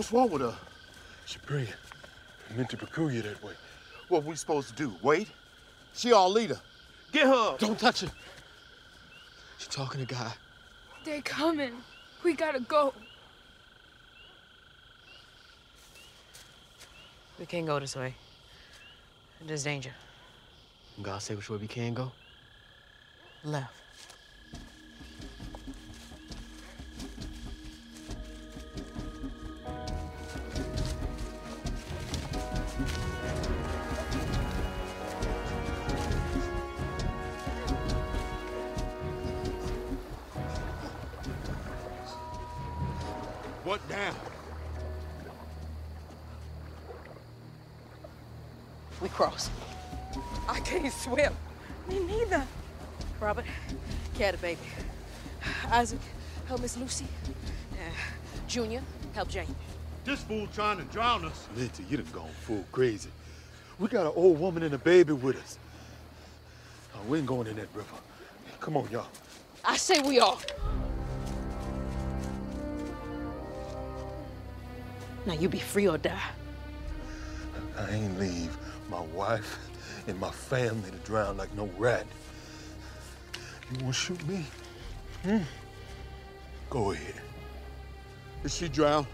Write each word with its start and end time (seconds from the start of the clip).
What's 0.00 0.12
wrong 0.12 0.30
with 0.30 0.40
her? 0.40 0.54
She 1.26 1.38
pregnant. 1.40 1.76
Meant 2.56 2.70
to 2.70 2.78
peculiar 2.78 3.20
that 3.20 3.44
way. 3.44 3.52
What 4.08 4.24
we 4.24 4.34
supposed 4.34 4.68
to 4.68 4.74
do? 4.74 4.94
Wait? 5.02 5.28
She 5.92 6.10
our 6.10 6.26
leader. 6.26 6.58
Get 7.12 7.26
her. 7.26 7.56
Don't 7.58 7.78
touch 7.78 8.00
her. 8.00 8.10
She 9.58 9.68
talking 9.68 10.00
to 10.00 10.06
God. 10.06 10.32
They're 11.04 11.20
coming. 11.20 11.74
We 12.24 12.32
gotta 12.32 12.60
go. 12.60 12.94
We 17.38 17.44
can't 17.44 17.66
go 17.66 17.78
this 17.78 17.94
way. 17.94 18.14
There's 19.46 19.64
danger. 19.64 19.92
God 21.02 21.20
say 21.20 21.34
which 21.34 21.50
way 21.50 21.58
we 21.58 21.66
can 21.66 21.92
go? 21.92 22.10
Left. 23.44 23.79
What 43.70 43.88
now? 43.88 44.12
We 49.00 49.08
cross. 49.10 49.48
I 50.48 50.58
can't 50.58 50.92
swim. 50.92 51.32
Me 51.88 52.00
neither. 52.00 52.44
Robert, 53.20 53.44
carry 54.16 54.32
the 54.32 54.38
baby. 54.38 54.60
Isaac, 55.70 56.00
help 56.48 56.62
Miss 56.62 56.76
Lucy. 56.78 57.06
Uh, 57.74 57.76
Junior, 58.48 58.82
help 59.14 59.28
Jane. 59.28 59.54
This 60.04 60.20
fool 60.24 60.48
trying 60.48 60.78
to 60.78 60.84
drown 60.86 61.24
us. 61.24 61.46
Lindsay, 61.54 61.84
you 61.88 61.96
done 61.96 62.06
gone 62.12 62.28
full 62.40 62.64
crazy. 62.72 63.10
We 63.78 63.86
got 63.86 64.04
an 64.04 64.12
old 64.16 64.40
woman 64.40 64.64
and 64.64 64.74
a 64.74 64.78
baby 64.78 65.12
with 65.12 65.36
us. 65.36 65.58
Uh, 66.92 66.98
we 67.08 67.18
ain't 67.18 67.26
going 67.28 67.46
in 67.46 67.54
that 67.54 67.68
river. 67.72 67.94
Come 68.58 68.76
on, 68.76 68.88
y'all. 68.90 69.06
I 69.64 69.76
say 69.76 70.00
we 70.00 70.18
are. 70.18 70.38
Now 75.30 75.36
you 75.36 75.48
be 75.48 75.60
free 75.60 75.86
or 75.86 75.96
die. 75.96 76.18
I 77.78 77.90
ain't 77.92 78.18
leave 78.18 78.58
my 78.90 79.00
wife 79.14 79.60
and 80.08 80.18
my 80.18 80.32
family 80.32 80.90
to 80.90 80.96
drown 80.98 81.36
like 81.36 81.54
no 81.54 81.70
rat. 81.78 82.04
You 83.70 83.78
wanna 83.78 83.92
shoot 83.92 84.26
me? 84.26 84.44
Hmm? 85.22 85.44
Go 86.68 86.90
ahead. 86.90 87.14
Is 88.42 88.56
she 88.56 88.68
drowned? 88.68 89.06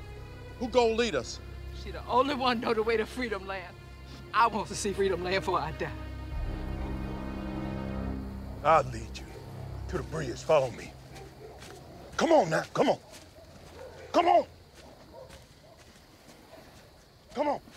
Who 0.59 0.69
gonna 0.69 0.95
lead 0.95 1.15
us? 1.17 1.39
She 1.85 1.91
the 1.91 2.01
only 2.07 2.35
one 2.35 2.61
know 2.61 2.73
the 2.73 2.83
way 2.83 2.97
to 2.97 3.05
Freedom 3.05 3.47
Land. 3.47 3.77
I 4.33 4.47
want 4.47 4.69
to 4.69 4.75
see 4.75 4.95
Freedom 4.95 5.23
Land 5.23 5.41
before 5.41 5.61
I 5.61 5.73
die. 5.73 5.91
I'll 8.65 8.85
lead 8.85 9.11
you 9.15 9.27
to 9.89 9.99
the 9.99 10.03
bridge. 10.05 10.39
Follow 10.39 10.71
me. 10.71 10.95
Come 12.17 12.33
on 12.33 12.49
now. 12.49 12.63
Come 12.73 12.89
on. 12.89 12.99
Come 14.13 14.29
on. 14.29 14.47
Come 17.37 17.49
on. 17.49 17.76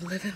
Living 0.00 0.32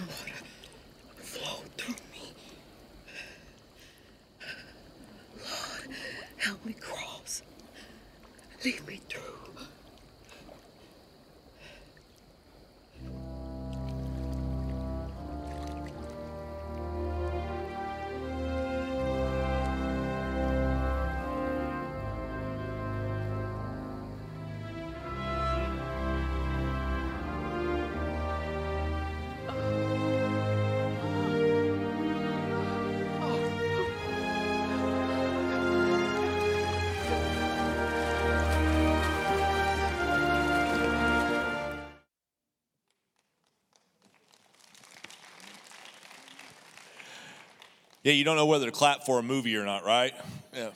Yeah, 48.05 48.15
you 48.15 48.25
don't 48.25 48.35
know 48.35 48.47
whether 48.47 48.67
to 48.67 48.73
clap 48.73 49.07
for 49.07 49.21
a 49.21 49.23
movie 49.23 49.57
or 49.57 49.65
not, 49.65 49.85
right? 49.85 50.13
Yeah. 50.53 50.71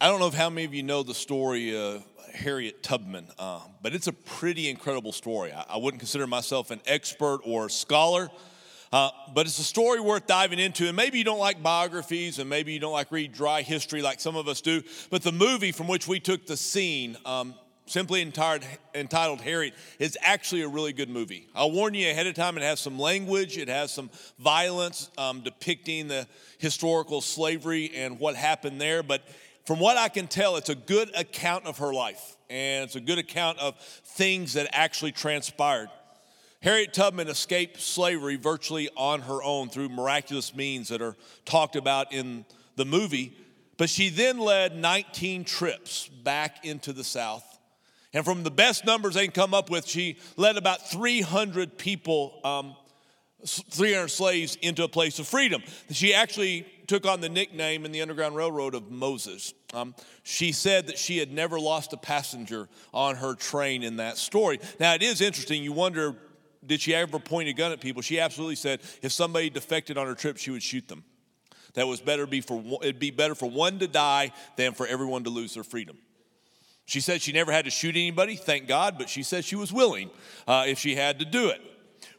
I 0.00 0.06
don't 0.06 0.20
know 0.20 0.30
how 0.30 0.48
many 0.48 0.64
of 0.64 0.72
you 0.74 0.84
know 0.84 1.02
the 1.02 1.14
story 1.14 1.76
of 1.76 2.04
Harriet 2.32 2.84
Tubman, 2.84 3.26
uh, 3.36 3.58
but 3.82 3.92
it's 3.92 4.06
a 4.06 4.12
pretty 4.12 4.68
incredible 4.68 5.10
story. 5.10 5.52
I, 5.52 5.64
I 5.70 5.76
wouldn't 5.78 5.98
consider 6.00 6.28
myself 6.28 6.70
an 6.70 6.80
expert 6.86 7.40
or 7.44 7.68
scholar, 7.68 8.30
uh, 8.92 9.10
but 9.34 9.46
it's 9.46 9.58
a 9.58 9.64
story 9.64 9.98
worth 9.98 10.28
diving 10.28 10.60
into. 10.60 10.86
And 10.86 10.96
maybe 10.96 11.18
you 11.18 11.24
don't 11.24 11.40
like 11.40 11.60
biographies, 11.64 12.38
and 12.38 12.48
maybe 12.48 12.72
you 12.72 12.78
don't 12.78 12.92
like 12.92 13.10
read 13.10 13.32
dry 13.32 13.62
history 13.62 14.02
like 14.02 14.20
some 14.20 14.36
of 14.36 14.46
us 14.46 14.60
do. 14.60 14.84
But 15.10 15.22
the 15.22 15.32
movie 15.32 15.72
from 15.72 15.88
which 15.88 16.06
we 16.06 16.20
took 16.20 16.46
the 16.46 16.56
scene, 16.56 17.16
um, 17.24 17.54
simply 17.86 18.22
entitled, 18.22 18.68
entitled 18.94 19.40
Harriet, 19.40 19.74
is 19.98 20.16
actually 20.22 20.62
a 20.62 20.68
really 20.68 20.92
good 20.92 21.08
movie. 21.08 21.48
I'll 21.54 21.70
warn 21.70 21.94
you 21.94 22.08
ahead 22.10 22.26
of 22.26 22.34
time, 22.34 22.56
it 22.56 22.62
has 22.62 22.80
some 22.80 22.98
language, 22.98 23.58
it 23.58 23.68
has 23.68 23.92
some 23.92 24.10
violence 24.38 25.10
um, 25.18 25.42
depicting 25.42 26.08
the 26.08 26.26
historical 26.58 27.20
slavery 27.20 27.92
and 27.94 28.18
what 28.18 28.36
happened 28.36 28.80
there. 28.80 29.02
But 29.02 29.22
from 29.66 29.78
what 29.78 29.96
I 29.96 30.08
can 30.08 30.26
tell, 30.26 30.56
it's 30.56 30.70
a 30.70 30.74
good 30.74 31.10
account 31.16 31.66
of 31.66 31.78
her 31.78 31.92
life, 31.92 32.36
and 32.50 32.84
it's 32.84 32.96
a 32.96 33.00
good 33.00 33.18
account 33.18 33.58
of 33.58 33.78
things 33.78 34.54
that 34.54 34.68
actually 34.72 35.12
transpired. 35.12 35.88
Harriet 36.62 36.92
Tubman 36.92 37.26
escaped 37.28 37.80
slavery 37.80 38.36
virtually 38.36 38.88
on 38.96 39.22
her 39.22 39.42
own 39.42 39.68
through 39.68 39.88
miraculous 39.88 40.54
means 40.54 40.88
that 40.88 41.02
are 41.02 41.16
talked 41.44 41.74
about 41.74 42.12
in 42.12 42.44
the 42.76 42.84
movie, 42.84 43.36
but 43.76 43.90
she 43.90 44.08
then 44.08 44.38
led 44.38 44.76
19 44.76 45.44
trips 45.44 46.08
back 46.08 46.64
into 46.64 46.92
the 46.92 47.02
South. 47.02 47.51
And 48.14 48.24
from 48.24 48.42
the 48.42 48.50
best 48.50 48.84
numbers 48.84 49.14
they 49.14 49.24
can 49.24 49.32
come 49.32 49.54
up 49.54 49.70
with, 49.70 49.86
she 49.86 50.18
led 50.36 50.56
about 50.56 50.90
300 50.90 51.78
people, 51.78 52.38
um, 52.44 52.76
300 53.46 54.08
slaves 54.08 54.56
into 54.56 54.84
a 54.84 54.88
place 54.88 55.18
of 55.18 55.26
freedom. 55.26 55.62
She 55.90 56.12
actually 56.12 56.66
took 56.86 57.06
on 57.06 57.20
the 57.20 57.28
nickname 57.28 57.84
in 57.86 57.92
the 57.92 58.02
Underground 58.02 58.36
Railroad 58.36 58.74
of 58.74 58.90
Moses. 58.90 59.54
Um, 59.72 59.94
she 60.24 60.52
said 60.52 60.88
that 60.88 60.98
she 60.98 61.16
had 61.16 61.32
never 61.32 61.58
lost 61.58 61.94
a 61.94 61.96
passenger 61.96 62.68
on 62.92 63.16
her 63.16 63.34
train 63.34 63.82
in 63.82 63.96
that 63.96 64.18
story. 64.18 64.60
Now, 64.78 64.94
it 64.94 65.02
is 65.02 65.22
interesting. 65.22 65.62
You 65.62 65.72
wonder, 65.72 66.14
did 66.66 66.82
she 66.82 66.94
ever 66.94 67.18
point 67.18 67.48
a 67.48 67.54
gun 67.54 67.72
at 67.72 67.80
people? 67.80 68.02
She 68.02 68.20
absolutely 68.20 68.56
said 68.56 68.80
if 69.00 69.10
somebody 69.10 69.48
defected 69.48 69.96
on 69.96 70.06
her 70.06 70.14
trip, 70.14 70.36
she 70.36 70.50
would 70.50 70.62
shoot 70.62 70.86
them. 70.86 71.04
That 71.74 71.86
was 71.86 72.02
better 72.02 72.26
be 72.26 72.42
for 72.42 72.62
it'd 72.82 72.98
be 72.98 73.10
better 73.10 73.34
for 73.34 73.48
one 73.48 73.78
to 73.78 73.88
die 73.88 74.32
than 74.56 74.74
for 74.74 74.86
everyone 74.86 75.24
to 75.24 75.30
lose 75.30 75.54
their 75.54 75.64
freedom. 75.64 75.96
She 76.84 77.00
said 77.00 77.22
she 77.22 77.32
never 77.32 77.52
had 77.52 77.64
to 77.64 77.70
shoot 77.70 77.96
anybody, 77.96 78.36
thank 78.36 78.66
God, 78.66 78.96
but 78.98 79.08
she 79.08 79.22
said 79.22 79.44
she 79.44 79.56
was 79.56 79.72
willing 79.72 80.10
uh, 80.46 80.64
if 80.66 80.78
she 80.78 80.94
had 80.94 81.18
to 81.20 81.24
do 81.24 81.48
it. 81.48 81.60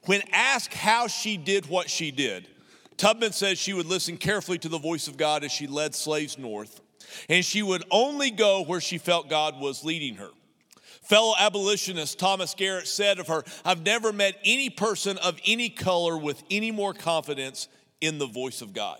When 0.05 0.21
asked 0.31 0.73
how 0.73 1.07
she 1.07 1.37
did 1.37 1.67
what 1.67 1.89
she 1.89 2.11
did, 2.11 2.47
Tubman 2.97 3.33
says 3.33 3.57
she 3.57 3.73
would 3.73 3.85
listen 3.85 4.17
carefully 4.17 4.57
to 4.59 4.69
the 4.69 4.77
voice 4.77 5.07
of 5.07 5.17
God 5.17 5.43
as 5.43 5.51
she 5.51 5.67
led 5.67 5.95
slaves 5.95 6.37
north. 6.37 6.81
and 7.29 7.43
she 7.43 7.61
would 7.63 7.83
only 7.91 8.31
go 8.31 8.63
where 8.63 8.81
she 8.81 8.97
felt 8.97 9.29
God 9.29 9.59
was 9.59 9.83
leading 9.83 10.15
her. 10.15 10.29
Fellow 11.01 11.33
abolitionist 11.37 12.17
Thomas 12.17 12.53
Garrett 12.53 12.87
said 12.87 13.19
of 13.19 13.27
her, 13.27 13.43
I've 13.65 13.83
never 13.83 14.13
met 14.13 14.39
any 14.45 14.69
person 14.69 15.17
of 15.17 15.37
any 15.45 15.69
color 15.69 16.17
with 16.17 16.41
any 16.49 16.71
more 16.71 16.93
confidence 16.93 17.67
in 17.99 18.19
the 18.19 18.25
voice 18.25 18.61
of 18.61 18.73
God. 18.73 18.99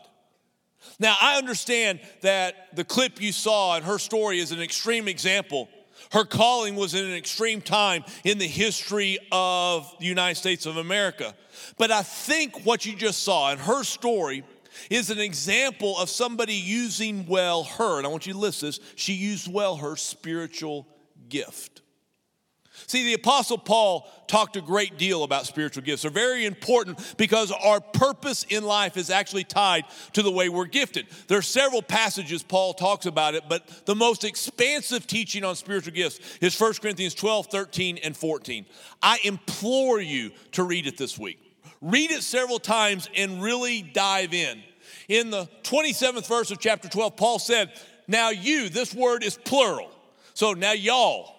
Now, 1.00 1.16
I 1.22 1.38
understand 1.38 2.00
that 2.22 2.76
the 2.76 2.84
clip 2.84 3.22
you 3.22 3.32
saw 3.32 3.76
and 3.76 3.86
her 3.86 4.00
story 4.00 4.40
is 4.40 4.52
an 4.52 4.62
extreme 4.62 5.08
example. 5.08 5.70
Her 6.12 6.26
calling 6.26 6.76
was 6.76 6.94
in 6.94 7.06
an 7.06 7.14
extreme 7.14 7.62
time 7.62 8.04
in 8.24 8.38
the 8.38 8.48
history 8.48 9.18
of 9.32 9.92
the 10.00 10.06
United 10.06 10.36
States 10.36 10.66
of 10.66 10.78
America. 10.78 11.34
But 11.78 11.92
I 11.92 12.04
think 12.04 12.66
what 12.66 12.86
you 12.86 12.96
just 12.96 13.24
saw 13.24 13.52
in 13.52 13.60
her 13.60 13.84
story 13.84 14.44
is 14.90 15.10
an 15.10 15.20
example 15.20 15.98
of 15.98 16.10
somebody 16.10 16.56
using 16.56 17.26
well 17.28 17.64
her, 17.64 17.98
and 17.98 18.08
I 18.08 18.10
want 18.10 18.26
you 18.26 18.34
to 18.34 18.40
listen 18.40 18.70
this, 18.70 18.80
she 18.96 19.14
used 19.14 19.52
well 19.52 19.78
her 19.78 19.96
spiritual 19.96 20.88
gift. 21.30 21.83
See, 22.88 23.04
the 23.04 23.14
Apostle 23.14 23.60
Paul 23.60 24.08
talked 24.28 24.56
a 24.56 24.62
great 24.62 24.98
deal 24.98 25.24
about 25.24 25.46
spiritual 25.46 25.84
gifts. 25.84 26.02
They're 26.02 26.12
very 26.12 26.46
important 26.46 27.16
because 27.18 27.52
our 27.52 27.80
purpose 27.80 28.44
in 28.50 28.64
life 28.64 28.98
is 28.98 29.12
actually 29.12 29.44
tied 29.44 29.86
to 30.14 30.24
the 30.24 30.32
way 30.32 30.50
we're 30.50 30.66
gifted. 30.66 31.06
There 31.28 31.38
are 31.38 31.44
several 31.44 31.84
passages 31.84 32.42
Paul 32.42 32.74
talks 32.74 33.06
about 33.06 33.36
it, 33.36 33.44
but 33.48 33.86
the 33.86 33.96
most 33.96 34.24
expansive 34.24 35.06
teaching 35.06 35.44
on 35.44 35.56
spiritual 35.56 35.94
gifts 35.94 36.20
is 36.42 36.60
1 36.60 36.74
Corinthians 36.82 37.14
12, 37.14 37.48
13, 37.48 38.00
and 38.04 38.18
14. 38.18 38.66
I 39.02 39.20
implore 39.24 40.02
you 40.02 40.32
to 40.54 40.64
read 40.64 40.88
it 40.88 40.98
this 40.98 41.18
week. 41.18 41.40
Read 41.82 42.12
it 42.12 42.24
several 42.24 42.60
times 42.60 43.08
and 43.16 43.44
really 43.44 43.82
dive 43.82 44.34
in. 44.34 44.64
In 45.10 45.30
the 45.30 45.48
27th 45.64 46.28
verse 46.28 46.50
of 46.50 46.60
chapter 46.60 46.90
12, 46.90 47.16
Paul 47.18 47.40
said, 47.40 47.72
Now 48.08 48.30
you, 48.30 48.70
this 48.70 48.96
word 48.96 49.24
is 49.24 49.38
plural. 49.38 49.92
So 50.34 50.54
now 50.54 50.72
y'all, 50.72 51.36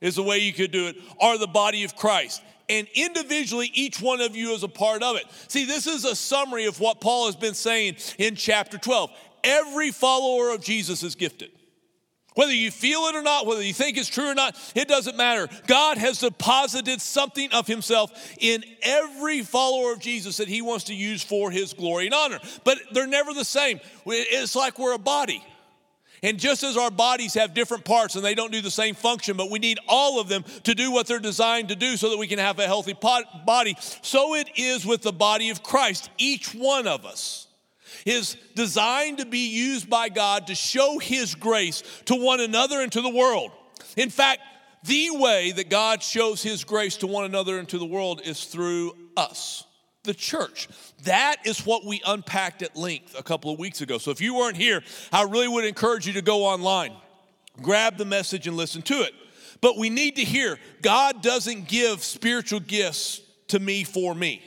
is 0.00 0.16
the 0.16 0.22
way 0.22 0.38
you 0.38 0.52
could 0.52 0.70
do 0.70 0.86
it, 0.86 0.96
are 1.20 1.38
the 1.38 1.46
body 1.46 1.84
of 1.84 1.96
Christ. 1.96 2.42
And 2.68 2.86
individually, 2.94 3.70
each 3.72 4.00
one 4.00 4.20
of 4.20 4.36
you 4.36 4.52
is 4.52 4.62
a 4.62 4.68
part 4.68 5.02
of 5.02 5.16
it. 5.16 5.24
See, 5.48 5.64
this 5.64 5.86
is 5.86 6.04
a 6.04 6.14
summary 6.14 6.66
of 6.66 6.80
what 6.80 7.00
Paul 7.00 7.26
has 7.26 7.36
been 7.36 7.54
saying 7.54 7.96
in 8.18 8.34
chapter 8.36 8.76
12. 8.76 9.10
Every 9.42 9.90
follower 9.90 10.50
of 10.50 10.62
Jesus 10.62 11.02
is 11.02 11.14
gifted. 11.14 11.50
Whether 12.34 12.52
you 12.54 12.70
feel 12.70 13.00
it 13.06 13.16
or 13.16 13.22
not, 13.22 13.46
whether 13.46 13.62
you 13.62 13.72
think 13.72 13.96
it's 13.96 14.08
true 14.08 14.30
or 14.30 14.34
not, 14.34 14.56
it 14.76 14.86
doesn't 14.86 15.16
matter. 15.16 15.48
God 15.66 15.98
has 15.98 16.20
deposited 16.20 17.00
something 17.00 17.50
of 17.52 17.66
Himself 17.66 18.12
in 18.38 18.62
every 18.82 19.42
follower 19.42 19.92
of 19.92 19.98
Jesus 19.98 20.36
that 20.36 20.46
He 20.46 20.62
wants 20.62 20.84
to 20.84 20.94
use 20.94 21.20
for 21.20 21.50
His 21.50 21.72
glory 21.72 22.06
and 22.06 22.14
honor. 22.14 22.38
But 22.62 22.78
they're 22.92 23.08
never 23.08 23.34
the 23.34 23.44
same. 23.44 23.80
It's 24.06 24.54
like 24.54 24.78
we're 24.78 24.94
a 24.94 24.98
body. 24.98 25.44
And 26.22 26.38
just 26.38 26.62
as 26.62 26.76
our 26.76 26.90
bodies 26.90 27.34
have 27.34 27.54
different 27.54 27.84
parts 27.84 28.16
and 28.16 28.24
they 28.24 28.34
don't 28.34 28.52
do 28.52 28.60
the 28.60 28.70
same 28.70 28.94
function, 28.94 29.36
but 29.36 29.50
we 29.50 29.58
need 29.58 29.78
all 29.88 30.20
of 30.20 30.28
them 30.28 30.44
to 30.64 30.74
do 30.74 30.90
what 30.90 31.06
they're 31.06 31.18
designed 31.18 31.68
to 31.68 31.76
do 31.76 31.96
so 31.96 32.10
that 32.10 32.18
we 32.18 32.26
can 32.26 32.38
have 32.38 32.58
a 32.58 32.66
healthy 32.66 32.94
body, 33.46 33.76
so 34.02 34.34
it 34.34 34.48
is 34.56 34.84
with 34.84 35.02
the 35.02 35.12
body 35.12 35.50
of 35.50 35.62
Christ. 35.62 36.10
Each 36.18 36.54
one 36.54 36.86
of 36.86 37.04
us 37.04 37.46
is 38.04 38.36
designed 38.54 39.18
to 39.18 39.26
be 39.26 39.48
used 39.50 39.88
by 39.88 40.08
God 40.08 40.48
to 40.48 40.54
show 40.54 40.98
His 40.98 41.34
grace 41.34 41.82
to 42.06 42.14
one 42.14 42.40
another 42.40 42.80
and 42.80 42.90
to 42.92 43.00
the 43.00 43.10
world. 43.10 43.52
In 43.96 44.10
fact, 44.10 44.40
the 44.84 45.10
way 45.12 45.52
that 45.52 45.70
God 45.70 46.02
shows 46.02 46.42
His 46.42 46.64
grace 46.64 46.96
to 46.98 47.06
one 47.06 47.24
another 47.24 47.58
and 47.58 47.68
to 47.68 47.78
the 47.78 47.86
world 47.86 48.20
is 48.24 48.44
through 48.44 48.96
us 49.16 49.64
the 50.04 50.14
church. 50.14 50.68
That 51.04 51.36
is 51.44 51.64
what 51.66 51.84
we 51.84 52.00
unpacked 52.06 52.62
at 52.62 52.76
length 52.76 53.18
a 53.18 53.22
couple 53.22 53.52
of 53.52 53.58
weeks 53.58 53.80
ago. 53.80 53.98
So 53.98 54.10
if 54.10 54.20
you 54.20 54.34
weren't 54.34 54.56
here, 54.56 54.82
I 55.12 55.22
really 55.24 55.48
would 55.48 55.64
encourage 55.64 56.06
you 56.06 56.14
to 56.14 56.22
go 56.22 56.44
online, 56.44 56.92
grab 57.60 57.96
the 57.96 58.04
message, 58.04 58.46
and 58.46 58.56
listen 58.56 58.82
to 58.82 59.02
it. 59.02 59.12
But 59.60 59.76
we 59.76 59.90
need 59.90 60.16
to 60.16 60.24
hear 60.24 60.58
God 60.82 61.22
doesn't 61.22 61.68
give 61.68 62.02
spiritual 62.02 62.60
gifts 62.60 63.20
to 63.48 63.58
me 63.58 63.84
for 63.84 64.14
me. 64.14 64.42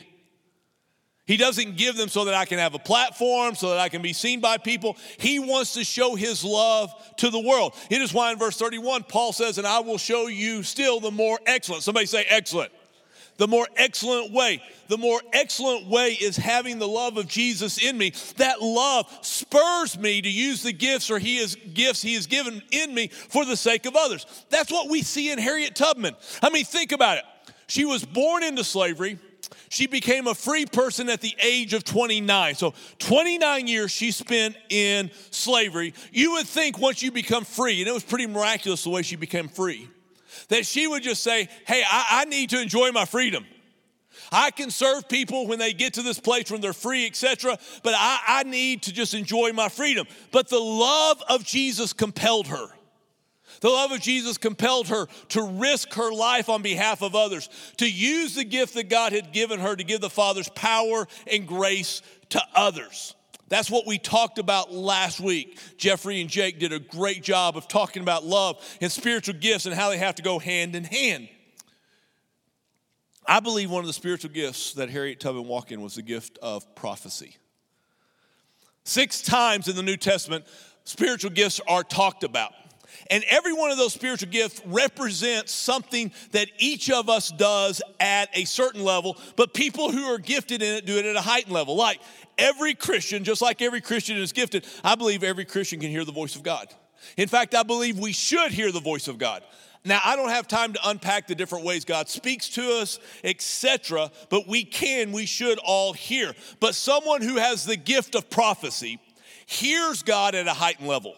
He 1.26 1.38
doesn't 1.38 1.78
give 1.78 1.96
them 1.96 2.10
so 2.10 2.26
that 2.26 2.34
I 2.34 2.46
can 2.46 2.60
have 2.60 2.74
a 2.74 2.80
platform, 2.80 3.56
so 3.56 3.70
that 3.70 3.78
I 3.80 3.90
can 3.90 4.02
be 4.02 4.12
seen 4.12 4.42
by 4.42 4.58
people. 4.58 4.98
He 5.18 5.40
wants 5.40 5.74
to 5.76 5.84
show 5.84 6.16
his 6.16 6.44
love 6.44 6.92
to 7.18 7.30
the 7.30 7.40
world. 7.40 7.74
It 7.90 8.02
is 8.02 8.14
why 8.14 8.32
in 8.32 8.38
verse 8.38 8.58
31, 8.58 9.04
Paul 9.04 9.32
says, 9.32 9.58
And 9.58 9.68
I 9.68 9.80
will 9.80 9.98
show 9.98 10.28
you 10.28 10.64
still 10.64 11.00
the 11.00 11.12
more 11.12 11.40
excellent. 11.46 11.84
Somebody 11.84 12.08
say, 12.08 12.26
excellent 12.28 12.72
the 13.42 13.48
more 13.48 13.68
excellent 13.76 14.32
way. 14.32 14.62
The 14.88 15.00
more 15.00 15.20
excellent 15.34 15.88
way 15.88 16.12
is 16.12 16.38
having 16.38 16.78
the 16.78 16.88
love 16.88 17.18
of 17.18 17.28
Jesus 17.28 17.84
in 17.84 17.98
me. 17.98 18.14
That 18.38 18.62
love 18.62 19.08
spurs 19.24 19.98
me 19.98 20.22
to 20.22 20.30
use 20.30 20.62
the 20.62 20.72
gifts 20.72 21.10
or 21.10 21.18
he 21.18 21.38
is 21.38 21.56
gifts 21.74 22.04
he 22.04 22.14
has 22.14 22.28
given 22.28 22.62
in 22.70 22.94
me 22.94 23.08
for 23.08 23.44
the 23.44 23.58
sake 23.58 23.88
of 23.88 23.96
others. 23.96 24.28
That's 24.52 24.72
what 24.72 24.92
we 24.92 25.02
see 25.02 25.32
in 25.32 25.40
Harriet 25.40 25.76
Tubman. 25.76 26.16
I 26.44 26.52
mean, 26.52 26.66
think 26.66 26.92
about 26.92 27.18
it. 27.18 27.24
She 27.66 27.84
was 27.84 28.06
born 28.06 28.44
into 28.44 28.64
slavery. 28.64 29.18
She 29.70 29.88
became 29.88 30.28
a 30.28 30.36
free 30.36 30.68
person 30.68 31.10
at 31.10 31.22
the 31.22 31.36
age 31.42 31.74
of 31.74 31.84
29. 31.84 32.54
So, 32.54 32.76
29 33.00 33.66
years 33.66 33.90
she 33.90 34.12
spent 34.12 34.56
in 34.70 35.10
slavery. 35.32 35.96
You 36.12 36.34
would 36.34 36.46
think 36.46 36.78
once 36.78 37.02
you 37.02 37.12
become 37.12 37.46
free, 37.46 37.80
and 37.80 37.90
it 37.90 37.94
was 37.94 38.04
pretty 38.04 38.28
miraculous 38.28 38.84
the 38.84 38.92
way 38.92 39.02
she 39.02 39.16
became 39.16 39.48
free 39.48 39.90
that 40.52 40.66
she 40.66 40.86
would 40.86 41.02
just 41.02 41.24
say, 41.24 41.48
Hey, 41.66 41.82
I, 41.90 42.22
I 42.22 42.26
need 42.26 42.52
to 42.52 42.62
enjoy 42.62 42.92
my 42.92 43.06
freedom. 43.06 43.46
I 44.34 44.52
can 44.52 44.70
serve 44.70 45.08
people 45.08 45.48
when 45.48 45.60
they 45.60 45.74
get 45.74 45.96
to 45.96 46.02
this 46.02 46.20
place 46.20 46.52
when 46.52 46.62
they're 46.62 46.74
free, 46.74 47.08
etc. 47.08 47.58
But 47.84 47.94
I, 47.98 48.20
I 48.28 48.44
need 48.44 48.84
to 48.84 48.94
just 48.94 49.14
enjoy 49.14 49.54
my 49.54 49.70
freedom. 49.70 50.06
But 50.32 50.50
the 50.50 50.60
love 50.60 51.24
of 51.30 51.46
Jesus 51.46 51.94
compelled 51.94 52.48
her. 52.48 52.68
The 53.62 53.70
love 53.70 53.92
of 53.92 54.02
Jesus 54.02 54.38
compelled 54.38 54.90
her 54.90 55.08
to 55.30 55.44
risk 55.44 55.94
her 55.94 56.12
life 56.12 56.50
on 56.50 56.62
behalf 56.62 57.02
of 57.02 57.16
others, 57.16 57.50
to 57.78 57.90
use 57.90 58.36
the 58.36 58.44
gift 58.44 58.74
that 58.74 58.90
God 58.90 59.14
had 59.14 59.32
given 59.32 59.60
her 59.60 59.76
to 59.76 59.84
give 59.84 60.02
the 60.02 60.10
Father's 60.10 60.50
power 60.50 61.08
and 61.28 61.48
grace 61.48 62.02
to 62.30 62.42
others. 62.56 63.16
That's 63.52 63.70
what 63.70 63.86
we 63.86 63.98
talked 63.98 64.40
about 64.40 64.72
last 64.72 65.20
week. 65.20 65.60
Jeffrey 65.76 66.22
and 66.22 66.30
Jake 66.30 66.58
did 66.58 66.72
a 66.72 66.80
great 66.80 67.22
job 67.22 67.58
of 67.58 67.68
talking 67.68 68.02
about 68.02 68.24
love 68.24 68.66
and 68.80 68.90
spiritual 68.90 69.36
gifts 69.36 69.66
and 69.66 69.76
how 69.76 69.90
they 69.90 69.98
have 69.98 70.16
to 70.16 70.24
go 70.24 70.40
hand 70.40 70.74
in 70.74 70.86
hand. 70.86 71.28
I 73.28 73.42
believe 73.42 73.70
one 73.70 73.82
of 73.82 73.88
the 73.88 73.94
spiritual 73.94 74.32
gifts 74.32 74.72
that 74.76 74.90
Harriet 74.90 75.20
Tubman 75.20 75.50
walked 75.50 75.74
in 75.74 75.82
was 75.82 75.96
the 75.96 76.02
gift 76.02 76.40
of 76.42 76.76
prophecy. 76.76 77.36
Six 78.86 79.22
times 79.22 79.68
in 79.68 79.76
the 79.76 79.84
New 79.84 79.98
Testament, 79.98 80.46
spiritual 80.86 81.32
gifts 81.32 81.60
are 81.68 81.84
talked 81.84 82.24
about. 82.24 82.54
And 83.10 83.24
every 83.30 83.54
one 83.54 83.72
of 83.72 83.78
those 83.78 83.94
spiritual 83.94 84.30
gifts 84.30 84.62
represents 84.66 85.52
something 85.52 86.12
that 86.32 86.50
each 86.58 86.90
of 86.90 87.10
us 87.10 87.30
does 87.30 87.82
at 88.00 88.30
a 88.34 88.46
certain 88.46 88.84
level, 88.84 89.18
but 89.36 89.54
people 89.54 89.92
who 89.92 90.04
are 90.06 90.18
gifted 90.18 90.62
in 90.62 90.76
it 90.76 90.86
do 90.86 90.98
it 90.98 91.06
at 91.06 91.16
a 91.16 91.22
heightened 91.22 91.54
level. 91.54 91.76
Like 91.76 92.00
every 92.38 92.74
Christian, 92.74 93.24
just 93.24 93.42
like 93.42 93.62
every 93.62 93.82
Christian 93.82 94.18
is 94.18 94.32
gifted, 94.32 94.66
I 94.84 94.96
believe 94.96 95.24
every 95.24 95.46
Christian 95.46 95.80
can 95.80 95.90
hear 95.90 96.06
the 96.06 96.12
voice 96.12 96.36
of 96.36 96.44
God. 96.44 96.68
In 97.18 97.28
fact, 97.28 97.56
I 97.56 97.64
believe 97.64 98.00
we 98.00 98.14
should 98.14 98.52
hear 98.52 98.72
the 98.72 98.80
voice 98.80 99.08
of 99.08 99.18
God. 99.18 99.44
Now, 99.84 100.00
I 100.06 100.16
don't 100.16 100.30
have 100.30 100.48
time 100.48 100.74
to 100.74 100.90
unpack 100.90 101.28
the 101.28 101.34
different 101.34 101.66
ways 101.66 101.86
God 101.86 102.08
speaks 102.08 102.50
to 102.50 102.80
us, 102.80 103.00
etc., 103.24 104.12
but 104.30 104.48
we 104.48 104.64
can, 104.64 105.12
we 105.12 105.26
should 105.26 105.58
all 105.58 105.94
hear. 105.94 106.36
But 106.60 106.76
someone 106.76 107.24
who 107.24 107.38
has 107.38 107.66
the 107.66 107.78
gift 107.78 108.14
of 108.14 108.30
prophecy 108.30 109.00
hears 109.48 110.04
God 110.04 110.36
at 110.36 110.48
a 110.48 110.54
heightened 110.54 110.88
level. 110.88 111.16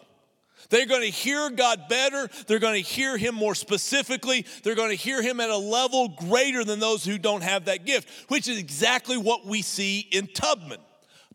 They're 0.74 0.86
going 0.86 1.02
to 1.02 1.08
hear 1.08 1.50
God 1.50 1.88
better. 1.88 2.28
They're 2.48 2.58
going 2.58 2.82
to 2.82 2.90
hear 2.90 3.16
Him 3.16 3.36
more 3.36 3.54
specifically. 3.54 4.44
They're 4.64 4.74
going 4.74 4.90
to 4.90 4.96
hear 4.96 5.22
Him 5.22 5.38
at 5.38 5.48
a 5.48 5.56
level 5.56 6.08
greater 6.08 6.64
than 6.64 6.80
those 6.80 7.04
who 7.04 7.16
don't 7.16 7.44
have 7.44 7.66
that 7.66 7.86
gift, 7.86 8.08
which 8.28 8.48
is 8.48 8.58
exactly 8.58 9.16
what 9.16 9.46
we 9.46 9.62
see 9.62 10.00
in 10.00 10.26
Tubman. 10.26 10.80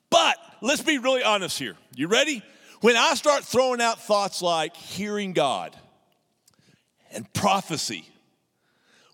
But 0.09 0.35
let's 0.61 0.81
be 0.81 0.97
really 0.97 1.23
honest 1.23 1.57
here. 1.57 1.77
You 1.95 2.09
ready? 2.09 2.43
When 2.81 2.97
I 2.97 3.13
start 3.13 3.45
throwing 3.45 3.79
out 3.79 4.01
thoughts 4.01 4.41
like 4.41 4.75
hearing 4.75 5.31
God 5.31 5.73
and 7.13 7.31
prophecy, 7.31 8.03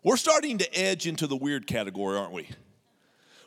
we're 0.03 0.17
starting 0.17 0.57
to 0.57 0.75
edge 0.75 1.05
into 1.05 1.27
the 1.27 1.35
weird 1.35 1.67
category, 1.67 2.17
aren't 2.17 2.33
we? 2.33 2.49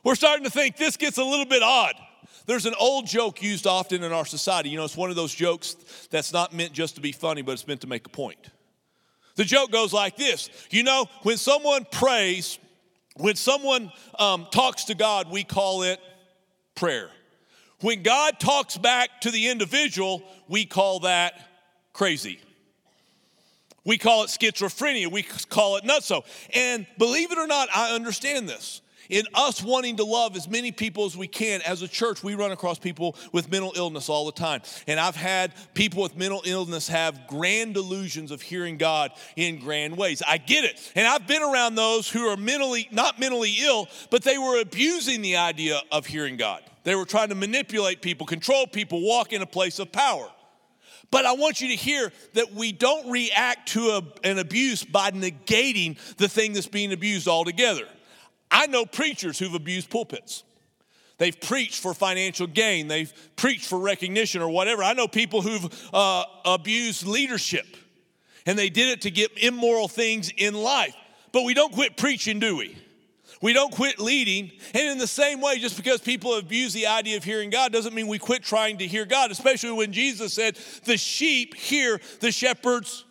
We're 0.05 0.15
starting 0.15 0.45
to 0.45 0.51
think 0.51 0.77
this 0.77 0.97
gets 0.97 1.19
a 1.19 1.25
little 1.25 1.45
bit 1.45 1.65
odd. 1.65 1.97
There's 2.47 2.67
an 2.67 2.75
old 2.79 3.07
joke 3.07 3.43
used 3.43 3.67
often 3.67 4.03
in 4.03 4.13
our 4.13 4.25
society. 4.25 4.71
You 4.71 4.79
know, 4.79 4.85
it's 4.85 4.97
one 4.97 5.11
of 5.11 5.17
those 5.17 5.35
jokes 5.35 5.75
that's 6.11 6.33
not 6.33 6.53
meant 6.53 6.73
just 6.73 6.95
to 6.95 7.01
be 7.01 7.13
funny, 7.13 7.43
but 7.43 7.53
it's 7.53 7.67
meant 7.67 7.83
to 7.83 7.87
make 7.87 8.07
a 8.07 8.11
point. 8.11 8.39
The 9.37 9.45
joke 9.45 9.71
goes 9.71 9.93
like 9.93 10.17
this 10.17 10.51
You 10.71 10.83
know, 10.83 11.07
when 11.23 11.37
someone 11.37 11.87
prays, 11.91 12.59
when 13.17 13.37
someone 13.37 13.93
um, 14.19 14.47
talks 14.51 14.85
to 14.85 14.95
God, 14.95 15.31
we 15.31 15.45
call 15.45 15.83
it 15.83 16.01
prayer. 16.75 17.11
When 17.81 18.03
God 18.03 18.41
talks 18.41 18.77
back 18.77 19.21
to 19.21 19.31
the 19.31 19.49
individual, 19.49 20.23
we 20.49 20.65
call 20.65 21.01
that 21.01 21.35
crazy. 21.93 22.41
We 23.85 23.99
call 23.99 24.25
it 24.25 24.29
schizophrenia. 24.29 25.11
We 25.11 25.23
call 25.23 25.77
it 25.77 25.85
nutso. 25.85 26.25
And 26.55 26.87
believe 26.99 27.31
it 27.31 27.39
or 27.39 27.47
not, 27.47 27.69
I 27.75 27.95
understand 27.95 28.49
this. 28.49 28.81
In 29.09 29.25
us 29.35 29.63
wanting 29.63 29.97
to 29.97 30.05
love 30.05 30.37
as 30.37 30.49
many 30.49 30.73
people 30.73 31.05
as 31.05 31.17
we 31.17 31.27
can, 31.27 31.61
as 31.63 31.83
a 31.83 31.89
church, 31.89 32.23
we 32.23 32.35
run 32.35 32.53
across 32.53 32.79
people 32.79 33.17
with 33.33 33.51
mental 33.51 33.73
illness 33.77 34.09
all 34.09 34.27
the 34.27 34.33
time. 34.33 34.61
And 34.87 35.01
I've 35.01 35.17
had 35.17 35.53
people 35.75 36.03
with 36.03 36.17
mental 36.17 36.43
illness 36.45 36.89
have 36.89 37.27
grand 37.27 37.75
delusions 37.75 38.31
of 38.31 38.43
hearing 38.43 38.77
God 38.77 39.13
in 39.37 39.59
grand 39.59 39.97
ways. 39.97 40.23
I 40.27 40.39
get 40.39 40.65
it. 40.65 40.93
And 40.95 41.07
I've 41.07 41.27
been 41.27 41.43
around 41.43 41.75
those 41.75 42.09
who 42.09 42.27
are 42.29 42.37
mentally, 42.37 42.89
not 42.91 43.19
mentally 43.19 43.55
ill, 43.61 43.89
but 44.11 44.23
they 44.23 44.39
were 44.39 44.61
abusing 44.61 45.23
the 45.23 45.37
idea 45.37 45.81
of 45.91 46.07
hearing 46.07 46.37
God. 46.37 46.63
They 46.85 46.95
were 46.95 47.05
trying 47.05 47.29
to 47.29 47.35
manipulate 47.35 48.01
people, 48.01 48.27
control 48.27 48.67
people, 48.67 49.03
walk 49.03 49.33
in 49.33 49.43
a 49.43 49.47
place 49.47 49.79
of 49.79 49.93
power. 49.93 50.29
But 51.11 51.25
I 51.25 51.33
want 51.33 51.61
you 51.61 51.69
to 51.69 51.75
hear 51.75 52.13
that 52.35 52.53
we 52.53 52.73
don't 52.73 53.11
react 53.11 53.71
to 53.71 53.81
a, 53.91 54.03
an 54.29 54.39
abuse 54.39 54.85
by 54.85 55.11
negating 55.11 55.99
the 56.17 56.29
thing 56.29 56.53
that's 56.53 56.67
being 56.67 56.93
abused 56.93 57.29
altogether. 57.29 57.87
I 58.51 58.67
know 58.67 58.87
preachers 58.87 59.39
who've 59.39 59.55
abused 59.55 59.91
pulpits. 59.91 60.45
They've 61.19 61.39
preached 61.39 61.83
for 61.83 61.95
financial 61.95 62.47
gain, 62.47 62.89
they've 62.89 63.13
preached 63.37 63.67
for 63.67 63.79
recognition 63.79 64.41
or 64.41 64.49
whatever. 64.49 64.85
I 64.85 64.93
know 64.93 65.09
people 65.09 65.43
who've 65.43 65.91
uh, 65.93 66.25
abused 66.45 67.07
leadership, 67.07 67.67
and 68.47 68.59
they 68.59 68.71
did 68.71 68.89
it 68.91 69.03
to 69.03 69.11
get 69.11 69.37
immoral 69.37 69.89
things 69.89 70.31
in 70.37 70.55
life. 70.55 70.95
But 71.33 71.43
we 71.43 71.55
don't 71.55 71.73
quit 71.73 71.97
preaching, 71.97 72.39
do 72.39 72.57
we? 72.57 72.77
We 73.41 73.53
don't 73.53 73.73
quit 73.73 74.01
leading. 74.01 74.51
And 74.75 74.89
in 74.89 74.99
the 74.99 75.07
same 75.07 75.41
way, 75.41 75.59
just 75.59 75.77
because 75.77 76.01
people 76.01 76.35
abuse 76.35 76.73
the 76.73 76.87
idea 76.87 77.17
of 77.17 77.25
hearing 77.25 77.51
God 77.51 77.73
doesn't 77.73 77.95
mean 77.95 78.07
we 78.07 78.19
quit 78.19 78.43
trying 78.43 78.79
to 78.79 78.87
hear 78.87 79.05
God, 79.05 79.31
especially 79.31 79.73
when 79.73 79.93
Jesus 79.93 80.33
said, 80.33 80.57
The 80.85 80.97
sheep 80.97 81.55
hear 81.55 82.01
the 82.21 82.33
shepherd's 82.33 83.05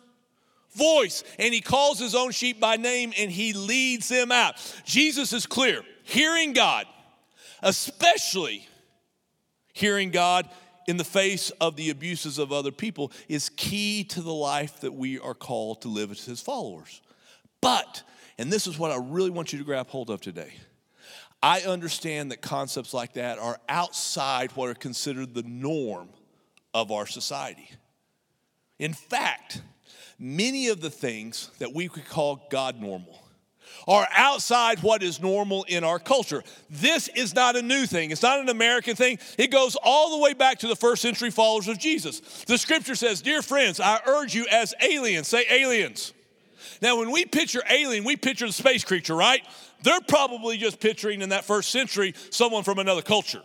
voice. 0.78 1.24
And 1.38 1.52
he 1.52 1.60
calls 1.60 1.98
his 1.98 2.14
own 2.14 2.30
sheep 2.30 2.60
by 2.60 2.76
name 2.76 3.12
and 3.18 3.30
he 3.30 3.52
leads 3.52 4.08
them 4.08 4.32
out. 4.32 4.54
Jesus 4.84 5.32
is 5.32 5.44
clear. 5.46 5.82
Hearing 6.04 6.54
God, 6.54 6.86
especially 7.62 8.66
hearing 9.74 10.10
God 10.10 10.48
in 10.86 10.96
the 10.96 11.04
face 11.04 11.50
of 11.60 11.76
the 11.76 11.90
abuses 11.90 12.38
of 12.38 12.50
other 12.50 12.72
people, 12.72 13.12
is 13.28 13.50
key 13.50 14.04
to 14.04 14.22
the 14.22 14.32
life 14.32 14.80
that 14.80 14.94
we 14.94 15.18
are 15.18 15.34
called 15.34 15.82
to 15.82 15.88
live 15.88 16.10
as 16.10 16.24
his 16.24 16.40
followers. 16.40 17.02
But, 17.60 18.02
and 18.38 18.50
this 18.50 18.66
is 18.66 18.78
what 18.78 18.90
I 18.90 18.96
really 18.96 19.30
want 19.30 19.52
you 19.52 19.58
to 19.58 19.64
grab 19.64 19.88
hold 19.88 20.08
of 20.08 20.20
today. 20.20 20.54
I 21.42 21.60
understand 21.60 22.32
that 22.32 22.40
concepts 22.40 22.92
like 22.92 23.12
that 23.14 23.38
are 23.38 23.60
outside 23.68 24.50
what 24.52 24.70
are 24.70 24.74
considered 24.74 25.34
the 25.34 25.42
norm 25.42 26.08
of 26.74 26.90
our 26.90 27.06
society. 27.06 27.70
In 28.78 28.92
fact, 28.92 29.62
many 30.18 30.68
of 30.68 30.80
the 30.80 30.90
things 30.90 31.50
that 31.58 31.72
we 31.72 31.88
could 31.88 32.08
call 32.08 32.46
God 32.50 32.80
normal 32.80 33.22
are 33.86 34.08
outside 34.14 34.82
what 34.82 35.02
is 35.02 35.20
normal 35.20 35.64
in 35.68 35.84
our 35.84 35.98
culture. 35.98 36.42
This 36.68 37.08
is 37.08 37.34
not 37.34 37.56
a 37.56 37.62
new 37.62 37.86
thing. 37.86 38.10
It's 38.10 38.22
not 38.22 38.40
an 38.40 38.48
American 38.48 38.96
thing. 38.96 39.18
It 39.38 39.50
goes 39.50 39.76
all 39.82 40.16
the 40.16 40.22
way 40.22 40.34
back 40.34 40.58
to 40.60 40.68
the 40.68 40.76
first 40.76 41.02
century 41.02 41.30
followers 41.30 41.68
of 41.68 41.78
Jesus. 41.78 42.20
The 42.44 42.58
scripture 42.58 42.94
says, 42.94 43.22
Dear 43.22 43.42
friends, 43.42 43.80
I 43.80 44.00
urge 44.06 44.34
you 44.34 44.46
as 44.50 44.74
aliens, 44.82 45.28
say 45.28 45.44
aliens. 45.50 46.12
Now, 46.82 46.98
when 46.98 47.10
we 47.10 47.24
picture 47.24 47.62
alien, 47.68 48.04
we 48.04 48.16
picture 48.16 48.46
the 48.46 48.52
space 48.52 48.84
creature, 48.84 49.14
right? 49.14 49.42
They're 49.82 50.00
probably 50.00 50.58
just 50.58 50.80
picturing 50.80 51.22
in 51.22 51.30
that 51.30 51.44
first 51.44 51.70
century 51.70 52.14
someone 52.30 52.64
from 52.64 52.78
another 52.78 53.02
culture. 53.02 53.42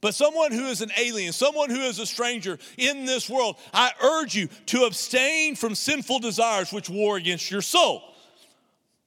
But 0.00 0.14
someone 0.14 0.52
who 0.52 0.66
is 0.66 0.80
an 0.80 0.90
alien, 0.98 1.32
someone 1.32 1.70
who 1.70 1.80
is 1.80 1.98
a 1.98 2.06
stranger 2.06 2.58
in 2.76 3.04
this 3.04 3.28
world, 3.28 3.56
I 3.72 3.92
urge 4.02 4.34
you 4.34 4.48
to 4.66 4.84
abstain 4.84 5.56
from 5.56 5.74
sinful 5.74 6.18
desires 6.20 6.72
which 6.72 6.90
war 6.90 7.16
against 7.16 7.50
your 7.50 7.62
soul. 7.62 8.02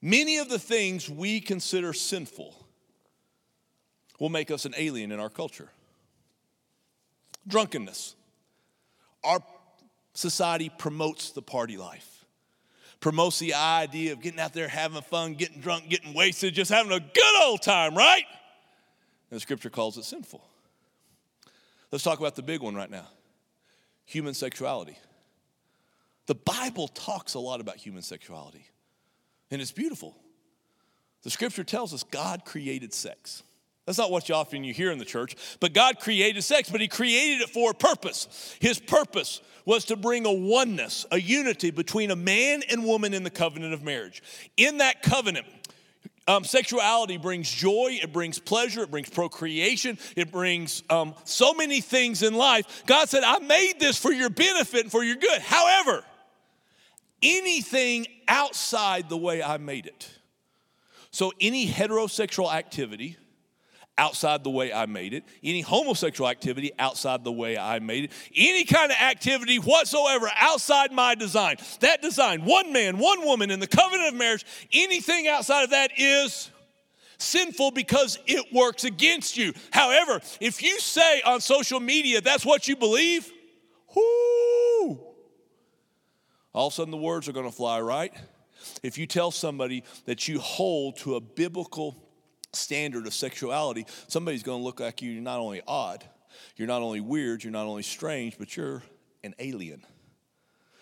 Many 0.00 0.38
of 0.38 0.48
the 0.48 0.58
things 0.58 1.08
we 1.08 1.40
consider 1.40 1.92
sinful 1.92 2.54
will 4.18 4.28
make 4.28 4.50
us 4.50 4.64
an 4.64 4.74
alien 4.76 5.12
in 5.12 5.20
our 5.20 5.30
culture. 5.30 5.70
Drunkenness. 7.46 8.14
Our 9.24 9.42
society 10.14 10.70
promotes 10.76 11.30
the 11.30 11.42
party 11.42 11.76
life, 11.76 12.24
promotes 13.00 13.38
the 13.38 13.54
idea 13.54 14.12
of 14.12 14.20
getting 14.20 14.40
out 14.40 14.52
there, 14.52 14.68
having 14.68 15.00
fun, 15.02 15.34
getting 15.34 15.60
drunk, 15.60 15.88
getting 15.88 16.14
wasted, 16.14 16.54
just 16.54 16.70
having 16.70 16.92
a 16.92 17.00
good 17.00 17.42
old 17.42 17.62
time, 17.62 17.96
right? 17.96 18.24
And 19.30 19.36
the 19.36 19.40
scripture 19.40 19.70
calls 19.70 19.98
it 19.98 20.04
sinful. 20.04 20.47
Let's 21.90 22.04
talk 22.04 22.18
about 22.18 22.36
the 22.36 22.42
big 22.42 22.60
one 22.60 22.74
right 22.74 22.90
now 22.90 23.06
human 24.04 24.32
sexuality. 24.32 24.96
The 26.26 26.34
Bible 26.34 26.88
talks 26.88 27.34
a 27.34 27.38
lot 27.38 27.60
about 27.60 27.76
human 27.76 28.02
sexuality, 28.02 28.66
and 29.50 29.60
it's 29.60 29.72
beautiful. 29.72 30.16
The 31.22 31.30
scripture 31.30 31.64
tells 31.64 31.92
us 31.92 32.04
God 32.04 32.44
created 32.44 32.94
sex. 32.94 33.42
That's 33.86 33.98
not 33.98 34.10
what 34.10 34.28
you 34.28 34.34
often 34.34 34.64
you 34.64 34.74
hear 34.74 34.90
in 34.90 34.98
the 34.98 35.04
church, 35.06 35.34
but 35.60 35.72
God 35.72 35.98
created 35.98 36.42
sex, 36.42 36.70
but 36.70 36.80
He 36.80 36.88
created 36.88 37.42
it 37.42 37.48
for 37.48 37.70
a 37.70 37.74
purpose. 37.74 38.54
His 38.60 38.78
purpose 38.78 39.40
was 39.64 39.86
to 39.86 39.96
bring 39.96 40.26
a 40.26 40.32
oneness, 40.32 41.06
a 41.10 41.18
unity 41.18 41.70
between 41.70 42.10
a 42.10 42.16
man 42.16 42.62
and 42.70 42.84
woman 42.84 43.14
in 43.14 43.22
the 43.22 43.30
covenant 43.30 43.72
of 43.72 43.82
marriage. 43.82 44.22
In 44.58 44.78
that 44.78 45.02
covenant, 45.02 45.46
um, 46.28 46.44
sexuality 46.44 47.16
brings 47.16 47.50
joy, 47.50 47.98
it 48.00 48.12
brings 48.12 48.38
pleasure, 48.38 48.82
it 48.82 48.90
brings 48.90 49.08
procreation, 49.08 49.98
it 50.14 50.30
brings 50.30 50.82
um, 50.90 51.14
so 51.24 51.54
many 51.54 51.80
things 51.80 52.22
in 52.22 52.34
life. 52.34 52.84
God 52.86 53.08
said, 53.08 53.24
I 53.24 53.38
made 53.38 53.80
this 53.80 53.98
for 53.98 54.12
your 54.12 54.30
benefit 54.30 54.82
and 54.82 54.90
for 54.90 55.02
your 55.02 55.16
good. 55.16 55.40
However, 55.40 56.04
anything 57.22 58.06
outside 58.28 59.08
the 59.08 59.16
way 59.16 59.42
I 59.42 59.56
made 59.56 59.86
it, 59.86 60.08
so 61.10 61.32
any 61.40 61.66
heterosexual 61.66 62.52
activity, 62.52 63.16
outside 63.98 64.44
the 64.44 64.50
way 64.50 64.72
I 64.72 64.86
made 64.86 65.12
it, 65.12 65.24
any 65.42 65.60
homosexual 65.60 66.30
activity 66.30 66.70
outside 66.78 67.24
the 67.24 67.32
way 67.32 67.58
I 67.58 67.80
made 67.80 68.04
it, 68.04 68.12
any 68.34 68.64
kind 68.64 68.90
of 68.90 68.96
activity 68.98 69.56
whatsoever 69.58 70.30
outside 70.38 70.92
my 70.92 71.14
design. 71.14 71.56
That 71.80 72.00
design, 72.00 72.44
one 72.44 72.72
man, 72.72 72.98
one 72.98 73.24
woman 73.24 73.50
in 73.50 73.60
the 73.60 73.66
covenant 73.66 74.08
of 74.08 74.14
marriage, 74.14 74.46
anything 74.72 75.26
outside 75.26 75.64
of 75.64 75.70
that 75.70 75.90
is 75.98 76.50
sinful 77.18 77.72
because 77.72 78.18
it 78.26 78.52
works 78.52 78.84
against 78.84 79.36
you. 79.36 79.52
However, 79.72 80.20
if 80.40 80.62
you 80.62 80.78
say 80.80 81.20
on 81.22 81.40
social 81.40 81.80
media 81.80 82.20
that's 82.20 82.46
what 82.46 82.68
you 82.68 82.76
believe, 82.76 83.30
whoo, 83.94 85.00
all 86.54 86.68
of 86.68 86.72
a 86.72 86.76
sudden 86.76 86.92
the 86.92 86.96
words 86.96 87.28
are 87.28 87.32
going 87.32 87.46
to 87.46 87.54
fly, 87.54 87.80
right? 87.80 88.12
If 88.82 88.98
you 88.98 89.06
tell 89.06 89.30
somebody 89.30 89.84
that 90.06 90.28
you 90.28 90.38
hold 90.40 90.96
to 90.98 91.16
a 91.16 91.20
biblical 91.20 92.07
standard 92.58 93.06
of 93.06 93.14
sexuality, 93.14 93.86
somebody's 94.08 94.42
going 94.42 94.60
to 94.60 94.64
look 94.64 94.80
like 94.80 95.02
you. 95.02 95.10
You're 95.10 95.22
not 95.22 95.38
only 95.38 95.62
odd, 95.66 96.04
you're 96.56 96.68
not 96.68 96.82
only 96.82 97.00
weird, 97.00 97.44
you're 97.44 97.52
not 97.52 97.66
only 97.66 97.82
strange, 97.82 98.38
but 98.38 98.56
you're 98.56 98.82
an 99.24 99.34
alien. 99.38 99.82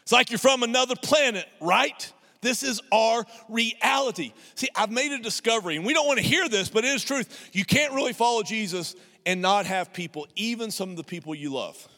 It's 0.03 0.13
like 0.13 0.31
you're 0.31 0.39
from 0.39 0.63
another 0.63 0.95
planet, 0.95 1.47
right? 1.61 2.13
This 2.41 2.63
is 2.63 2.81
our 2.93 3.25
reality. 3.49 4.33
See, 4.55 4.69
I've 4.77 4.91
made 4.91 5.13
a 5.13 5.19
discovery, 5.19 5.77
and 5.77 5.85
we 5.85 5.95
don't 5.95 6.07
want 6.07 6.19
to 6.19 6.25
hear 6.25 6.49
this, 6.49 6.69
but 6.69 6.85
it 6.85 6.95
is 6.95 7.03
truth. 7.03 7.51
You 7.53 7.65
can't 7.65 7.93
really 7.93 8.13
follow 8.13 8.43
Jesus 8.43 8.95
and 9.25 9.43
not 9.43 9.67
have 9.67 9.93
people, 9.93 10.29
even 10.37 10.71
some 10.71 10.91
of 10.91 10.97
the 10.97 11.03
people 11.03 11.35
you 11.35 11.53
love. 11.53 11.89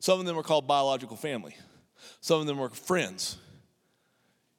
Some 0.00 0.18
of 0.18 0.26
them 0.26 0.36
are 0.38 0.42
called 0.42 0.66
biological 0.66 1.16
family, 1.16 1.56
some 2.20 2.40
of 2.40 2.46
them 2.46 2.60
are 2.60 2.68
friends. 2.68 3.38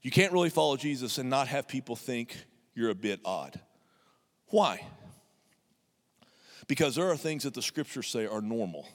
You 0.02 0.12
can't 0.12 0.32
really 0.32 0.50
follow 0.50 0.78
Jesus 0.78 1.18
and 1.18 1.30
not 1.30 1.50
have 1.50 1.68
people 1.68 1.98
think 1.98 2.38
you're 2.74 2.92
a 2.92 2.96
bit 2.96 3.20
odd. 3.26 3.60
Why? 4.50 4.86
Because 6.68 6.96
there 6.96 7.10
are 7.10 7.18
things 7.18 7.44
that 7.44 7.54
the 7.54 7.62
scriptures 7.62 8.08
say 8.08 8.26
are 8.26 8.42
normal 8.42 8.88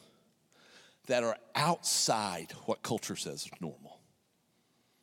that 1.06 1.25
are 1.25 1.37
outside 1.54 2.52
what 2.66 2.82
culture 2.82 3.16
says 3.16 3.47
is 3.47 3.50
normal. 3.61 3.99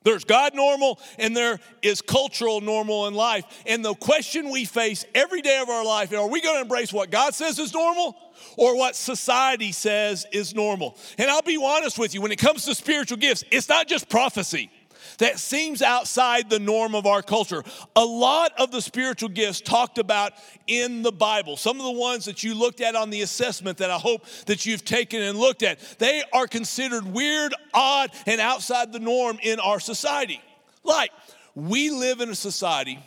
There's 0.04 0.24
God 0.24 0.56
normal 0.56 0.98
and 1.18 1.36
there 1.36 1.60
is 1.82 2.02
cultural 2.02 2.62
normal 2.62 3.08
in 3.08 3.14
life. 3.14 3.44
And 3.66 3.84
the 3.84 3.94
question 3.96 4.50
we 4.50 4.64
face 4.64 5.04
every 5.14 5.42
day 5.42 5.60
of 5.60 5.68
our 5.68 5.84
life 5.84 6.14
are 6.14 6.28
we 6.28 6.42
going 6.42 6.56
to 6.56 6.62
embrace 6.62 6.94
what 6.94 7.12
God 7.12 7.34
says 7.34 7.60
is 7.60 7.74
normal 7.74 8.16
or 8.58 8.78
what 8.78 8.96
society 8.96 9.74
says 9.74 10.26
is 10.32 10.56
normal? 10.56 10.98
And 11.18 11.30
I'll 11.30 11.42
be 11.42 11.62
honest 11.62 12.00
with 12.00 12.14
you, 12.14 12.22
when 12.22 12.32
it 12.32 12.40
comes 12.40 12.64
to 12.66 12.76
spiritual 12.76 13.18
gifts, 13.18 13.44
it's 13.52 13.68
not 13.68 13.88
just 13.88 14.08
prophecy 14.08 14.72
that 15.20 15.40
seems 15.40 15.82
outside 15.82 16.50
the 16.50 16.60
norm 16.60 16.96
of 16.96 17.06
our 17.06 17.22
culture. 17.22 17.64
A 17.96 18.04
lot 18.04 18.52
of 18.58 18.72
the 18.72 18.82
spiritual 18.82 19.30
gifts 19.30 19.62
talked 19.62 19.98
about 19.98 20.34
in 20.68 21.02
the 21.02 21.12
Bible, 21.12 21.58
some 21.58 21.78
of 21.80 21.86
the 21.86 21.92
ones 21.92 22.26
that 22.26 22.44
you 22.44 22.54
looked 22.54 22.82
at 22.82 22.96
on 22.96 23.10
the 23.10 23.22
assessment 23.22 23.78
that 23.78 23.92
I 23.92 23.98
hope 23.98 24.26
that 24.46 24.66
you've 24.66 24.86
taken 24.86 25.22
and 25.22 25.38
looked 25.38 25.64
at, 25.64 25.80
they 26.00 26.24
are 26.34 26.48
considered 26.48 27.06
weird, 27.06 27.54
odd, 27.74 28.12
and 28.26 28.40
outside 28.42 28.92
the 28.92 29.00
norm 29.00 29.40
in 29.42 29.60
our 29.60 29.80
society. 29.80 30.42
Like, 30.84 31.12
we 31.56 31.90
live 31.90 32.22
in 32.22 32.30
a 32.30 32.36
society 32.36 33.00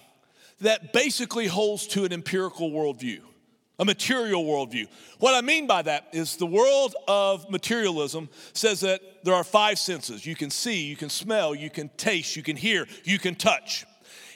that 0.61 0.92
basically 0.92 1.46
holds 1.46 1.87
to 1.88 2.04
an 2.04 2.12
empirical 2.12 2.70
worldview 2.70 3.22
a 3.79 3.85
material 3.85 4.45
worldview. 4.45 4.87
What 5.19 5.35
I 5.35 5.41
mean 5.41 5.67
by 5.67 5.83
that 5.83 6.09
is 6.12 6.37
the 6.37 6.47
world 6.47 6.95
of 7.09 7.49
materialism 7.50 8.29
says 8.52 8.81
that 8.81 9.00
there 9.25 9.35
are 9.35 9.45
five 9.45 9.79
senses 9.79 10.26
you 10.26 10.37
can 10.37 10.50
see, 10.50 10.85
you 10.85 10.97
can 10.97 11.11
smell, 11.11 11.55
you 11.55 11.71
can 11.71 11.88
taste, 11.97 12.37
you 12.37 12.43
can 12.43 12.57
hear, 12.57 12.87
you 13.05 13.19
can 13.19 13.35
touch. 13.35 13.87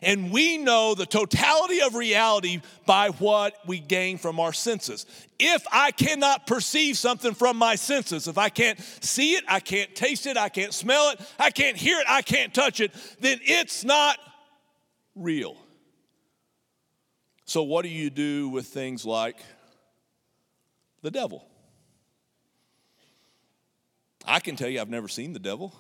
And 0.03 0.31
we 0.31 0.59
know 0.59 0.95
the 0.95 1.07
totality 1.07 1.81
of 1.81 1.95
reality 1.95 2.61
by 2.85 3.11
what 3.11 3.55
we 3.67 3.81
gain 3.81 4.19
from 4.19 4.39
our 4.39 4.53
senses. 4.53 5.07
If 5.39 5.65
I 5.73 5.91
cannot 5.91 6.47
perceive 6.47 6.99
something 6.99 7.35
from 7.35 7.57
my 7.57 7.77
senses, 7.77 8.29
if 8.29 8.39
I 8.39 8.49
can't 8.49 8.79
see 9.01 9.33
it, 9.35 9.45
I 9.49 9.61
can't 9.61 9.95
taste 9.95 10.27
it, 10.27 10.37
I 10.37 10.49
can't 10.49 10.75
smell 10.75 11.11
it, 11.11 11.21
I 11.39 11.51
can't 11.51 11.77
hear 11.77 11.99
it, 11.99 12.07
I 12.09 12.23
can't 12.23 12.53
touch 12.53 12.81
it, 12.81 12.93
then 13.21 13.39
it's 13.43 13.85
not 13.85 14.19
real. 15.15 15.57
So, 17.49 17.63
what 17.63 17.83
do 17.83 17.89
you 17.89 18.11
do 18.11 18.49
with 18.49 18.67
things 18.67 19.05
like 19.05 19.37
the 21.03 21.13
devil? 21.13 21.47
I 24.27 24.41
can 24.41 24.57
tell 24.57 24.69
you, 24.69 24.81
I've 24.81 24.91
never 24.91 25.07
seen 25.07 25.33
the 25.33 25.39
devil. 25.39 25.73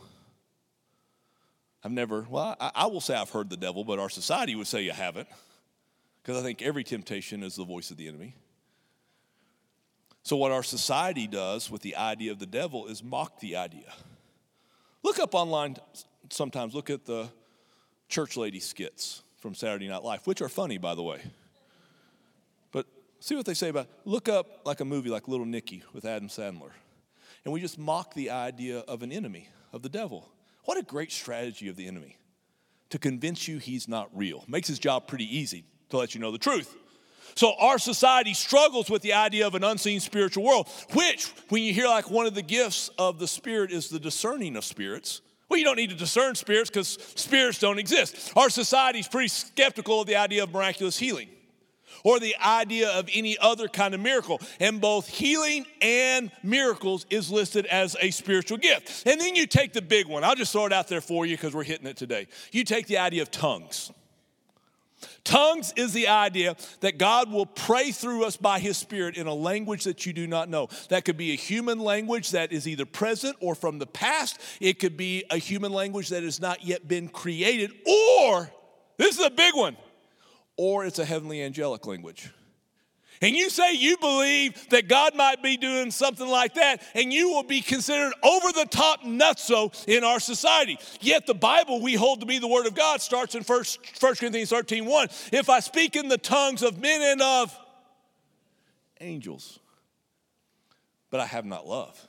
I've 1.82 1.90
never, 1.90 2.24
well, 2.30 2.56
I, 2.60 2.70
I 2.72 2.86
will 2.86 3.00
say 3.00 3.16
I've 3.16 3.30
heard 3.30 3.50
the 3.50 3.56
devil, 3.56 3.82
but 3.82 3.98
our 3.98 4.08
society 4.08 4.54
would 4.54 4.68
say 4.68 4.82
you 4.82 4.92
haven't, 4.92 5.26
because 6.22 6.38
I 6.40 6.42
think 6.42 6.62
every 6.62 6.84
temptation 6.84 7.42
is 7.42 7.56
the 7.56 7.64
voice 7.64 7.90
of 7.90 7.96
the 7.96 8.06
enemy. 8.06 8.36
So, 10.22 10.36
what 10.36 10.52
our 10.52 10.62
society 10.62 11.26
does 11.26 11.68
with 11.68 11.82
the 11.82 11.96
idea 11.96 12.30
of 12.30 12.38
the 12.38 12.46
devil 12.46 12.86
is 12.86 13.02
mock 13.02 13.40
the 13.40 13.56
idea. 13.56 13.92
Look 15.02 15.18
up 15.18 15.34
online 15.34 15.78
sometimes, 16.30 16.76
look 16.76 16.90
at 16.90 17.06
the 17.06 17.28
church 18.08 18.36
lady 18.36 18.60
skits 18.60 19.22
from 19.40 19.56
Saturday 19.56 19.88
Night 19.88 20.04
Live, 20.04 20.24
which 20.28 20.40
are 20.40 20.48
funny, 20.48 20.78
by 20.78 20.94
the 20.94 21.02
way. 21.02 21.20
See 23.26 23.34
what 23.34 23.44
they 23.44 23.54
say 23.54 23.70
about 23.70 23.88
look 24.04 24.28
up 24.28 24.60
like 24.64 24.78
a 24.78 24.84
movie 24.84 25.10
like 25.10 25.26
Little 25.26 25.46
Nicky 25.46 25.82
with 25.92 26.04
Adam 26.04 26.28
Sandler. 26.28 26.70
And 27.44 27.52
we 27.52 27.60
just 27.60 27.76
mock 27.76 28.14
the 28.14 28.30
idea 28.30 28.84
of 28.86 29.02
an 29.02 29.10
enemy, 29.10 29.48
of 29.72 29.82
the 29.82 29.88
devil. 29.88 30.30
What 30.62 30.78
a 30.78 30.82
great 30.82 31.10
strategy 31.10 31.68
of 31.68 31.74
the 31.74 31.88
enemy 31.88 32.18
to 32.90 33.00
convince 33.00 33.48
you 33.48 33.58
he's 33.58 33.88
not 33.88 34.08
real. 34.16 34.44
Makes 34.46 34.68
his 34.68 34.78
job 34.78 35.08
pretty 35.08 35.24
easy 35.36 35.64
to 35.88 35.96
let 35.96 36.14
you 36.14 36.20
know 36.20 36.30
the 36.30 36.38
truth. 36.38 36.72
So 37.34 37.54
our 37.58 37.80
society 37.80 38.32
struggles 38.32 38.88
with 38.88 39.02
the 39.02 39.14
idea 39.14 39.44
of 39.44 39.56
an 39.56 39.64
unseen 39.64 39.98
spiritual 39.98 40.44
world, 40.44 40.68
which, 40.92 41.26
when 41.48 41.64
you 41.64 41.74
hear 41.74 41.88
like 41.88 42.08
one 42.08 42.26
of 42.26 42.36
the 42.36 42.42
gifts 42.42 42.90
of 42.96 43.18
the 43.18 43.26
Spirit 43.26 43.72
is 43.72 43.88
the 43.88 43.98
discerning 43.98 44.54
of 44.54 44.64
spirits, 44.64 45.20
well, 45.48 45.58
you 45.58 45.64
don't 45.64 45.78
need 45.78 45.90
to 45.90 45.96
discern 45.96 46.36
spirits 46.36 46.70
because 46.70 46.96
spirits 47.16 47.58
don't 47.58 47.80
exist. 47.80 48.32
Our 48.36 48.50
society 48.50 49.00
is 49.00 49.08
pretty 49.08 49.28
skeptical 49.28 50.02
of 50.02 50.06
the 50.06 50.14
idea 50.14 50.44
of 50.44 50.52
miraculous 50.52 50.96
healing 50.96 51.30
or 52.06 52.20
the 52.20 52.36
idea 52.40 52.88
of 52.90 53.08
any 53.12 53.36
other 53.38 53.66
kind 53.66 53.92
of 53.92 54.00
miracle. 54.00 54.40
And 54.60 54.80
both 54.80 55.08
healing 55.08 55.66
and 55.82 56.30
miracles 56.44 57.04
is 57.10 57.32
listed 57.32 57.66
as 57.66 57.96
a 58.00 58.12
spiritual 58.12 58.58
gift. 58.58 59.04
And 59.08 59.20
then 59.20 59.34
you 59.34 59.48
take 59.48 59.72
the 59.72 59.82
big 59.82 60.06
one. 60.06 60.22
I'll 60.22 60.36
just 60.36 60.52
throw 60.52 60.66
it 60.66 60.72
out 60.72 60.86
there 60.86 61.00
for 61.00 61.26
you 61.26 61.36
because 61.36 61.52
we're 61.52 61.64
hitting 61.64 61.88
it 61.88 61.96
today. 61.96 62.28
You 62.52 62.62
take 62.62 62.86
the 62.86 62.98
idea 62.98 63.22
of 63.22 63.32
tongues. 63.32 63.90
Tongues 65.24 65.72
is 65.74 65.92
the 65.92 66.06
idea 66.06 66.54
that 66.78 66.96
God 66.96 67.28
will 67.28 67.44
pray 67.44 67.90
through 67.90 68.24
us 68.24 68.36
by 68.36 68.60
His 68.60 68.76
Spirit 68.76 69.16
in 69.16 69.26
a 69.26 69.34
language 69.34 69.82
that 69.82 70.06
you 70.06 70.12
do 70.12 70.28
not 70.28 70.48
know. 70.48 70.68
That 70.90 71.04
could 71.04 71.16
be 71.16 71.32
a 71.32 71.36
human 71.36 71.80
language 71.80 72.30
that 72.30 72.52
is 72.52 72.68
either 72.68 72.86
present 72.86 73.36
or 73.40 73.56
from 73.56 73.80
the 73.80 73.86
past. 73.86 74.40
It 74.60 74.78
could 74.78 74.96
be 74.96 75.24
a 75.28 75.38
human 75.38 75.72
language 75.72 76.10
that 76.10 76.22
has 76.22 76.40
not 76.40 76.64
yet 76.64 76.86
been 76.86 77.08
created, 77.08 77.72
or, 77.84 78.48
this 78.96 79.18
is 79.18 79.26
a 79.26 79.30
big 79.30 79.56
one, 79.56 79.76
or 80.56 80.84
it's 80.84 80.98
a 80.98 81.04
heavenly 81.04 81.42
angelic 81.42 81.86
language. 81.86 82.30
And 83.22 83.34
you 83.34 83.48
say 83.48 83.72
you 83.74 83.96
believe 83.96 84.68
that 84.70 84.88
God 84.88 85.14
might 85.14 85.42
be 85.42 85.56
doing 85.56 85.90
something 85.90 86.28
like 86.28 86.54
that, 86.54 86.82
and 86.94 87.12
you 87.12 87.30
will 87.30 87.42
be 87.42 87.62
considered 87.62 88.12
over 88.22 88.52
the 88.52 88.66
top 88.70 89.02
nutso 89.02 89.72
in 89.88 90.04
our 90.04 90.20
society. 90.20 90.78
Yet 91.00 91.26
the 91.26 91.34
Bible 91.34 91.80
we 91.80 91.94
hold 91.94 92.20
to 92.20 92.26
be 92.26 92.38
the 92.38 92.46
Word 92.46 92.66
of 92.66 92.74
God 92.74 93.00
starts 93.00 93.34
in 93.34 93.42
1, 93.42 93.64
1 94.00 94.14
Corinthians 94.16 94.50
13 94.50 94.84
1. 94.84 95.08
If 95.32 95.48
I 95.48 95.60
speak 95.60 95.96
in 95.96 96.08
the 96.08 96.18
tongues 96.18 96.62
of 96.62 96.78
men 96.78 97.00
and 97.02 97.22
of 97.22 97.58
angels, 99.00 99.58
but 101.10 101.20
I 101.20 101.26
have 101.26 101.46
not 101.46 101.66
love, 101.66 102.06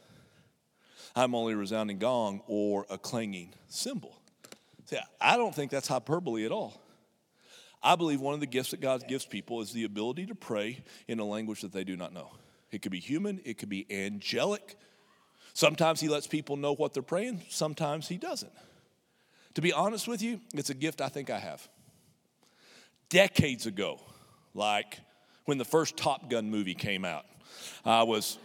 I'm 1.16 1.34
only 1.36 1.54
a 1.54 1.58
resounding 1.58 2.00
gong 2.00 2.42
or 2.48 2.86
a 2.90 2.98
clanging 2.98 3.54
cymbal. 3.70 4.20
See, 4.86 4.98
I 5.22 5.38
don't 5.38 5.56
think 5.56 5.72
that's 5.72 5.88
hyperbole 5.88 6.46
at 6.46 6.52
all. 6.52 6.82
I 7.84 7.96
believe 7.96 8.20
one 8.20 8.34
of 8.34 8.40
the 8.40 8.48
gifts 8.48 8.72
that 8.72 8.82
God 8.82 9.08
gives 9.08 9.26
people 9.26 9.62
is 9.62 9.72
the 9.72 9.84
ability 9.84 10.26
to 10.28 10.36
pray 10.36 10.84
in 11.08 11.20
a 11.20 11.26
language 11.26 11.62
that 11.62 11.72
they 11.72 11.84
do 11.84 11.96
not 11.96 12.14
know. 12.14 12.32
It 12.72 12.82
could 12.82 12.92
be 12.92 13.00
human, 13.00 13.40
it 13.46 13.58
could 13.58 13.70
be 13.70 13.86
angelic. 13.90 14.78
Sometimes 15.54 16.00
He 16.00 16.08
lets 16.10 16.28
people 16.28 16.58
know 16.58 16.74
what 16.74 16.94
they're 16.94 17.04
praying, 17.04 17.44
sometimes 17.50 18.08
He 18.08 18.18
doesn't. 18.18 18.52
To 19.56 19.62
be 19.62 19.74
honest 19.74 20.08
with 20.08 20.22
you, 20.22 20.42
it's 20.54 20.70
a 20.70 20.76
gift 20.76 21.02
I 21.02 21.10
think 21.10 21.30
I 21.30 21.40
have. 21.40 21.68
Decades 23.10 23.66
ago, 23.66 24.00
like 24.54 25.00
when 25.46 25.58
the 25.58 25.66
first 25.66 25.98
Top 25.98 26.30
Gun 26.30 26.50
movie 26.50 26.76
came 26.76 27.06
out, 27.06 27.26
I 27.86 28.04
was 28.04 28.38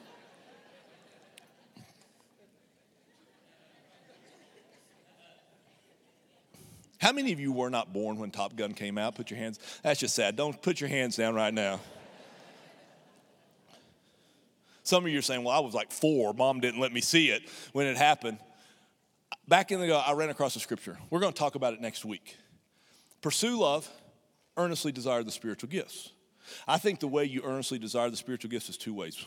How 7.03 7.11
many 7.11 7.33
of 7.33 7.41
you 7.41 7.51
were 7.51 7.69
not 7.69 7.93
born 7.93 8.17
when 8.17 8.31
Top 8.31 8.55
Gun 8.55 8.75
came 8.75 8.97
out? 8.97 9.17
Put 9.17 9.29
your 9.29 9.39
hands. 9.41 9.59
That's 9.83 9.99
just 9.99 10.15
sad. 10.15 10.37
Don't 10.37 10.63
put 10.63 10.81
your 10.81 10.89
hands 10.89 11.17
down 11.17 11.35
right 11.35 11.53
now. 11.53 11.81
Some 14.85 15.05
of 15.05 15.11
you 15.11 15.19
are 15.19 15.23
saying, 15.23 15.43
well, 15.43 15.57
I 15.57 15.59
was 15.59 15.75
like 15.75 15.91
four. 15.91 16.33
Mom 16.33 16.61
didn't 16.61 16.81
let 16.81 16.93
me 16.93 17.01
see 17.01 17.31
it 17.31 17.43
when 17.73 17.89
it 17.89 17.97
happened. 17.97 18.39
Back 19.49 19.73
in 19.73 19.81
the, 19.81 19.93
I 19.93 20.13
ran 20.13 20.31
across 20.31 20.55
a 20.55 20.61
scripture. 20.61 20.97
We're 21.11 21.19
going 21.19 21.33
to 21.33 21.39
talk 21.39 21.57
about 21.57 21.75
it 21.75 21.81
next 21.81 22.05
week. 22.05 22.37
Pursue 23.21 23.59
love, 23.59 23.91
earnestly 24.57 24.93
desire 24.93 25.25
the 25.25 25.33
spiritual 25.33 25.71
gifts. 25.71 26.11
I 26.69 26.79
think 26.79 27.01
the 27.01 27.09
way 27.09 27.25
you 27.25 27.43
earnestly 27.43 27.81
desire 27.81 28.11
the 28.11 28.17
spiritual 28.17 28.51
gifts 28.53 28.69
is 28.69 28.77
two 28.77 28.95
ways. 28.95 29.27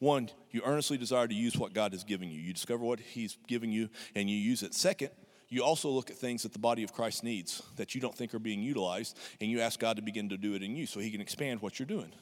One, 0.00 0.28
you 0.50 0.60
earnestly 0.64 0.98
desire 0.98 1.28
to 1.28 1.34
use 1.34 1.56
what 1.56 1.72
God 1.72 1.92
has 1.92 2.02
given 2.02 2.32
you. 2.32 2.40
You 2.40 2.52
discover 2.52 2.82
what 2.82 2.98
He's 2.98 3.38
giving 3.46 3.70
you 3.70 3.90
and 4.16 4.28
you 4.28 4.36
use 4.36 4.64
it. 4.64 4.74
Second, 4.74 5.10
you 5.48 5.62
also 5.62 5.88
look 5.88 6.10
at 6.10 6.16
things 6.16 6.42
that 6.42 6.52
the 6.52 6.58
body 6.58 6.82
of 6.82 6.92
Christ 6.92 7.22
needs 7.22 7.62
that 7.76 7.94
you 7.94 8.00
don't 8.00 8.14
think 8.14 8.34
are 8.34 8.40
being 8.40 8.62
utilized, 8.62 9.16
and 9.40 9.50
you 9.50 9.60
ask 9.60 9.78
God 9.78 9.96
to 9.96 10.02
begin 10.02 10.28
to 10.30 10.36
do 10.36 10.54
it 10.54 10.62
in 10.62 10.74
you 10.74 10.86
so 10.86 10.98
He 10.98 11.10
can 11.10 11.20
expand 11.20 11.62
what 11.62 11.78
you're 11.78 11.86
doing. 11.86 12.12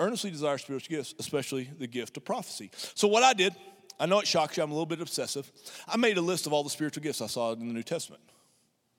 Earnestly 0.00 0.30
desire 0.30 0.58
spiritual 0.58 0.96
gifts, 0.96 1.14
especially 1.18 1.70
the 1.78 1.86
gift 1.86 2.16
of 2.16 2.24
prophecy. 2.24 2.70
So, 2.94 3.08
what 3.08 3.22
I 3.22 3.32
did, 3.32 3.54
I 3.98 4.06
know 4.06 4.18
it 4.18 4.26
shocks 4.26 4.56
you, 4.56 4.62
I'm 4.62 4.70
a 4.70 4.74
little 4.74 4.86
bit 4.86 5.00
obsessive. 5.00 5.50
I 5.86 5.96
made 5.96 6.18
a 6.18 6.22
list 6.22 6.46
of 6.46 6.52
all 6.52 6.64
the 6.64 6.70
spiritual 6.70 7.02
gifts 7.02 7.22
I 7.22 7.28
saw 7.28 7.52
in 7.52 7.60
the 7.60 7.72
New 7.72 7.82
Testament. 7.82 8.22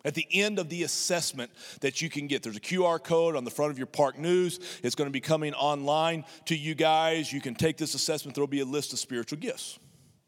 At 0.05 0.13
the 0.13 0.25
end 0.31 0.57
of 0.57 0.69
the 0.69 0.83
assessment 0.83 1.51
that 1.81 2.01
you 2.01 2.09
can 2.09 2.27
get, 2.27 2.41
there's 2.41 2.55
a 2.55 2.61
QR 2.61 3.03
code 3.03 3.35
on 3.35 3.43
the 3.43 3.51
front 3.51 3.71
of 3.71 3.77
your 3.77 3.87
park 3.87 4.17
news. 4.17 4.59
It's 4.81 4.95
going 4.95 5.09
to 5.09 5.11
be 5.11 5.19
coming 5.19 5.53
online 5.53 6.23
to 6.45 6.55
you 6.55 6.75
guys. 6.75 7.33
You 7.33 7.41
can 7.41 7.55
take 7.55 7.77
this 7.77 7.93
assessment, 7.93 8.33
there'll 8.33 8.47
be 8.47 8.61
a 8.61 8.65
list 8.65 8.93
of 8.93 8.99
spiritual 8.99 9.39
gifts 9.39 9.79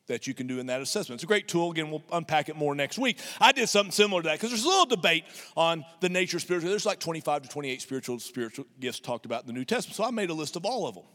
that 0.10 0.28
you 0.28 0.34
can 0.34 0.45
do 0.45 0.60
in 0.60 0.65
that 0.67 0.82
assessment. 0.82 1.17
It's 1.17 1.24
a 1.24 1.28
great 1.28 1.48
tool. 1.48 1.72
Again, 1.72 1.89
we'll 1.89 2.04
unpack 2.12 2.50
it 2.50 2.56
more 2.56 2.76
next 2.76 3.00
week. 3.00 3.19
I 3.39 3.52
did 3.52 3.69
something 3.69 3.91
similar 3.91 4.22
to 4.22 4.28
that 4.28 4.36
because 4.36 4.50
there's 4.50 4.65
a 4.65 4.67
little 4.67 4.86
debate 4.86 5.24
on 5.56 5.86
the 6.02 6.10
nature 6.10 6.38
of 6.38 6.41
spiritual. 6.41 6.69
There's 6.69 6.86
like 6.86 7.00
25 7.00 7.43
to 7.43 7.50
28 7.50 7.82
spiritual 7.82 8.19
spiritual 8.19 8.65
gifts 8.80 9.00
talked 9.00 9.26
about 9.26 9.41
in 9.41 9.48
the 9.48 9.54
New 9.54 9.65
Testament. 9.65 9.95
So 9.95 10.04
I 10.04 10.12
made 10.12 10.30
a 10.30 10.34
list 10.34 10.56
of 10.56 10.65
all 10.65 10.88
of 10.88 10.95
them. 10.95 11.06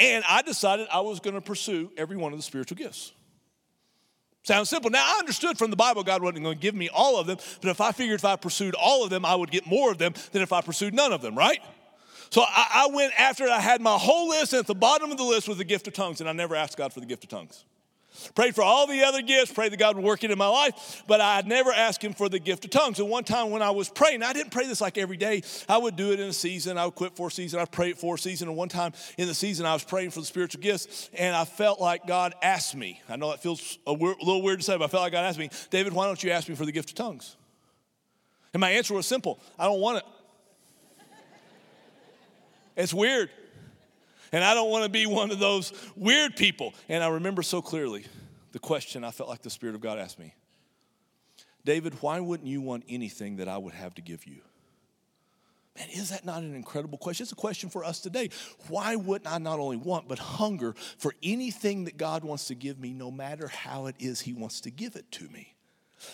And 0.00 0.24
I 0.28 0.42
decided 0.42 0.86
I 0.92 1.00
was 1.00 1.18
going 1.18 1.34
to 1.34 1.40
pursue 1.40 1.90
every 1.96 2.16
one 2.16 2.32
of 2.32 2.38
the 2.38 2.42
spiritual 2.44 2.76
gifts. 2.76 3.12
Sounds 4.44 4.70
simple. 4.70 4.90
Now, 4.90 5.04
I 5.04 5.18
understood 5.18 5.58
from 5.58 5.70
the 5.70 5.76
Bible 5.76 6.04
God 6.04 6.22
wasn't 6.22 6.44
going 6.44 6.56
to 6.56 6.62
give 6.62 6.74
me 6.74 6.88
all 6.88 7.18
of 7.18 7.26
them, 7.26 7.38
but 7.60 7.70
if 7.70 7.80
I 7.80 7.92
figured 7.92 8.14
if 8.14 8.24
I 8.24 8.36
pursued 8.36 8.74
all 8.74 9.04
of 9.04 9.10
them, 9.10 9.24
I 9.24 9.34
would 9.34 9.50
get 9.50 9.66
more 9.66 9.90
of 9.90 9.98
them 9.98 10.14
than 10.32 10.42
if 10.42 10.52
I 10.52 10.60
pursued 10.60 10.94
none 10.94 11.12
of 11.12 11.20
them, 11.20 11.36
right? 11.36 11.60
So 12.30 12.42
I, 12.42 12.86
I 12.88 12.94
went 12.94 13.12
after 13.18 13.48
I 13.48 13.60
had 13.60 13.80
my 13.80 13.96
whole 13.96 14.28
list, 14.28 14.52
and 14.52 14.60
at 14.60 14.66
the 14.66 14.74
bottom 14.74 15.10
of 15.10 15.16
the 15.16 15.24
list 15.24 15.48
was 15.48 15.58
the 15.58 15.64
gift 15.64 15.86
of 15.88 15.94
tongues, 15.94 16.20
and 16.20 16.28
I 16.28 16.32
never 16.32 16.54
asked 16.54 16.76
God 16.76 16.92
for 16.92 17.00
the 17.00 17.06
gift 17.06 17.24
of 17.24 17.30
tongues. 17.30 17.64
Prayed 18.34 18.54
for 18.54 18.62
all 18.62 18.86
the 18.86 19.02
other 19.02 19.22
gifts, 19.22 19.52
prayed 19.52 19.72
that 19.72 19.78
God 19.78 19.96
would 19.96 20.04
work 20.04 20.24
it 20.24 20.30
in 20.30 20.38
my 20.38 20.48
life, 20.48 21.02
but 21.06 21.20
I 21.20 21.42
never 21.46 21.72
asked 21.72 22.02
Him 22.02 22.12
for 22.12 22.28
the 22.28 22.38
gift 22.38 22.64
of 22.64 22.70
tongues. 22.70 22.98
And 22.98 23.08
one 23.08 23.24
time 23.24 23.50
when 23.50 23.62
I 23.62 23.70
was 23.70 23.88
praying, 23.88 24.22
I 24.22 24.32
didn't 24.32 24.50
pray 24.50 24.66
this 24.66 24.80
like 24.80 24.98
every 24.98 25.16
day. 25.16 25.42
I 25.68 25.78
would 25.78 25.96
do 25.96 26.12
it 26.12 26.20
in 26.20 26.28
a 26.28 26.32
season. 26.32 26.78
I 26.78 26.84
would 26.84 26.94
quit 26.94 27.16
for 27.16 27.28
a 27.28 27.30
season. 27.30 27.60
I'd 27.60 27.72
pray 27.72 27.90
it 27.90 27.98
for 27.98 28.16
a 28.16 28.18
season. 28.18 28.48
And 28.48 28.56
one 28.56 28.68
time 28.68 28.92
in 29.16 29.28
the 29.28 29.34
season, 29.34 29.66
I 29.66 29.72
was 29.72 29.84
praying 29.84 30.10
for 30.10 30.20
the 30.20 30.26
spiritual 30.26 30.60
gifts, 30.60 31.10
and 31.14 31.34
I 31.34 31.44
felt 31.44 31.80
like 31.80 32.06
God 32.06 32.34
asked 32.42 32.74
me. 32.74 33.00
I 33.08 33.16
know 33.16 33.30
that 33.30 33.42
feels 33.42 33.78
a, 33.86 33.92
weird, 33.92 34.16
a 34.20 34.24
little 34.24 34.42
weird 34.42 34.60
to 34.60 34.64
say, 34.64 34.76
but 34.76 34.84
I 34.84 34.88
felt 34.88 35.02
like 35.02 35.12
God 35.12 35.24
asked 35.24 35.38
me, 35.38 35.50
David, 35.70 35.92
why 35.92 36.06
don't 36.06 36.22
you 36.22 36.30
ask 36.30 36.48
me 36.48 36.54
for 36.54 36.66
the 36.66 36.72
gift 36.72 36.90
of 36.90 36.96
tongues? 36.96 37.36
And 38.52 38.60
my 38.60 38.70
answer 38.70 38.94
was 38.94 39.06
simple 39.06 39.38
I 39.58 39.64
don't 39.64 39.80
want 39.80 39.98
it. 39.98 40.04
It's 42.76 42.94
weird. 42.94 43.28
And 44.32 44.44
I 44.44 44.54
don't 44.54 44.70
want 44.70 44.84
to 44.84 44.90
be 44.90 45.06
one 45.06 45.30
of 45.30 45.38
those 45.38 45.72
weird 45.96 46.36
people. 46.36 46.74
And 46.88 47.02
I 47.02 47.08
remember 47.08 47.42
so 47.42 47.62
clearly 47.62 48.04
the 48.52 48.58
question 48.58 49.04
I 49.04 49.10
felt 49.10 49.28
like 49.28 49.42
the 49.42 49.50
Spirit 49.50 49.74
of 49.74 49.80
God 49.80 49.98
asked 49.98 50.18
me 50.18 50.34
David, 51.64 51.94
why 52.00 52.20
wouldn't 52.20 52.48
you 52.48 52.60
want 52.60 52.84
anything 52.88 53.36
that 53.36 53.48
I 53.48 53.58
would 53.58 53.74
have 53.74 53.94
to 53.96 54.02
give 54.02 54.26
you? 54.26 54.40
Man, 55.76 55.88
is 55.90 56.10
that 56.10 56.24
not 56.24 56.42
an 56.42 56.54
incredible 56.54 56.98
question? 56.98 57.24
It's 57.24 57.32
a 57.32 57.36
question 57.36 57.68
for 57.70 57.84
us 57.84 58.00
today. 58.00 58.30
Why 58.68 58.96
wouldn't 58.96 59.30
I 59.30 59.38
not 59.38 59.60
only 59.60 59.76
want, 59.76 60.08
but 60.08 60.18
hunger 60.18 60.74
for 60.96 61.14
anything 61.22 61.84
that 61.84 61.96
God 61.96 62.24
wants 62.24 62.46
to 62.46 62.54
give 62.54 62.80
me, 62.80 62.92
no 62.92 63.10
matter 63.10 63.46
how 63.48 63.86
it 63.86 63.94
is 63.98 64.20
He 64.20 64.32
wants 64.32 64.62
to 64.62 64.70
give 64.70 64.96
it 64.96 65.10
to 65.12 65.28
me? 65.28 65.54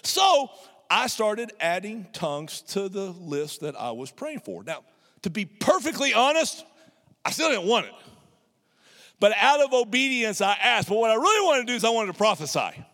So 0.03 0.50
I 0.90 1.07
started 1.07 1.53
adding 1.61 2.07
tongues 2.12 2.61
to 2.68 2.88
the 2.88 3.12
list 3.12 3.61
that 3.61 3.74
I 3.77 3.92
was 3.92 4.11
praying 4.11 4.40
for. 4.40 4.64
Now, 4.64 4.85
to 5.22 5.31
be 5.31 5.46
perfectly 5.46 6.12
honest, 6.12 6.64
I 7.24 7.31
still 7.31 7.48
didn't 7.48 7.66
want 7.66 7.87
it. 7.87 7.92
But 9.20 9.33
out 9.37 9.61
of 9.61 9.72
obedience, 9.72 10.40
I 10.40 10.55
asked. 10.55 10.88
But 10.88 10.96
what 10.98 11.11
I 11.11 11.14
really 11.14 11.46
wanted 11.46 11.66
to 11.66 11.72
do 11.72 11.77
is 11.77 11.85
I 11.85 11.90
wanted 11.90 12.12
to 12.12 12.18
prophesy. 12.18 12.85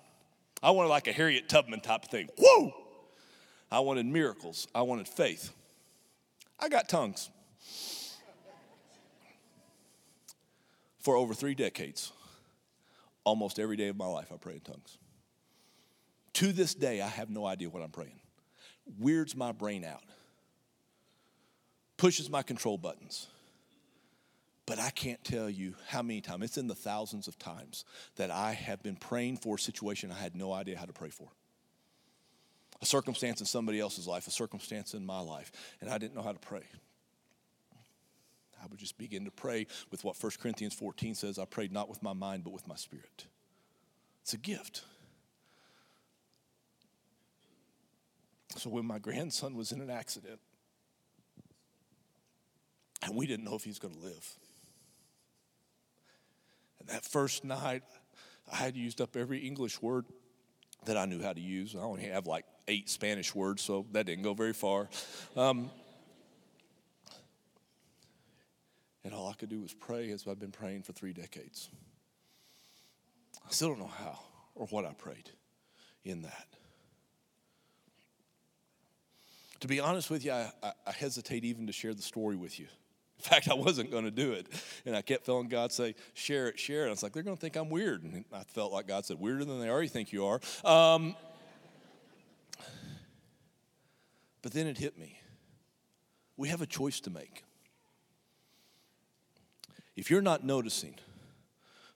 I 0.63 0.71
wanted 0.71 0.89
like 0.89 1.09
a 1.09 1.13
Harriet 1.13 1.49
Tubman 1.49 1.81
type 1.81 2.05
thing. 2.05 2.29
Whoa! 2.39 2.75
I 3.71 3.81
wanted 3.81 4.07
miracles. 4.07 4.69
I 4.75 4.83
wanted 4.83 5.09
faith. 5.09 5.53
I 6.59 6.69
got 6.69 6.89
tongues. 6.89 7.31
For 10.99 11.17
over 11.17 11.33
three 11.33 11.55
decades, 11.55 12.13
almost 13.25 13.59
every 13.59 13.77
day 13.77 13.89
of 13.89 13.97
my 13.97 14.07
life, 14.07 14.31
I 14.33 14.37
pray 14.37 14.55
in 14.55 14.61
tongues. 14.61 14.99
To 16.35 16.53
this 16.53 16.75
day, 16.75 17.01
I 17.01 17.09
have 17.09 17.31
no 17.31 17.47
idea 17.47 17.71
what 17.71 17.83
I'm 17.83 17.91
praying. 17.91 18.21
Weirds 18.99 19.35
my 19.35 19.53
brain 19.53 19.85
out, 19.85 20.03
pushes 21.97 22.29
my 22.29 22.43
control 22.43 22.77
buttons. 22.77 23.29
But 24.67 24.79
I 24.79 24.91
can't 24.91 25.23
tell 25.25 25.51
you 25.51 25.75
how 25.89 26.03
many 26.03 26.21
times, 26.21 26.45
it's 26.45 26.59
in 26.59 26.69
the 26.69 26.75
thousands 26.75 27.27
of 27.27 27.39
times 27.39 27.85
that 28.17 28.31
I 28.31 28.53
have 28.53 28.83
been 28.83 28.97
praying 28.97 29.39
for 29.39 29.57
a 29.57 29.59
situation 29.59 30.13
I 30.13 30.19
had 30.19 30.37
no 30.37 30.53
idea 30.53 30.79
how 30.79 30.85
to 30.85 30.93
pray 30.93 31.11
for. 31.11 31.29
A 32.81 32.87
circumstance 32.87 33.41
in 33.41 33.47
somebody 33.47 33.81
else's 33.81 34.07
life, 34.07 34.27
a 34.27 34.31
circumstance 34.31 34.95
in 34.95 35.05
my 35.05 35.21
life, 35.21 35.51
and 35.81 35.91
I 35.91 35.99
didn't 35.99 36.15
know 36.15 36.23
how 36.23 36.33
to 36.33 36.39
pray. 36.39 36.63
I 38.63 38.67
would 38.71 38.79
just 38.79 38.99
begin 38.99 39.25
to 39.25 39.31
pray 39.31 39.67
with 39.91 40.05
what 40.05 40.23
1 40.23 40.33
Corinthians 40.41 40.75
14 40.75 41.15
says 41.15 41.39
I 41.39 41.47
prayed 41.47 41.73
not 41.73 41.89
with 41.89 42.03
my 42.03 42.13
mind, 42.13 42.45
but 42.45 42.53
with 42.53 42.69
my 42.69 42.77
spirit. 42.77 43.27
It's 44.23 44.35
a 44.35 44.39
gift. 44.39 44.85
So 48.57 48.69
when 48.69 48.85
my 48.85 48.99
grandson 48.99 49.57
was 49.57 49.73
in 49.73 49.81
an 49.81 49.91
accident, 49.91 50.41
and 53.03 53.17
we 53.17 53.27
didn't 53.27 53.45
know 53.45 53.55
if 53.55 53.65
he 53.65 53.71
was 53.71 53.79
going 53.79 53.95
to 53.95 54.01
live. 54.01 54.37
And 56.81 56.89
that 56.89 57.05
first 57.05 57.45
night, 57.45 57.83
I 58.51 58.57
had 58.57 58.77
used 58.77 59.01
up 59.01 59.17
every 59.17 59.39
English 59.39 59.81
word 59.81 60.07
that 60.87 60.97
I 60.97 61.05
knew 61.05 61.23
how 61.23 61.33
to 61.33 61.41
use. 61.41 61.77
I 61.77 61.81
only 61.81 62.05
have 62.05 62.27
like 62.27 62.45
eight 62.69 62.89
Spanish 62.89 63.35
words, 63.35 63.63
so 63.63 63.87
that 63.93 64.07
didn't 64.07 64.25
go 64.25 64.35
very 64.35 64.53
far. 64.53 64.89
Um, 65.37 65.71
and 69.05 69.15
all 69.15 69.29
I 69.29 69.35
could 69.35 69.49
do 69.49 69.61
was 69.61 69.73
pray 69.73 70.11
as 70.11 70.27
I've 70.27 70.39
been 70.39 70.53
praying 70.53 70.83
for 70.83 70.93
three 70.93 71.13
decades. 71.13 71.71
I 73.47 73.53
still 73.53 73.69
don't 73.69 73.81
know 73.81 73.87
how 73.87 74.19
or 74.55 74.67
what 74.67 74.85
I 74.85 74.93
prayed 74.93 75.31
in 76.05 76.23
that. 76.23 76.47
To 79.61 79.69
be 79.69 79.81
honest 79.81 80.11
with 80.11 80.25
you, 80.25 80.33
I, 80.33 80.51
I, 80.63 80.93
hesitate 80.93 81.45
even 81.45 81.67
to 81.67 81.73
share 81.73 81.93
the 81.93 82.03
story 82.03 82.37
with 82.37 82.59
you. 82.59 82.67
In 83.21 83.25
fact, 83.31 83.49
I 83.51 83.55
wasn't 83.55 83.91
going 83.91 84.05
to 84.05 84.11
do 84.11 84.33
it. 84.33 84.47
And 84.87 84.97
I 84.97 85.03
kept 85.03 85.27
feeling 85.27 85.49
God 85.49 85.73
say, 85.73 85.95
share 86.15 86.49
it, 86.49 86.59
share 86.59 86.87
it. 86.87 86.89
I 86.89 86.91
was 86.91 87.03
like, 87.03 87.13
they're 87.13 87.23
going 87.23 87.37
to 87.37 87.41
think 87.41 87.57
I'm 87.57 87.69
weird. 87.69 88.03
And 88.03 88.25
I 88.33 88.45
felt 88.45 88.73
like 88.73 88.89
God 88.89 89.05
said, 89.05 89.21
weirder 89.21 89.45
than 89.45 89.61
they 89.61 89.69
already 89.69 89.89
think 89.89 90.11
you 90.11 90.25
are. 90.25 90.41
Um, 90.65 91.15
but 94.41 94.53
then 94.53 94.67
it 94.67 94.79
hit 94.79 94.99
me. 94.99 95.19
We 96.39 96.49
have 96.49 96.63
a 96.63 96.67
choice 96.67 97.01
to 97.01 97.11
make. 97.11 97.45
If 99.97 100.11
you're 100.11 100.23
not 100.23 100.43
noticing, 100.43 100.95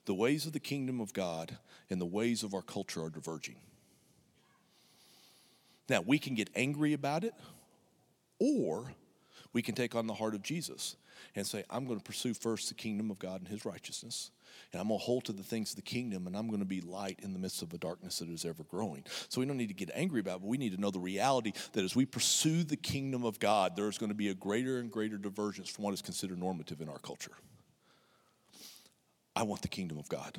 the 0.05 0.13
ways 0.13 0.45
of 0.45 0.53
the 0.53 0.59
kingdom 0.59 1.01
of 1.01 1.11
God 1.11 1.57
and 1.89 1.99
the 1.99 2.05
ways 2.05 2.43
of 2.43 2.53
our 2.53 2.61
culture 2.61 3.03
are 3.03 3.09
diverging. 3.09 3.55
Now, 5.89 6.01
we 6.01 6.19
can 6.19 6.35
get 6.35 6.49
angry 6.55 6.93
about 6.93 7.23
it, 7.23 7.33
or 8.37 8.93
we 9.55 9.61
can 9.61 9.73
take 9.73 9.95
on 9.95 10.05
the 10.05 10.13
heart 10.13 10.35
of 10.35 10.43
Jesus 10.43 10.97
and 11.33 11.47
say, 11.47 11.63
I'm 11.69 11.85
going 11.85 11.97
to 11.97 12.03
pursue 12.03 12.33
first 12.33 12.67
the 12.67 12.75
kingdom 12.75 13.09
of 13.09 13.19
God 13.19 13.39
and 13.39 13.47
his 13.47 13.63
righteousness. 13.63 14.31
And 14.73 14.81
I'm 14.81 14.89
going 14.89 14.99
to 14.99 15.05
hold 15.05 15.23
to 15.25 15.31
the 15.31 15.43
things 15.43 15.69
of 15.69 15.77
the 15.77 15.81
kingdom, 15.81 16.27
and 16.27 16.35
I'm 16.35 16.47
going 16.47 16.59
to 16.59 16.65
be 16.65 16.81
light 16.81 17.19
in 17.23 17.31
the 17.31 17.39
midst 17.39 17.61
of 17.61 17.73
a 17.73 17.77
darkness 17.77 18.19
that 18.19 18.27
is 18.27 18.43
ever 18.43 18.63
growing. 18.63 19.05
So 19.29 19.39
we 19.39 19.47
don't 19.47 19.55
need 19.55 19.69
to 19.69 19.73
get 19.73 19.91
angry 19.93 20.19
about 20.19 20.37
it, 20.37 20.41
but 20.41 20.49
we 20.49 20.57
need 20.57 20.75
to 20.75 20.81
know 20.81 20.91
the 20.91 20.99
reality 20.99 21.53
that 21.71 21.85
as 21.85 21.95
we 21.95 22.05
pursue 22.05 22.65
the 22.65 22.75
kingdom 22.75 23.23
of 23.23 23.39
God, 23.39 23.77
there's 23.77 23.97
going 23.97 24.09
to 24.09 24.15
be 24.15 24.27
a 24.27 24.33
greater 24.33 24.77
and 24.79 24.91
greater 24.91 25.17
divergence 25.17 25.69
from 25.69 25.85
what 25.85 25.93
is 25.93 26.01
considered 26.01 26.37
normative 26.37 26.81
in 26.81 26.89
our 26.89 26.99
culture. 26.99 27.31
I 29.37 29.43
want 29.43 29.61
the 29.61 29.69
kingdom 29.69 29.97
of 29.97 30.09
God. 30.09 30.37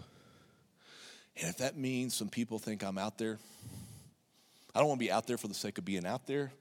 And 1.41 1.49
if 1.49 1.57
that 1.59 1.79
means 1.79 2.15
some 2.15 2.29
people 2.29 2.59
think 2.59 2.85
I'm 2.85 2.99
out 2.99 3.17
there, 3.17 3.39
I 4.75 4.81
don't 4.81 4.89
want 4.89 5.01
to 5.01 5.07
be 5.07 5.11
out 5.11 5.27
there 5.27 5.39
for 5.39 5.49
the 5.49 5.55
sake 5.55 5.79
of 5.79 5.87
being 5.87 6.05
out 6.05 6.27
there. 6.27 6.53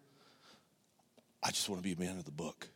I 1.46 1.52
just 1.52 1.70
want 1.70 1.80
to 1.80 1.84
be 1.84 1.94
a 1.94 2.00
man 2.00 2.18
of 2.18 2.26
the 2.26 2.32
book. 2.32 2.68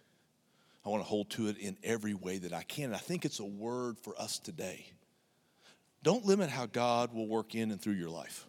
I 0.86 0.90
want 0.90 1.02
to 1.02 1.10
hold 1.10 1.32
to 1.32 1.48
it 1.48 1.58
in 1.58 1.76
every 1.84 2.14
way 2.14 2.38
that 2.38 2.54
I 2.54 2.62
can. 2.62 2.86
And 2.86 2.96
I 2.96 3.00
think 3.00 3.26
it's 3.26 3.40
a 3.40 3.46
word 3.46 3.98
for 3.98 4.14
us 4.22 4.38
today. 4.38 4.86
Don't 6.04 6.24
limit 6.24 6.52
how 6.52 6.68
God 6.68 7.12
will 7.12 7.28
work 7.28 7.56
in 7.56 7.72
and 7.72 7.82
through 7.82 7.94
your 7.94 8.12
life. 8.12 8.46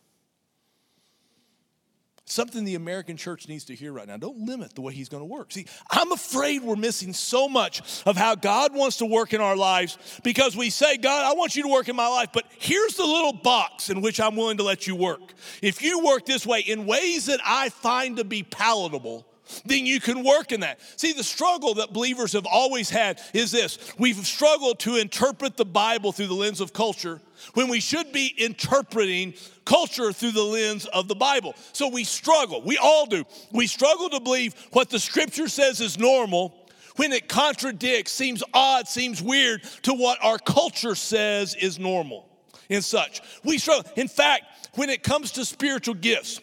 Something 2.26 2.64
the 2.64 2.74
American 2.74 3.16
church 3.16 3.48
needs 3.48 3.64
to 3.64 3.74
hear 3.74 3.94
right 3.94 4.06
now. 4.06 4.18
Don't 4.18 4.46
limit 4.46 4.74
the 4.74 4.82
way 4.82 4.92
He's 4.92 5.08
going 5.08 5.22
to 5.22 5.26
work. 5.26 5.50
See, 5.52 5.66
I'm 5.90 6.12
afraid 6.12 6.62
we're 6.62 6.76
missing 6.76 7.14
so 7.14 7.48
much 7.48 8.02
of 8.04 8.16
how 8.16 8.34
God 8.34 8.74
wants 8.74 8.98
to 8.98 9.06
work 9.06 9.32
in 9.32 9.40
our 9.40 9.56
lives 9.56 10.20
because 10.22 10.54
we 10.54 10.68
say, 10.68 10.98
God, 10.98 11.24
I 11.24 11.36
want 11.36 11.56
you 11.56 11.62
to 11.62 11.68
work 11.68 11.88
in 11.88 11.96
my 11.96 12.06
life, 12.06 12.28
but 12.32 12.44
here's 12.58 12.94
the 12.94 13.04
little 13.04 13.32
box 13.32 13.88
in 13.88 14.02
which 14.02 14.20
I'm 14.20 14.36
willing 14.36 14.58
to 14.58 14.64
let 14.64 14.86
you 14.86 14.94
work. 14.94 15.32
If 15.62 15.82
you 15.82 16.04
work 16.04 16.26
this 16.26 16.46
way 16.46 16.60
in 16.60 16.84
ways 16.84 17.26
that 17.26 17.40
I 17.44 17.70
find 17.70 18.18
to 18.18 18.24
be 18.24 18.42
palatable, 18.44 19.26
then 19.64 19.86
you 19.86 20.00
can 20.00 20.24
work 20.24 20.52
in 20.52 20.60
that. 20.60 20.80
See, 20.96 21.12
the 21.12 21.24
struggle 21.24 21.74
that 21.74 21.92
believers 21.92 22.32
have 22.32 22.46
always 22.46 22.90
had 22.90 23.20
is 23.34 23.50
this 23.50 23.78
we've 23.98 24.26
struggled 24.26 24.78
to 24.80 24.96
interpret 24.96 25.56
the 25.56 25.64
Bible 25.64 26.12
through 26.12 26.28
the 26.28 26.34
lens 26.34 26.60
of 26.60 26.72
culture 26.72 27.20
when 27.54 27.68
we 27.68 27.80
should 27.80 28.12
be 28.12 28.34
interpreting 28.36 29.34
culture 29.64 30.12
through 30.12 30.32
the 30.32 30.42
lens 30.42 30.86
of 30.86 31.08
the 31.08 31.14
Bible. 31.14 31.54
So 31.72 31.88
we 31.88 32.04
struggle, 32.04 32.62
we 32.62 32.76
all 32.76 33.06
do. 33.06 33.24
We 33.52 33.66
struggle 33.66 34.10
to 34.10 34.20
believe 34.20 34.54
what 34.72 34.90
the 34.90 34.98
scripture 34.98 35.48
says 35.48 35.80
is 35.80 35.98
normal 35.98 36.56
when 36.96 37.12
it 37.12 37.28
contradicts, 37.28 38.12
seems 38.12 38.42
odd, 38.52 38.86
seems 38.86 39.22
weird 39.22 39.62
to 39.82 39.94
what 39.94 40.18
our 40.22 40.38
culture 40.38 40.94
says 40.94 41.54
is 41.54 41.78
normal 41.78 42.28
and 42.68 42.84
such. 42.84 43.22
We 43.44 43.58
struggle. 43.58 43.90
In 43.96 44.08
fact, 44.08 44.44
when 44.74 44.90
it 44.90 45.02
comes 45.02 45.32
to 45.32 45.44
spiritual 45.44 45.94
gifts, 45.94 46.40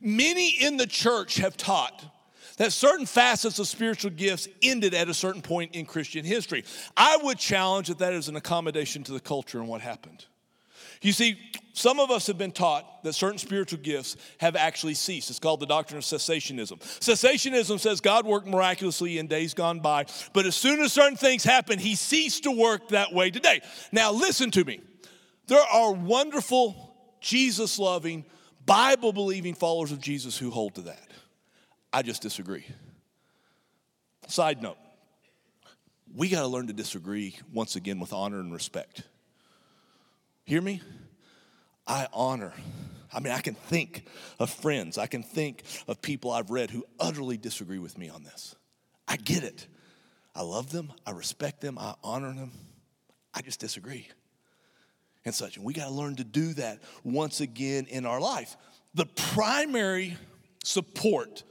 many 0.00 0.50
in 0.50 0.76
the 0.76 0.86
church 0.86 1.36
have 1.36 1.56
taught 1.56 2.04
that 2.56 2.72
certain 2.72 3.06
facets 3.06 3.58
of 3.58 3.68
spiritual 3.68 4.10
gifts 4.10 4.48
ended 4.62 4.94
at 4.94 5.08
a 5.08 5.14
certain 5.14 5.42
point 5.42 5.74
in 5.74 5.86
Christian 5.86 6.24
history. 6.24 6.64
I 6.96 7.18
would 7.22 7.38
challenge 7.38 7.88
that 7.88 7.98
that 7.98 8.12
is 8.12 8.28
an 8.28 8.36
accommodation 8.36 9.04
to 9.04 9.12
the 9.12 9.20
culture 9.20 9.58
and 9.58 9.68
what 9.68 9.80
happened. 9.80 10.24
You 11.02 11.12
see, 11.12 11.38
some 11.72 12.00
of 12.00 12.10
us 12.10 12.26
have 12.26 12.38
been 12.38 12.52
taught 12.52 13.02
that 13.04 13.12
certain 13.12 13.38
spiritual 13.38 13.78
gifts 13.80 14.16
have 14.38 14.56
actually 14.56 14.94
ceased. 14.94 15.28
It's 15.28 15.38
called 15.38 15.60
the 15.60 15.66
doctrine 15.66 15.98
of 15.98 16.04
cessationism. 16.04 16.80
Cessationism 16.80 17.78
says 17.78 18.00
God 18.00 18.24
worked 18.24 18.46
miraculously 18.46 19.18
in 19.18 19.26
days 19.26 19.52
gone 19.52 19.80
by, 19.80 20.06
but 20.32 20.46
as 20.46 20.56
soon 20.56 20.80
as 20.80 20.92
certain 20.92 21.18
things 21.18 21.44
happen, 21.44 21.78
he 21.78 21.94
ceased 21.94 22.44
to 22.44 22.50
work 22.50 22.88
that 22.88 23.12
way 23.12 23.30
today. 23.30 23.60
Now, 23.92 24.12
listen 24.12 24.50
to 24.52 24.64
me. 24.64 24.80
There 25.48 25.60
are 25.60 25.92
wonderful, 25.92 26.96
Jesus 27.20 27.78
loving, 27.78 28.24
Bible 28.64 29.12
believing 29.12 29.54
followers 29.54 29.92
of 29.92 30.00
Jesus 30.00 30.36
who 30.36 30.50
hold 30.50 30.76
to 30.76 30.80
that. 30.82 31.05
I 31.96 32.02
just 32.02 32.20
disagree. 32.20 32.66
Side 34.28 34.60
note 34.60 34.76
we 36.14 36.28
got 36.28 36.42
to 36.42 36.46
learn 36.46 36.66
to 36.66 36.74
disagree 36.74 37.38
once 37.54 37.74
again 37.74 38.00
with 38.00 38.12
honor 38.12 38.38
and 38.38 38.52
respect. 38.52 39.02
Hear 40.44 40.60
me? 40.60 40.82
I 41.86 42.06
honor. 42.12 42.52
I 43.14 43.20
mean, 43.20 43.32
I 43.32 43.40
can 43.40 43.54
think 43.54 44.04
of 44.38 44.50
friends, 44.50 44.98
I 44.98 45.06
can 45.06 45.22
think 45.22 45.62
of 45.88 46.02
people 46.02 46.32
I've 46.32 46.50
read 46.50 46.70
who 46.70 46.84
utterly 47.00 47.38
disagree 47.38 47.78
with 47.78 47.96
me 47.96 48.10
on 48.10 48.24
this. 48.24 48.54
I 49.08 49.16
get 49.16 49.42
it. 49.42 49.66
I 50.34 50.42
love 50.42 50.70
them, 50.70 50.92
I 51.06 51.12
respect 51.12 51.62
them, 51.62 51.78
I 51.78 51.94
honor 52.04 52.34
them. 52.34 52.52
I 53.32 53.40
just 53.40 53.58
disagree 53.58 54.06
and 55.24 55.34
such. 55.34 55.56
And 55.56 55.64
we 55.64 55.72
got 55.72 55.86
to 55.86 55.92
learn 55.92 56.16
to 56.16 56.24
do 56.24 56.52
that 56.54 56.82
once 57.04 57.40
again 57.40 57.86
in 57.88 58.04
our 58.04 58.20
life. 58.20 58.54
The 58.92 59.06
primary 59.06 60.18
support 60.62 61.42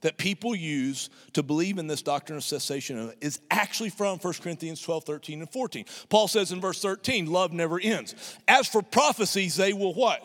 that 0.00 0.16
people 0.16 0.54
use 0.54 1.10
to 1.32 1.42
believe 1.42 1.78
in 1.78 1.86
this 1.86 2.02
doctrine 2.02 2.36
of 2.36 2.44
cessation 2.44 3.12
is 3.20 3.40
actually 3.50 3.90
from 3.90 4.18
1 4.18 4.34
Corinthians 4.34 4.80
12, 4.80 5.04
13, 5.04 5.40
and 5.40 5.50
14. 5.50 5.84
Paul 6.08 6.28
says 6.28 6.52
in 6.52 6.60
verse 6.60 6.80
13, 6.80 7.26
love 7.26 7.52
never 7.52 7.80
ends. 7.80 8.14
As 8.46 8.68
for 8.68 8.82
prophecies, 8.82 9.56
they 9.56 9.72
will 9.72 9.94
what? 9.94 10.24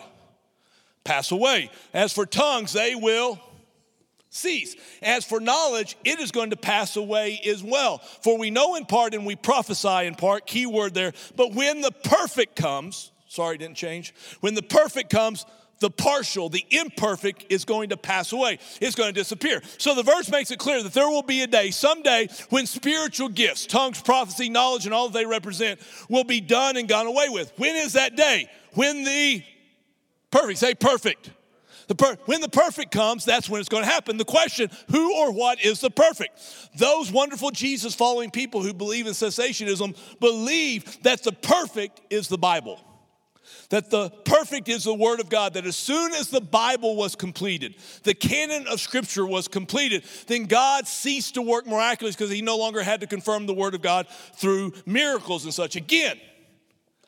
Pass 1.03 1.31
away. 1.31 1.69
As 1.93 2.13
for 2.13 2.25
tongues, 2.25 2.73
they 2.73 2.95
will 2.95 3.39
cease. 4.29 4.75
As 5.01 5.25
for 5.25 5.39
knowledge, 5.39 5.97
it 6.03 6.19
is 6.19 6.31
going 6.31 6.51
to 6.51 6.55
pass 6.55 6.95
away 6.95 7.39
as 7.45 7.63
well. 7.63 7.99
For 7.99 8.37
we 8.37 8.51
know 8.51 8.75
in 8.75 8.85
part 8.85 9.13
and 9.13 9.25
we 9.25 9.35
prophesy 9.35 10.05
in 10.05 10.15
part, 10.15 10.45
key 10.45 10.65
word 10.65 10.93
there, 10.93 11.13
but 11.35 11.53
when 11.53 11.81
the 11.81 11.91
perfect 11.91 12.55
comes, 12.55 13.11
sorry, 13.27 13.57
didn't 13.57 13.77
change. 13.77 14.13
When 14.39 14.55
the 14.55 14.61
perfect 14.61 15.09
comes, 15.09 15.45
the 15.83 15.91
partial, 15.91 16.47
the 16.47 16.65
imperfect 16.71 17.45
is 17.49 17.65
going 17.65 17.89
to 17.89 17.97
pass 17.97 18.31
away. 18.31 18.57
It's 18.79 18.95
going 18.95 19.13
to 19.13 19.19
disappear. 19.19 19.61
So 19.77 19.93
the 19.93 20.01
verse 20.01 20.31
makes 20.31 20.49
it 20.49 20.57
clear 20.57 20.81
that 20.81 20.93
there 20.93 21.09
will 21.09 21.23
be 21.23 21.41
a 21.41 21.47
day, 21.47 21.71
someday, 21.71 22.29
when 22.49 22.65
spiritual 22.65 23.27
gifts, 23.27 23.65
tongues, 23.65 24.01
prophecy, 24.01 24.47
knowledge, 24.47 24.85
and 24.85 24.93
all 24.93 25.09
that 25.09 25.13
they 25.13 25.25
represent 25.25 25.81
will 26.07 26.23
be 26.23 26.39
done 26.39 26.77
and 26.77 26.87
gone 26.87 27.05
away 27.05 27.27
with. 27.27 27.51
When 27.57 27.75
is 27.75 27.93
that 27.93 28.15
day? 28.15 28.49
When 28.75 29.03
the 29.03 29.43
perfect, 30.31 30.59
say 30.59 30.73
perfect. 30.73 31.31
The 31.87 31.95
per- 31.95 32.15
when 32.27 32.39
the 32.39 32.47
perfect 32.47 32.91
comes, 32.91 33.25
that's 33.25 33.49
when 33.49 33.59
it's 33.59 33.67
going 33.67 33.83
to 33.83 33.89
happen. 33.89 34.15
The 34.15 34.23
question, 34.23 34.69
who 34.89 35.17
or 35.17 35.33
what 35.33 35.61
is 35.61 35.81
the 35.81 35.91
perfect? 35.91 36.39
Those 36.77 37.11
wonderful 37.11 37.51
Jesus 37.51 37.93
following 37.93 38.31
people 38.31 38.63
who 38.63 38.73
believe 38.73 39.05
in 39.05 39.11
cessationism 39.11 39.97
believe 40.21 41.03
that 41.03 41.23
the 41.23 41.33
perfect 41.33 41.99
is 42.09 42.29
the 42.29 42.37
Bible 42.37 42.79
that 43.69 43.89
the 43.89 44.09
perfect 44.09 44.69
is 44.69 44.83
the 44.83 44.93
Word 44.93 45.19
of 45.19 45.29
God, 45.29 45.53
that 45.53 45.65
as 45.65 45.75
soon 45.75 46.13
as 46.13 46.29
the 46.29 46.41
Bible 46.41 46.95
was 46.95 47.15
completed, 47.15 47.75
the 48.03 48.13
canon 48.13 48.67
of 48.67 48.79
Scripture 48.79 49.25
was 49.25 49.47
completed, 49.47 50.03
then 50.27 50.45
God 50.45 50.87
ceased 50.87 51.35
to 51.35 51.41
work 51.41 51.65
miraculously 51.65 52.17
because 52.17 52.33
He 52.33 52.41
no 52.41 52.57
longer 52.57 52.83
had 52.83 53.01
to 53.01 53.07
confirm 53.07 53.45
the 53.45 53.53
Word 53.53 53.75
of 53.75 53.81
God 53.81 54.07
through 54.35 54.73
miracles 54.85 55.45
and 55.45 55.53
such. 55.53 55.75
Again, 55.75 56.19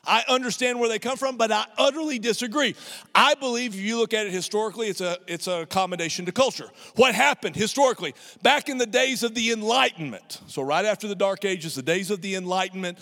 I 0.07 0.23
understand 0.27 0.79
where 0.79 0.89
they 0.89 0.99
come 0.99 1.17
from, 1.17 1.37
but 1.37 1.51
I 1.51 1.65
utterly 1.77 2.19
disagree. 2.19 2.75
I 3.13 3.33
believe 3.35 3.73
if 3.73 3.79
you 3.79 3.97
look 3.97 4.13
at 4.13 4.27
it 4.27 4.31
historically, 4.31 4.87
it's 4.87 5.01
a 5.01 5.17
it's 5.27 5.47
an 5.47 5.61
accommodation 5.61 6.25
to 6.25 6.31
culture. 6.31 6.69
What 6.95 7.15
happened 7.15 7.55
historically? 7.55 8.13
Back 8.43 8.69
in 8.69 8.77
the 8.77 8.85
days 8.85 9.23
of 9.23 9.33
the 9.35 9.51
Enlightenment, 9.51 10.41
so 10.47 10.61
right 10.61 10.85
after 10.85 11.07
the 11.07 11.15
Dark 11.15 11.45
Ages, 11.45 11.75
the 11.75 11.81
days 11.81 12.11
of 12.11 12.21
the 12.21 12.35
Enlightenment, 12.35 12.99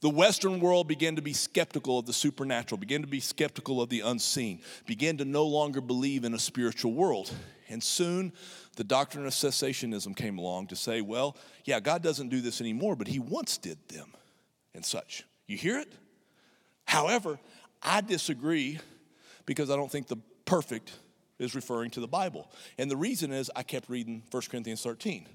the 0.00 0.10
Western 0.10 0.60
world 0.60 0.86
began 0.86 1.16
to 1.16 1.22
be 1.22 1.32
skeptical 1.32 1.98
of 1.98 2.06
the 2.06 2.12
supernatural, 2.12 2.78
began 2.78 3.00
to 3.00 3.08
be 3.08 3.20
skeptical 3.20 3.82
of 3.82 3.88
the 3.88 4.00
unseen, 4.00 4.60
began 4.86 5.16
to 5.16 5.24
no 5.24 5.44
longer 5.44 5.80
believe 5.80 6.24
in 6.24 6.34
a 6.34 6.38
spiritual 6.38 6.92
world. 6.92 7.32
And 7.68 7.82
soon 7.82 8.32
the 8.76 8.84
doctrine 8.84 9.26
of 9.26 9.32
cessationism 9.32 10.16
came 10.16 10.38
along 10.38 10.68
to 10.68 10.76
say, 10.76 11.00
well, 11.00 11.36
yeah, 11.64 11.80
God 11.80 12.02
doesn't 12.02 12.28
do 12.28 12.40
this 12.40 12.60
anymore, 12.60 12.94
but 12.94 13.08
He 13.08 13.18
once 13.18 13.58
did 13.58 13.78
them 13.88 14.12
and 14.74 14.84
such. 14.84 15.24
You 15.46 15.56
hear 15.56 15.78
it? 15.78 15.92
However, 16.84 17.38
I 17.82 18.00
disagree 18.00 18.78
because 19.46 19.70
I 19.70 19.76
don't 19.76 19.90
think 19.90 20.06
the 20.06 20.18
perfect 20.44 20.92
is 21.38 21.54
referring 21.54 21.90
to 21.90 22.00
the 22.00 22.08
Bible. 22.08 22.50
And 22.78 22.90
the 22.90 22.96
reason 22.96 23.32
is 23.32 23.50
I 23.54 23.62
kept 23.62 23.88
reading 23.88 24.22
1 24.30 24.42
Corinthians 24.50 24.82
13. 24.82 25.26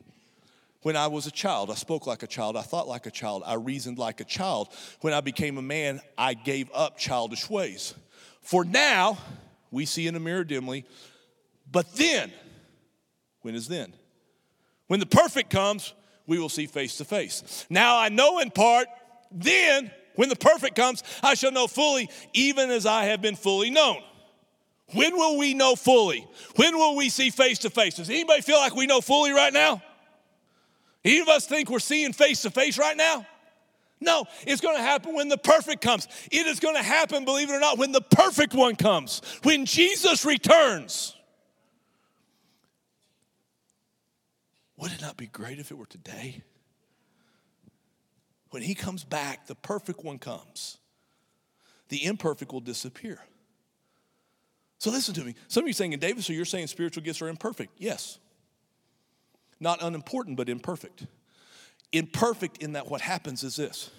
When 0.84 0.98
I 0.98 1.08
was 1.08 1.28
a 1.28 1.32
child, 1.32 1.72
I 1.72 1.76
spoke 1.76 2.06
like 2.06 2.24
a 2.24 2.28
child, 2.28 2.58
I 2.58 2.62
thought 2.62 2.88
like 2.88 3.06
a 3.06 3.12
child, 3.12 3.44
I 3.46 3.56
reasoned 3.56 3.98
like 3.98 4.20
a 4.20 4.26
child. 4.26 4.68
When 5.00 5.14
I 5.14 5.22
became 5.22 5.58
a 5.58 5.62
man, 5.62 6.02
I 6.18 6.34
gave 6.34 6.70
up 6.74 6.98
childish 6.98 7.50
ways. 7.50 7.94
For 8.42 8.66
now, 8.66 9.18
we 9.72 9.86
see 9.86 10.08
in 10.08 10.16
a 10.16 10.20
mirror 10.20 10.44
dimly, 10.44 10.86
but 11.72 11.94
then, 11.96 12.32
when 13.42 13.56
is 13.56 13.70
then? 13.70 13.94
When 14.88 15.00
the 15.00 15.06
perfect 15.06 15.50
comes, 15.50 15.94
we 16.28 16.38
will 16.38 16.50
see 16.50 16.66
face 16.66 16.98
to 16.98 17.06
face. 17.06 17.66
Now 17.70 17.98
I 17.98 18.10
know 18.10 18.40
in 18.40 18.52
part, 18.52 18.88
then, 19.32 19.90
when 20.16 20.28
the 20.28 20.36
perfect 20.36 20.76
comes, 20.76 21.02
I 21.24 21.34
shall 21.36 21.52
know 21.54 21.68
fully, 21.68 22.10
even 22.34 22.70
as 22.70 22.86
I 22.86 23.06
have 23.06 23.22
been 23.22 23.38
fully 23.38 23.70
known. 23.70 24.02
When 24.94 25.16
will 25.16 25.38
we 25.38 25.54
know 25.54 25.76
fully? 25.76 26.28
When 26.58 26.76
will 26.76 26.98
we 26.98 27.08
see 27.08 27.30
face 27.30 27.60
to 27.60 27.70
face? 27.70 27.96
Does 27.96 28.10
anybody 28.10 28.42
feel 28.42 28.58
like 28.58 28.76
we 28.76 28.86
know 28.86 29.00
fully 29.00 29.32
right 29.32 29.54
now? 29.54 29.82
Any 31.06 31.20
of 31.20 31.28
us 31.28 31.46
think 31.46 31.70
we're 31.70 31.80
seeing 31.80 32.14
face 32.14 32.42
to 32.44 32.50
face 32.50 32.78
right 32.78 32.96
now? 32.96 33.26
No, 34.00 34.26
it's 34.46 34.62
going 34.62 34.76
to 34.76 34.82
happen 34.82 35.16
when 35.16 35.30
the 35.30 35.38
perfect 35.38 35.82
comes. 35.82 36.08
It 36.32 36.46
is 36.46 36.60
going 36.60 36.76
to 36.76 36.84
happen, 36.84 37.26
believe 37.26 37.50
it 37.50 37.54
or 37.54 37.60
not, 37.60 37.78
when 37.78 37.92
the 37.92 38.02
perfect 38.02 38.54
one 38.54 38.76
comes, 38.76 39.22
when 39.44 39.66
Jesus 39.66 40.26
returns. 40.26 41.16
Would 44.78 44.92
it 44.92 45.02
not 45.02 45.16
be 45.16 45.28
great 45.28 45.60
if 45.60 45.72
it 45.72 45.78
were 45.78 45.86
today? 45.86 46.42
When 48.50 48.62
he 48.62 48.76
comes 48.76 49.04
back, 49.04 49.48
the 49.48 49.56
perfect 49.56 50.04
one 50.04 50.20
comes. 50.20 50.78
The 51.90 52.06
imperfect 52.06 52.52
will 52.52 52.60
disappear. 52.60 53.20
So 54.80 54.92
listen 54.92 55.14
to 55.16 55.24
me. 55.24 55.36
Some 55.48 55.64
of 55.64 55.68
you 55.68 55.74
saying, 55.74 55.92
David, 55.92 56.24
so 56.24 56.34
you're 56.34 56.44
saying 56.44 56.68
spiritual 56.68 57.04
gifts 57.04 57.22
are 57.22 57.30
imperfect? 57.30 57.72
Yes. 57.78 58.20
Not 59.64 59.82
unimportant, 59.82 60.36
but 60.36 60.50
imperfect. 60.50 61.06
Imperfect 61.94 62.58
in 62.58 62.74
that 62.74 62.90
what 62.90 63.00
happens 63.00 63.44
is 63.44 63.56
this. 63.56 63.90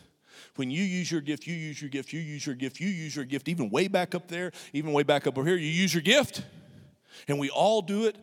When 0.57 0.71
you 0.71 0.83
use 0.83 1.11
your 1.11 1.23
gift, 1.23 1.47
you 1.47 1.55
use 1.55 1.81
your 1.81 1.89
gift, 1.89 2.13
you 2.13 2.21
use 2.21 2.45
your 2.45 2.55
gift, 2.55 2.81
you 2.81 2.89
use 2.89 3.17
your 3.17 3.25
gift, 3.25 3.49
even 3.49 3.71
way 3.71 3.89
back 3.89 4.15
up 4.15 4.29
there, 4.29 4.53
even 4.75 4.93
way 4.93 5.05
back 5.05 5.27
up 5.27 5.39
over 5.39 5.49
here, 5.49 5.57
you 5.57 5.71
use 5.71 5.95
your 5.95 6.03
gift. 6.03 6.45
And 7.29 7.39
we 7.39 7.49
all 7.49 7.81
do 7.81 8.05
it. 8.05 8.17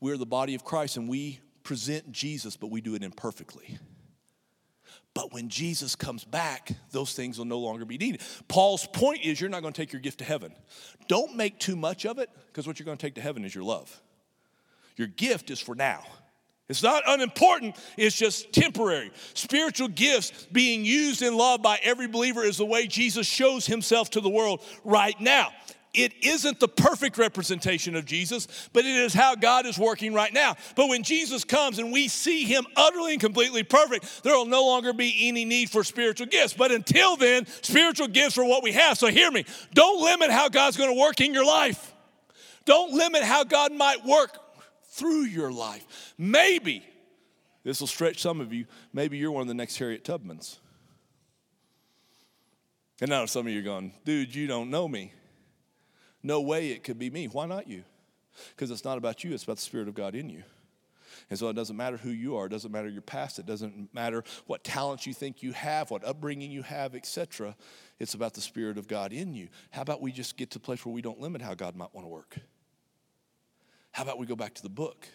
We're 0.00 0.16
the 0.16 0.26
body 0.26 0.56
of 0.56 0.64
Christ 0.64 0.96
and 0.96 1.08
we 1.08 1.38
present 1.62 2.10
Jesus, 2.10 2.56
but 2.56 2.72
we 2.72 2.80
do 2.80 2.96
it 2.96 3.04
imperfectly. 3.04 3.78
But 5.14 5.32
when 5.32 5.48
Jesus 5.48 5.94
comes 5.94 6.24
back, 6.24 6.72
those 6.90 7.12
things 7.12 7.38
will 7.38 7.44
no 7.44 7.60
longer 7.60 7.84
be 7.84 7.98
needed. 7.98 8.20
Paul's 8.48 8.88
point 8.88 9.24
is 9.24 9.40
you're 9.40 9.50
not 9.50 9.62
going 9.62 9.72
to 9.72 9.80
take 9.80 9.92
your 9.92 10.02
gift 10.02 10.18
to 10.18 10.24
heaven. 10.24 10.52
Don't 11.06 11.36
make 11.36 11.60
too 11.60 11.76
much 11.76 12.04
of 12.04 12.18
it 12.18 12.30
because 12.48 12.66
what 12.66 12.80
you're 12.80 12.84
going 12.86 12.98
to 12.98 13.06
take 13.06 13.14
to 13.14 13.20
heaven 13.20 13.44
is 13.44 13.54
your 13.54 13.62
love. 13.62 14.02
Your 14.96 15.06
gift 15.06 15.50
is 15.50 15.60
for 15.60 15.76
now. 15.76 16.02
It's 16.70 16.84
not 16.84 17.02
unimportant, 17.04 17.76
it's 17.96 18.16
just 18.16 18.52
temporary. 18.52 19.10
Spiritual 19.34 19.88
gifts 19.88 20.46
being 20.52 20.84
used 20.84 21.20
in 21.20 21.36
love 21.36 21.62
by 21.62 21.80
every 21.82 22.06
believer 22.06 22.44
is 22.44 22.58
the 22.58 22.64
way 22.64 22.86
Jesus 22.86 23.26
shows 23.26 23.66
himself 23.66 24.10
to 24.10 24.20
the 24.20 24.30
world 24.30 24.62
right 24.84 25.20
now. 25.20 25.50
It 25.92 26.12
isn't 26.22 26.60
the 26.60 26.68
perfect 26.68 27.18
representation 27.18 27.96
of 27.96 28.04
Jesus, 28.04 28.68
but 28.72 28.84
it 28.84 28.94
is 28.94 29.12
how 29.12 29.34
God 29.34 29.66
is 29.66 29.76
working 29.76 30.14
right 30.14 30.32
now. 30.32 30.54
But 30.76 30.88
when 30.88 31.02
Jesus 31.02 31.42
comes 31.42 31.80
and 31.80 31.90
we 31.90 32.06
see 32.06 32.44
him 32.44 32.64
utterly 32.76 33.14
and 33.14 33.20
completely 33.20 33.64
perfect, 33.64 34.22
there 34.22 34.36
will 34.36 34.46
no 34.46 34.64
longer 34.64 34.92
be 34.92 35.28
any 35.28 35.44
need 35.44 35.70
for 35.70 35.82
spiritual 35.82 36.28
gifts. 36.28 36.54
But 36.54 36.70
until 36.70 37.16
then, 37.16 37.46
spiritual 37.62 38.06
gifts 38.06 38.38
are 38.38 38.44
what 38.44 38.62
we 38.62 38.70
have. 38.70 38.96
So 38.96 39.08
hear 39.08 39.32
me. 39.32 39.44
Don't 39.74 40.00
limit 40.00 40.30
how 40.30 40.48
God's 40.48 40.76
going 40.76 40.94
to 40.94 41.00
work 41.00 41.20
in 41.20 41.34
your 41.34 41.44
life. 41.44 41.92
Don't 42.64 42.92
limit 42.92 43.24
how 43.24 43.42
God 43.42 43.72
might 43.72 44.06
work 44.06 44.38
through 44.90 45.22
your 45.22 45.52
life. 45.52 46.14
Maybe, 46.18 46.84
this 47.64 47.80
will 47.80 47.86
stretch 47.86 48.20
some 48.20 48.40
of 48.40 48.52
you, 48.52 48.66
maybe 48.92 49.18
you're 49.18 49.30
one 49.30 49.42
of 49.42 49.48
the 49.48 49.54
next 49.54 49.76
Harriet 49.78 50.04
Tubmans. 50.04 50.58
And 53.00 53.08
now 53.08 53.24
some 53.26 53.46
of 53.46 53.52
you 53.52 53.60
are 53.60 53.64
going, 53.64 53.92
dude, 54.04 54.34
you 54.34 54.46
don't 54.46 54.68
know 54.68 54.86
me. 54.86 55.14
No 56.22 56.42
way 56.42 56.70
it 56.70 56.84
could 56.84 56.98
be 56.98 57.08
me. 57.08 57.28
Why 57.28 57.46
not 57.46 57.66
you? 57.66 57.84
Because 58.50 58.70
it's 58.70 58.84
not 58.84 58.98
about 58.98 59.24
you, 59.24 59.32
it's 59.32 59.44
about 59.44 59.56
the 59.56 59.62
Spirit 59.62 59.88
of 59.88 59.94
God 59.94 60.14
in 60.14 60.28
you. 60.28 60.42
And 61.28 61.38
so 61.38 61.48
it 61.48 61.54
doesn't 61.54 61.76
matter 61.76 61.96
who 61.96 62.10
you 62.10 62.36
are, 62.36 62.46
it 62.46 62.50
doesn't 62.50 62.72
matter 62.72 62.88
your 62.88 63.02
past, 63.02 63.38
it 63.38 63.46
doesn't 63.46 63.92
matter 63.94 64.24
what 64.46 64.64
talents 64.64 65.06
you 65.06 65.14
think 65.14 65.42
you 65.42 65.52
have, 65.52 65.90
what 65.90 66.04
upbringing 66.04 66.50
you 66.50 66.62
have, 66.62 66.94
etc. 66.94 67.56
It's 67.98 68.14
about 68.14 68.34
the 68.34 68.40
Spirit 68.40 68.78
of 68.78 68.88
God 68.88 69.12
in 69.12 69.34
you. 69.34 69.48
How 69.70 69.82
about 69.82 70.00
we 70.00 70.12
just 70.12 70.36
get 70.36 70.50
to 70.50 70.58
a 70.58 70.60
place 70.60 70.84
where 70.84 70.94
we 70.94 71.02
don't 71.02 71.20
limit 71.20 71.42
how 71.42 71.54
God 71.54 71.76
might 71.76 71.94
want 71.94 72.04
to 72.04 72.08
work? 72.08 72.36
How 73.92 74.02
about 74.02 74.18
we 74.18 74.26
go 74.26 74.36
back 74.36 74.54
to 74.54 74.62
the 74.62 74.68
book 74.68 75.06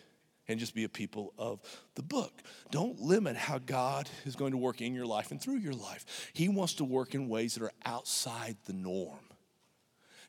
and 0.47 0.59
just 0.59 0.75
be 0.75 0.83
a 0.83 0.89
people 0.89 1.33
of 1.37 1.59
the 1.95 2.03
book? 2.03 2.33
Don't 2.71 2.99
limit 2.99 3.35
how 3.35 3.57
God 3.57 4.09
is 4.25 4.35
going 4.35 4.51
to 4.51 4.57
work 4.57 4.81
in 4.81 4.93
your 4.93 5.05
life 5.05 5.31
and 5.31 5.41
through 5.41 5.57
your 5.57 5.73
life. 5.73 6.31
He 6.33 6.49
wants 6.49 6.75
to 6.75 6.83
work 6.83 7.15
in 7.15 7.29
ways 7.29 7.55
that 7.55 7.63
are 7.63 7.71
outside 7.85 8.57
the 8.65 8.73
norm. 8.73 9.19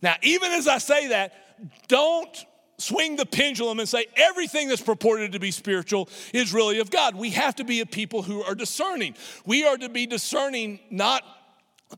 Now, 0.02 0.14
even 0.22 0.52
as 0.52 0.68
I 0.68 0.78
say 0.78 1.08
that, 1.08 1.32
don't 1.88 2.46
swing 2.78 3.16
the 3.16 3.26
pendulum 3.26 3.80
and 3.80 3.88
say 3.88 4.06
everything 4.16 4.68
that's 4.68 4.82
purported 4.82 5.32
to 5.32 5.38
be 5.38 5.50
spiritual 5.50 6.08
is 6.34 6.52
really 6.52 6.78
of 6.78 6.90
God. 6.90 7.14
We 7.14 7.30
have 7.30 7.56
to 7.56 7.64
be 7.64 7.80
a 7.80 7.86
people 7.86 8.22
who 8.22 8.42
are 8.42 8.54
discerning. 8.54 9.16
We 9.46 9.66
are 9.66 9.76
to 9.78 9.88
be 9.88 10.06
discerning, 10.06 10.80
not 10.90 11.22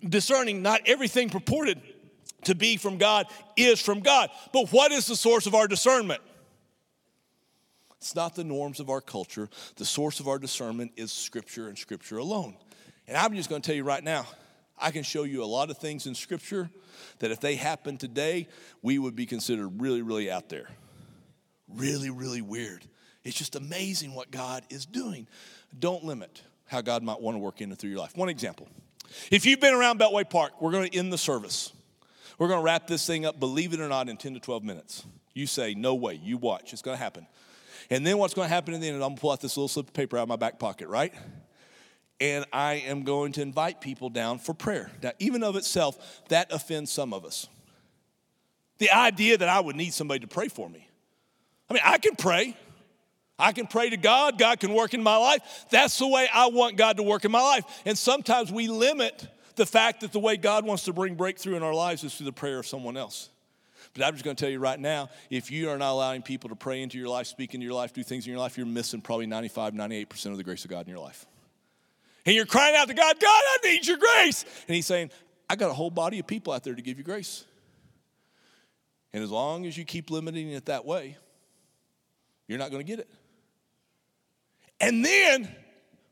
discerning, 0.09 0.63
not 0.63 0.83
everything 0.87 1.31
purported 1.31 1.83
to 2.45 2.55
be 2.55 2.77
from 2.77 2.99
God 2.99 3.27
is 3.57 3.81
from 3.81 4.01
God. 4.01 4.31
But 4.53 4.69
what 4.73 4.93
is 4.93 5.07
the 5.07 5.17
source 5.17 5.47
of 5.47 5.55
our 5.55 5.67
discernment? 5.67 6.21
It's 7.99 8.15
not 8.15 8.35
the 8.35 8.45
norms 8.45 8.81
of 8.81 8.91
our 8.91 9.01
culture. 9.01 9.49
The 9.77 9.85
source 9.85 10.21
of 10.21 10.29
our 10.29 10.39
discernment 10.39 10.93
is 10.97 11.13
Scripture 11.13 11.69
and 11.69 11.77
Scripture 11.77 12.19
alone. 12.19 12.57
And 13.07 13.17
I'm 13.17 13.35
just 13.35 13.51
going 13.51 13.61
to 13.61 13.67
tell 13.67 13.77
you 13.77 13.85
right 13.85 14.05
now, 14.05 14.27
I 14.79 14.93
can 14.93 15.03
show 15.03 15.25
you 15.25 15.43
a 15.43 15.47
lot 15.47 15.71
of 15.71 15.79
things 15.79 16.07
in 16.07 16.15
Scripture 16.15 16.71
that 17.19 17.31
if 17.31 17.41
they 17.41 17.57
happened 17.57 17.99
today, 17.99 18.47
we 18.83 18.99
would 18.99 19.17
be 19.17 19.27
considered 19.27 19.81
really, 19.81 20.03
really 20.03 20.31
out 20.31 20.49
there. 20.49 20.69
Really, 21.69 22.11
really 22.11 22.43
weird. 22.43 22.85
It's 23.25 23.37
just 23.37 23.57
amazing 23.57 24.15
what 24.15 24.31
God 24.31 24.63
is 24.71 24.87
doing. 24.87 25.27
Don't 25.77 26.05
limit 26.05 26.43
how 26.67 26.81
God 26.81 27.03
might 27.03 27.21
want 27.21 27.35
to 27.35 27.41
work 27.41 27.61
in 27.61 27.71
and 27.71 27.79
through 27.79 27.91
your 27.91 27.99
life. 27.99 28.17
One 28.17 28.29
example. 28.29 28.69
If 29.31 29.45
you've 29.45 29.61
been 29.61 29.75
around 29.75 29.99
Beltway 29.99 30.29
Park, 30.29 30.61
we're 30.61 30.71
going 30.71 30.89
to 30.89 30.97
end 30.97 31.13
the 31.13 31.19
service. 31.19 31.73
We're 32.39 32.49
going 32.49 32.61
to 32.61 32.65
wrap 32.65 32.87
this 32.87 33.07
thing 33.07 33.27
up, 33.27 33.41
believe 33.41 33.73
it 33.73 33.81
or 33.81 33.89
not, 33.89 34.09
in 34.09 34.17
10 34.17 34.35
to 34.35 34.41
12 34.41 34.63
minutes. 34.63 35.05
You 35.35 35.47
say, 35.47 35.75
no 35.75 35.95
way, 35.95 36.15
you 36.15 36.37
watch, 36.37 36.73
it's 36.73 36.83
going 36.83 36.97
to 36.97 37.03
happen. 37.03 37.27
And 37.91 38.07
then 38.07 38.19
what's 38.19 38.35
going 38.35 38.49
to 38.49 38.55
happen 38.55 38.75
in 38.75 38.81
the 38.81 38.89
end, 38.89 38.97
I'm 38.97 39.01
going 39.01 39.17
to 39.17 39.21
pull 39.21 39.33
out 39.33 39.41
this 39.41 39.57
little 39.57 39.69
slip 39.69 39.89
of 39.89 39.95
paper 39.95 40.19
out 40.19 40.23
of 40.23 40.29
my 40.29 40.37
back 40.37 40.59
pocket, 40.59 40.89
right? 40.89 41.13
And 42.21 42.45
I 42.53 42.75
am 42.75 43.03
going 43.03 43.33
to 43.33 43.43
invite 43.43 43.81
people 43.81 44.11
down 44.11 44.39
for 44.39 44.53
prayer. 44.53 44.91
Now, 45.03 45.13
even 45.19 45.43
of 45.43 45.57
itself, 45.57 46.23
that 46.29 46.53
offends 46.53 46.91
some 46.91 47.15
of 47.15 47.25
us. 47.25 47.47
The 48.79 48.91
idea 48.91 49.39
that 49.39 49.49
I 49.49 49.61
would 49.61 49.77
need 49.77 49.95
somebody 49.95 50.21
to 50.21 50.27
pray 50.27 50.49
for 50.49 50.69
me. 50.69 50.89
I 51.71 51.75
mean, 51.75 51.83
I 51.85 51.99
can 51.99 52.17
pray. 52.17 52.57
I 53.39 53.53
can 53.53 53.67
pray 53.67 53.91
to 53.91 53.97
God. 53.97 54.39
God 54.39 54.59
can 54.61 54.75
work 54.75 54.95
in 54.95 55.03
my 55.03 55.17
life. 55.17 55.67
That's 55.71 55.99
the 55.99 56.09
way 56.09 56.29
I 56.33 56.49
want 56.49 56.77
God 56.77 56.97
to 56.97 57.03
work 57.03 57.25
in 57.25 57.31
my 57.31 57.43
life. 57.43 57.65
And 57.87 57.97
sometimes 57.97 58.51
we 58.51 58.69
limit 58.69 59.27
the 59.55 59.67
fact 59.67 60.01
that 60.01 60.13
the 60.13 60.19
way 60.19 60.37
God 60.37 60.65
wants 60.65 60.85
to 60.85 60.93
bring 60.93 61.15
breakthrough 61.15 61.57
in 61.57 61.63
our 61.63 61.75
lives 61.75 62.05
is 62.05 62.15
through 62.15 62.27
the 62.27 62.33
prayer 62.33 62.59
of 62.59 62.67
someone 62.67 62.97
else. 62.97 63.31
But 63.99 64.07
I'm 64.07 64.15
just 64.15 64.25
going 64.25 64.37
to 64.37 64.41
tell 64.41 64.51
you 64.51 64.61
right 64.61 64.79
now 64.79 65.11
if 65.29 65.51
you 65.51 65.71
are 65.71 65.77
not 65.77 65.93
allowing 65.93 66.23
people 66.23 66.51
to 66.51 66.57
pray 66.57 66.83
into 66.83 66.97
your 66.97 67.09
life, 67.09 67.27
speak 67.27 67.55
into 67.55 67.67
your 67.67 67.75
life, 67.75 67.93
do 67.93 68.05
things 68.05 68.27
in 68.27 68.31
your 68.31 68.39
life, 68.39 68.57
you're 68.57 68.67
missing 68.67 69.01
probably 69.01 69.27
95, 69.27 69.75
98% 69.75 70.27
of 70.27 70.37
the 70.37 70.45
grace 70.45 70.65
of 70.65 70.71
God 70.71 70.87
in 70.87 70.91
your 70.91 71.03
life. 71.03 71.27
And 72.25 72.35
you're 72.37 72.47
crying 72.47 72.77
out 72.77 72.89
to 72.89 72.95
God, 72.95 73.19
God, 73.19 73.29
I 73.29 73.59
need 73.65 73.87
your 73.87 73.97
grace. 73.97 74.45
And 74.69 74.75
He's 74.77 74.87
saying, 74.87 75.11
I 75.51 75.57
got 75.57 75.71
a 75.71 75.75
whole 75.75 75.91
body 75.91 76.21
of 76.21 76.27
people 76.27 76.53
out 76.53 76.63
there 76.63 76.75
to 76.75 76.83
give 76.83 76.99
you 76.99 77.05
grace. 77.05 77.45
And 79.13 79.25
as 79.25 79.31
long 79.31 79.67
as 79.67 79.77
you 79.77 79.85
keep 79.85 80.11
limiting 80.11 80.51
it 80.51 80.67
that 80.67 80.85
way, 80.85 81.17
you're 82.47 82.59
not 82.59 82.71
going 82.71 82.85
to 82.85 82.87
get 82.87 83.01
it. 83.01 83.09
And 84.81 85.05
then 85.05 85.49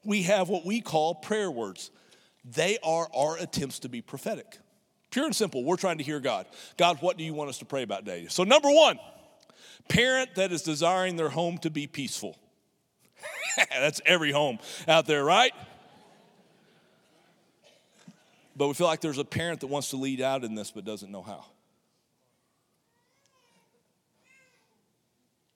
we 0.05 0.23
have 0.23 0.49
what 0.49 0.65
we 0.65 0.81
call 0.81 1.15
prayer 1.15 1.51
words. 1.51 1.91
They 2.45 2.79
are 2.83 3.09
our 3.15 3.37
attempts 3.37 3.81
to 3.81 3.89
be 3.89 4.01
prophetic. 4.01 4.59
Pure 5.17 5.25
and 5.25 5.35
simple, 5.35 5.65
we're 5.65 5.79
trying 5.79 5.97
to 5.97 6.05
hear 6.05 6.21
God. 6.21 6.45
God, 6.77 6.99
what 7.01 7.17
do 7.17 7.25
you 7.25 7.33
want 7.33 7.49
us 7.49 7.57
to 7.61 7.65
pray 7.65 7.83
about 7.83 8.05
today? 8.05 8.27
So, 8.29 8.45
number 8.45 8.69
one, 8.69 8.99
parent 9.89 10.35
that 10.35 10.53
is 10.53 10.61
desiring 10.61 11.17
their 11.17 11.31
home 11.31 11.57
to 11.61 11.71
be 11.71 11.87
peaceful. 11.87 12.37
That's 13.71 14.03
every 14.05 14.31
home 14.31 14.59
out 14.87 15.07
there, 15.07 15.25
right? 15.25 15.53
But 18.57 18.69
we 18.69 18.75
feel 18.75 18.89
like 18.89 19.01
there's 19.01 19.17
a 19.17 19.25
parent 19.25 19.61
that 19.61 19.69
wants 19.69 19.89
to 19.89 19.97
lead 19.97 20.21
out 20.21 20.45
in 20.45 20.55
this 20.55 20.71
but 20.71 20.85
doesn't 20.85 21.11
know 21.11 21.23
how. 21.23 21.47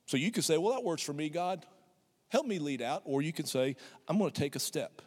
So 0.07 0.17
you 0.17 0.31
could 0.31 0.45
say, 0.45 0.57
well, 0.57 0.73
that 0.73 0.85
works 0.85 1.03
for 1.03 1.13
me, 1.13 1.29
God. 1.29 1.67
Help 2.31 2.47
me 2.47 2.59
lead 2.59 2.81
out. 2.81 3.03
Or 3.05 3.21
you 3.21 3.35
can 3.35 3.45
say, 3.45 3.77
I'm 4.09 4.17
going 4.17 4.31
to 4.31 4.41
take 4.41 4.57
a 4.57 4.59
step. 4.59 5.03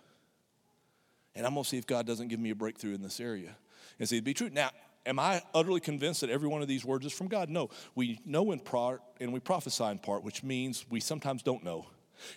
And 1.33 1.43
I'm 1.43 1.55
going 1.55 1.63
to 1.63 1.69
see 1.71 1.79
if 1.79 1.87
God 1.87 2.05
doesn't 2.05 2.27
give 2.27 2.39
me 2.39 2.51
a 2.51 2.55
breakthrough 2.55 2.93
in 2.93 3.01
this 3.01 3.19
area. 3.19 3.55
And 3.99 4.07
see, 4.07 4.17
it 4.17 4.23
be 4.23 4.33
true. 4.33 4.49
Now, 4.49 4.71
am 5.05 5.19
I 5.19 5.41
utterly 5.53 5.79
convinced 5.79 6.21
that 6.21 6.29
every 6.29 6.47
one 6.47 6.61
of 6.61 6.67
these 6.67 6.85
words 6.85 7.05
is 7.05 7.13
from 7.13 7.27
God? 7.27 7.49
No. 7.49 7.69
We 7.95 8.19
know 8.25 8.51
in 8.51 8.59
part 8.59 9.01
and 9.19 9.33
we 9.33 9.39
prophesy 9.39 9.85
in 9.85 9.99
part, 9.99 10.23
which 10.23 10.43
means 10.43 10.85
we 10.89 10.99
sometimes 10.99 11.43
don't 11.43 11.63
know. 11.63 11.87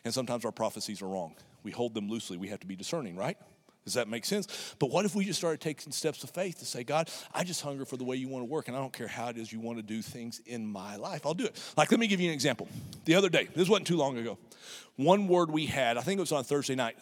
And 0.05 0.13
sometimes 0.13 0.45
our 0.45 0.53
prophecies 0.53 1.03
are 1.03 1.09
wrong. 1.09 1.35
We 1.63 1.71
hold 1.71 1.95
them 1.95 2.09
loosely. 2.09 2.37
We 2.37 2.49
have 2.49 2.61
to 2.61 2.67
be 2.67 2.77
discerning, 2.77 3.17
right? 3.17 3.37
Does 3.85 3.95
that 3.95 4.09
make 4.09 4.25
sense? 4.25 4.75
But 4.81 4.91
what 4.91 5.05
if 5.05 5.15
we 5.15 5.25
just 5.25 5.39
started 5.39 5.61
taking 5.61 5.93
steps 5.93 6.25
of 6.25 6.31
faith 6.31 6.59
to 6.59 6.65
say, 6.65 6.83
God, 6.83 7.09
I 7.33 7.45
just 7.45 7.63
hunger 7.63 7.85
for 7.85 7.97
the 7.97 8.03
way 8.03 8.17
you 8.17 8.29
want 8.29 8.43
to 8.43 8.51
work, 8.51 8.67
and 8.67 8.77
I 8.77 8.81
don't 8.81 8.93
care 8.93 9.07
how 9.07 9.29
it 9.29 9.37
is 9.37 9.53
you 9.53 9.61
want 9.61 9.79
to 9.79 9.83
do 9.83 10.03
things 10.03 10.41
in 10.45 10.67
my 10.67 10.97
life. 10.97 11.25
I'll 11.25 11.35
do 11.35 11.45
it. 11.45 11.73
Like, 11.77 11.93
let 11.93 12.01
me 12.01 12.09
give 12.09 12.21
you 12.21 12.29
an 12.29 12.35
example. 12.35 12.67
The 13.05 13.15
other 13.15 13.29
day, 13.29 13.49
this 13.55 13.69
wasn't 13.69 13.87
too 13.87 13.97
long 13.97 14.19
ago, 14.19 14.39
one 14.97 15.29
word 15.29 15.53
we 15.53 15.67
had, 15.67 15.97
I 15.99 16.01
think 16.01 16.19
it 16.19 16.21
was 16.21 16.33
on 16.33 16.43
Thursday 16.43 16.75
night, 16.75 16.97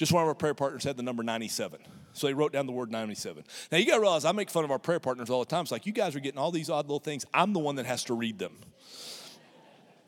just 0.00 0.12
one 0.12 0.22
of 0.22 0.28
our 0.28 0.34
prayer 0.34 0.54
partners 0.54 0.82
had 0.82 0.96
the 0.96 1.02
number 1.02 1.22
97. 1.22 1.78
So 2.14 2.26
they 2.26 2.32
wrote 2.32 2.54
down 2.54 2.64
the 2.64 2.72
word 2.72 2.90
97. 2.90 3.44
Now 3.70 3.76
you 3.76 3.84
gotta 3.84 4.00
realize 4.00 4.24
I 4.24 4.32
make 4.32 4.48
fun 4.48 4.64
of 4.64 4.70
our 4.70 4.78
prayer 4.78 4.98
partners 4.98 5.28
all 5.28 5.40
the 5.40 5.50
time. 5.50 5.60
It's 5.60 5.70
like 5.70 5.84
you 5.84 5.92
guys 5.92 6.16
are 6.16 6.20
getting 6.20 6.38
all 6.40 6.50
these 6.50 6.70
odd 6.70 6.86
little 6.86 7.00
things. 7.00 7.26
I'm 7.34 7.52
the 7.52 7.58
one 7.58 7.74
that 7.74 7.84
has 7.84 8.04
to 8.04 8.14
read 8.14 8.38
them. 8.38 8.56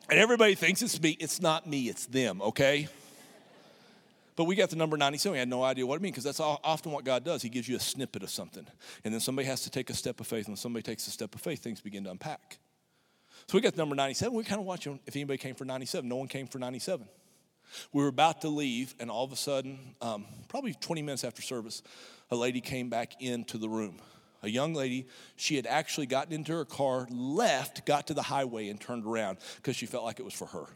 And 0.09 0.19
everybody 0.19 0.55
thinks 0.55 0.81
it's 0.81 0.99
me. 0.99 1.11
It's 1.21 1.43
not 1.43 1.67
me, 1.67 1.91
it's 1.91 2.07
them, 2.07 2.41
okay? 2.41 2.89
But 4.35 4.45
we 4.45 4.55
got 4.55 4.71
the 4.71 4.77
number 4.77 4.97
97. 4.97 5.35
We 5.35 5.39
had 5.39 5.49
no 5.49 5.63
idea 5.63 5.87
what 5.87 5.97
it 5.97 6.01
means 6.01 6.13
because 6.13 6.25
that's 6.25 6.41
often 6.41 6.91
what 6.91 7.05
God 7.05 7.23
does. 7.23 7.43
He 7.43 7.51
gives 7.51 7.69
you 7.69 7.77
a 7.77 7.81
snippet 7.81 8.23
of 8.23 8.31
something. 8.31 8.67
And 9.05 9.13
then 9.13 9.21
somebody 9.21 9.47
has 9.47 9.61
to 9.65 9.71
take 9.71 9.91
a 9.91 9.95
step 9.95 10.21
of 10.21 10.27
faith. 10.27 10.47
And 10.47 10.53
when 10.53 10.57
somebody 10.57 10.85
takes 10.85 11.07
a 11.07 11.11
step 11.11 11.35
of 11.35 11.43
faith, 11.43 11.63
things 11.63 11.83
begin 11.83 12.05
to 12.05 12.13
unpack. 12.13 12.57
So 13.47 13.59
we 13.59 13.61
got 13.61 13.75
the 13.75 13.79
number 13.79 13.95
97. 13.95 14.35
We 14.35 14.43
kind 14.43 14.59
of 14.59 14.67
watching 14.67 15.01
if 15.07 15.15
anybody 15.17 15.37
came 15.37 15.55
for 15.55 15.67
97. 15.67 16.09
No 16.09 16.17
one 16.17 16.29
came 16.29 16.47
for 16.47 16.59
97. 16.59 17.07
We 17.93 18.03
were 18.03 18.09
about 18.09 18.43
to 18.43 18.49
leave, 18.49 18.95
and 19.01 19.11
all 19.11 19.25
of 19.25 19.33
a 19.33 19.37
sudden, 19.37 19.95
um, 20.01 20.27
probably 20.49 20.75
20 20.75 21.03
minutes 21.03 21.25
after 21.25 21.43
service, 21.43 21.83
a 22.31 22.37
lady 22.37 22.61
came 22.61 22.89
back 22.89 23.21
into 23.21 23.59
the 23.59 23.69
room. 23.69 24.01
A 24.43 24.49
young 24.49 24.75
lady, 24.75 25.07
she 25.37 25.57
had 25.57 25.67
actually 25.67 26.07
gotten 26.07 26.33
into 26.33 26.53
her 26.53 26.65
car, 26.65 27.07
left, 27.11 27.87
got 27.87 28.09
to 28.09 28.15
the 28.15 28.23
highway, 28.23 28.69
and 28.69 28.81
turned 28.81 29.07
around 29.07 29.39
because 29.57 29.77
she 29.77 29.87
felt 29.87 30.05
like 30.05 30.19
it 30.19 30.25
was 30.25 30.35
for 30.35 30.47
her. 30.47 30.67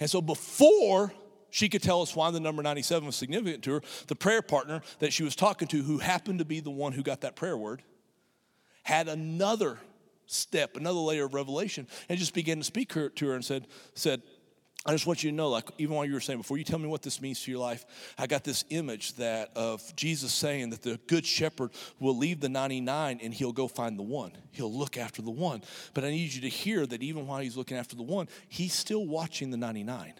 And 0.00 0.08
so 0.08 0.22
before 0.22 1.12
she 1.54 1.68
could 1.68 1.84
tell 1.84 2.02
us 2.02 2.16
why 2.16 2.32
the 2.32 2.40
number 2.40 2.64
97 2.64 3.06
was 3.06 3.14
significant 3.14 3.62
to 3.62 3.74
her. 3.74 3.82
The 4.08 4.16
prayer 4.16 4.42
partner 4.42 4.82
that 4.98 5.12
she 5.12 5.22
was 5.22 5.36
talking 5.36 5.68
to, 5.68 5.82
who 5.84 5.98
happened 5.98 6.40
to 6.40 6.44
be 6.44 6.58
the 6.58 6.72
one 6.72 6.92
who 6.92 7.04
got 7.04 7.20
that 7.20 7.36
prayer 7.36 7.56
word, 7.56 7.80
had 8.82 9.06
another 9.06 9.78
step, 10.26 10.76
another 10.76 10.98
layer 10.98 11.26
of 11.26 11.32
revelation, 11.32 11.86
and 12.08 12.18
just 12.18 12.34
began 12.34 12.58
to 12.58 12.64
speak 12.64 12.92
to 12.92 13.26
her 13.28 13.34
and 13.34 13.44
said, 13.44 13.68
said, 13.94 14.22
I 14.86 14.92
just 14.92 15.06
want 15.06 15.24
you 15.24 15.30
to 15.30 15.36
know, 15.36 15.48
like 15.48 15.70
even 15.78 15.96
while 15.96 16.04
you 16.04 16.12
were 16.12 16.20
saying, 16.20 16.38
before 16.38 16.58
you 16.58 16.64
tell 16.64 16.78
me 16.78 16.88
what 16.88 17.00
this 17.00 17.22
means 17.22 17.42
to 17.42 17.50
your 17.50 17.60
life, 17.60 17.86
I 18.18 18.26
got 18.26 18.44
this 18.44 18.64
image 18.68 19.14
that 19.14 19.50
of 19.56 19.82
Jesus 19.96 20.30
saying 20.30 20.70
that 20.70 20.82
the 20.82 21.00
good 21.06 21.24
shepherd 21.24 21.70
will 22.00 22.16
leave 22.16 22.40
the 22.40 22.50
99 22.50 23.20
and 23.22 23.32
he'll 23.32 23.52
go 23.52 23.66
find 23.66 23.98
the 23.98 24.02
one. 24.02 24.32
He'll 24.50 24.72
look 24.72 24.98
after 24.98 25.22
the 25.22 25.30
one. 25.30 25.62
But 25.94 26.04
I 26.04 26.10
need 26.10 26.34
you 26.34 26.42
to 26.42 26.50
hear 26.50 26.84
that 26.84 27.02
even 27.02 27.26
while 27.26 27.40
he's 27.40 27.56
looking 27.56 27.78
after 27.78 27.96
the 27.96 28.02
one, 28.02 28.28
he's 28.48 28.74
still 28.74 29.06
watching 29.06 29.50
the 29.50 29.56
99. 29.56 30.12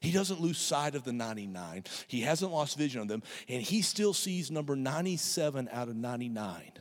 He 0.00 0.10
doesn't 0.10 0.40
lose 0.40 0.58
sight 0.58 0.94
of 0.94 1.04
the 1.04 1.12
99. 1.12 1.84
He 2.06 2.22
hasn't 2.22 2.52
lost 2.52 2.78
vision 2.78 3.02
of 3.02 3.08
them, 3.08 3.22
and 3.48 3.60
he 3.60 3.82
still 3.82 4.14
sees 4.14 4.50
number 4.50 4.76
97 4.76 5.68
out 5.70 5.88
of 5.88 5.96
99. 5.96 6.72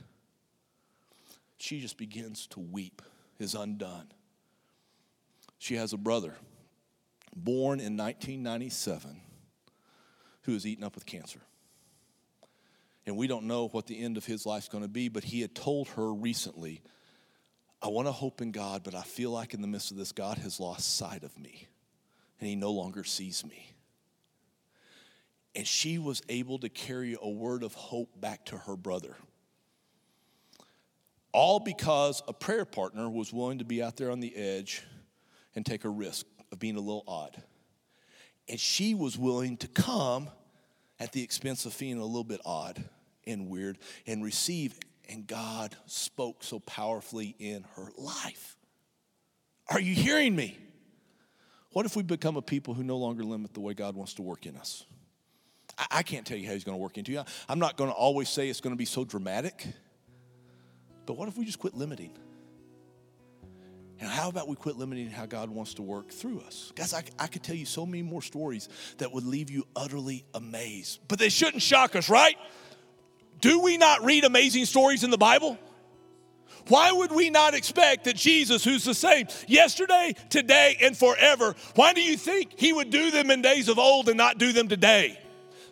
She 1.58 1.81
just 1.81 1.97
begins 1.97 2.47
to 2.47 2.60
weep, 2.60 3.01
is 3.39 3.55
undone. 3.55 4.08
She 5.58 5.75
has 5.75 5.91
a 5.91 5.97
brother 5.97 6.36
born 7.36 7.80
in 7.80 7.98
1997 7.98 9.21
who 10.43 10.54
is 10.54 10.65
eaten 10.65 10.84
up 10.84 10.95
with 10.95 11.06
cancer. 11.06 11.41
And 13.06 13.17
we 13.17 13.28
don't 13.28 13.45
know 13.45 13.67
what 13.67 13.88
the 13.88 14.00
end 14.00 14.17
of 14.17 14.26
his 14.26 14.45
life's 14.45 14.67
going 14.67 14.84
to 14.84 14.89
be, 14.89 15.10
but 15.10 15.24
he 15.24 15.41
had 15.41 15.54
told 15.54 15.89
her 15.89 16.13
recently, 16.13 16.82
I 17.82 17.88
want 17.88 18.08
to 18.08 18.12
hope 18.12 18.41
in 18.41 18.52
God, 18.52 18.84
but 18.84 18.95
I 18.95 19.04
feel 19.04 19.32
like 19.32 19.54
in 19.54 19.62
the 19.62 19.67
midst 19.67 19.91
of 19.91 19.98
this, 19.98 20.12
God 20.12 20.38
has 20.39 20.60
lost 20.60 20.98
sight 20.98 21.24
of 21.24 21.38
me 21.38 21.67
and 22.39 22.50
he 22.50 22.56
no 22.56 22.71
longer 22.71 23.04
sees 23.04 23.45
me. 23.45 23.71
And 25.56 25.67
she 25.67 26.00
was 26.00 26.21
able 26.28 26.60
to 26.60 26.69
carry 26.69 27.15
a 27.19 27.30
word 27.30 27.63
of 27.63 27.74
hope 27.74 28.10
back 28.19 28.45
to 28.45 28.58
her 28.58 28.76
brother. 28.76 29.15
All 31.32 31.60
because 31.60 32.21
a 32.28 32.34
prayer 32.34 32.65
partner 32.65 33.10
was 33.10 33.32
willing 33.32 33.60
to 33.60 33.65
be 33.65 33.82
out 33.82 33.98
there 33.98 34.12
on 34.12 34.19
the 34.19 34.36
edge 34.36 34.84
and 35.56 35.65
take 35.65 35.86
a 35.86 35.89
risk 35.89 36.26
of 36.55 36.59
being 36.59 36.77
a 36.77 36.79
little 36.79 37.03
odd. 37.07 37.41
And 38.47 38.59
she 38.59 38.95
was 38.95 39.17
willing 39.17 39.57
to 39.57 39.67
come 39.67 40.29
at 40.99 41.11
the 41.11 41.21
expense 41.21 41.65
of 41.65 41.77
being 41.77 41.99
a 41.99 42.05
little 42.05 42.23
bit 42.23 42.39
odd 42.45 42.83
and 43.27 43.49
weird 43.49 43.77
and 44.07 44.23
receive. 44.23 44.79
And 45.09 45.27
God 45.27 45.75
spoke 45.85 46.43
so 46.43 46.59
powerfully 46.59 47.35
in 47.39 47.65
her 47.75 47.89
life. 47.97 48.55
Are 49.67 49.79
you 49.79 49.93
hearing 49.93 50.35
me? 50.35 50.58
What 51.71 51.85
if 51.85 51.95
we 51.95 52.03
become 52.03 52.37
a 52.37 52.41
people 52.41 52.73
who 52.73 52.83
no 52.83 52.97
longer 52.97 53.23
limit 53.23 53.53
the 53.53 53.60
way 53.60 53.73
God 53.73 53.95
wants 53.95 54.13
to 54.13 54.21
work 54.21 54.45
in 54.45 54.56
us? 54.56 54.85
I, 55.77 55.87
I 55.91 56.03
can't 56.03 56.25
tell 56.25 56.37
you 56.37 56.47
how 56.47 56.53
He's 56.53 56.63
going 56.63 56.77
to 56.77 56.81
work 56.81 56.97
into 56.97 57.12
you. 57.12 57.23
I'm 57.49 57.60
not 57.60 57.75
going 57.75 57.89
to 57.89 57.95
always 57.95 58.29
say 58.29 58.47
it's 58.47 58.62
going 58.62 58.73
to 58.73 58.77
be 58.77 58.85
so 58.85 59.03
dramatic, 59.03 59.67
but 61.06 61.17
what 61.17 61.27
if 61.27 61.37
we 61.37 61.43
just 61.43 61.60
quit 61.60 61.73
limiting? 61.73 62.12
And 64.00 64.10
how 64.10 64.27
about 64.29 64.48
we 64.48 64.56
quit 64.56 64.75
limiting 64.75 65.10
how 65.10 65.25
God 65.25 65.50
wants 65.50 65.75
to 65.75 65.81
work 65.81 66.10
through 66.10 66.41
us? 66.41 66.73
Guys, 66.75 66.93
I, 66.93 67.04
I 67.17 67.27
could 67.27 67.43
tell 67.43 67.56
you 67.56 67.65
so 67.65 67.85
many 67.85 68.04
more 68.04 68.21
stories 68.21 68.67
that 68.98 69.12
would 69.13 69.25
leave 69.25 69.50
you 69.50 69.65
utterly 69.75 70.25
amazed, 70.33 71.00
but 71.08 71.17
they 71.17 71.29
shouldn't 71.29 71.62
shock 71.62 71.96
us, 71.96 72.10
right? 72.10 72.35
Do 73.39 73.62
we 73.62 73.77
not 73.77 74.04
read 74.04 74.25
amazing 74.25 74.65
stories 74.65 75.04
in 75.04 75.12
the 75.12 75.17
Bible? 75.17 75.58
Why 76.67 76.91
would 76.91 77.12
we 77.12 77.29
not 77.29 77.54
expect 77.54 78.06
that 78.06 78.15
Jesus, 78.15 78.63
who's 78.63 78.83
the 78.83 78.93
same 78.93 79.27
yesterday, 79.48 80.15
today, 80.29 80.77
and 80.81 80.98
forever, 80.98 81.56
why 81.75 81.93
do 81.93 82.02
you 82.02 82.17
think 82.17 82.54
he 82.58 82.73
would 82.73 82.89
do 82.89 83.12
them 83.12 83.29
in 83.29 83.41
days 83.41 83.69
of 83.69 83.77
old 83.77 84.10
and 84.10 84.17
not 84.17 84.39
do 84.39 84.52
them 84.52 84.67
today? 84.67 85.19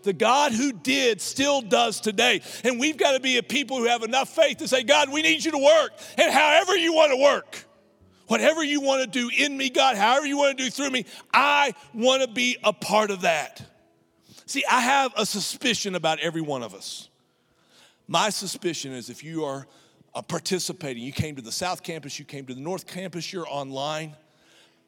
The 0.04 0.14
God 0.14 0.52
who 0.52 0.72
did 0.72 1.20
still 1.20 1.62
does 1.62 2.00
today. 2.00 2.42
And 2.64 2.80
we've 2.80 2.98
got 2.98 3.14
to 3.14 3.20
be 3.20 3.38
a 3.38 3.44
people 3.44 3.78
who 3.78 3.86
have 3.86 4.04
enough 4.04 4.30
faith 4.30 4.58
to 4.58 4.68
say, 4.68 4.84
God, 4.84 5.12
we 5.12 5.22
need 5.22 5.44
you 5.44 5.52
to 5.52 5.58
work. 5.58 5.92
And 6.18 6.32
however 6.32 6.76
you 6.78 6.94
want 6.94 7.12
to 7.12 7.18
work, 7.18 7.66
whatever 8.34 8.64
you 8.64 8.82
want 8.82 9.00
to 9.00 9.08
do 9.08 9.30
in 9.38 9.56
me, 9.56 9.70
God, 9.70 9.96
however 9.96 10.26
you 10.26 10.38
want 10.38 10.58
to 10.58 10.64
do 10.64 10.72
through 10.72 10.90
me, 10.90 11.06
I 11.32 11.76
want 11.94 12.24
to 12.24 12.28
be 12.28 12.58
a 12.64 12.74
part 12.74 13.12
of 13.12 13.22
that. 13.22 13.62
See, 14.48 14.64
I 14.68 14.80
have 14.80 15.14
a 15.16 15.24
suspicion 15.24 15.94
about 15.94 16.20
every 16.20 16.42
one 16.42 16.64
of 16.64 16.74
us. 16.74 17.10
My 18.08 18.32
suspicion 18.32 18.92
is 18.92 19.12
if 19.12 19.24
you 19.24 19.46
are 19.46 19.68
uh, 20.16 20.24
participating. 20.24 21.04
You 21.04 21.12
came 21.12 21.36
to 21.36 21.44
the 21.44 21.52
South 21.52 21.84
Campus, 21.84 22.18
you 22.18 22.26
came 22.26 22.48
to 22.48 22.56
the 22.56 22.62
North 22.62 22.88
Campus, 22.88 23.32
you're 23.32 23.48
online. 23.48 24.16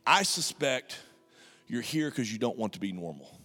I 0.07 0.23
suspect 0.23 0.97
you're 1.67 1.83
here 1.83 2.09
because 2.09 2.33
you 2.33 2.39
don't 2.39 2.57
want 2.57 2.73
to 2.73 2.79
be 2.79 2.91
normal. 2.93 3.39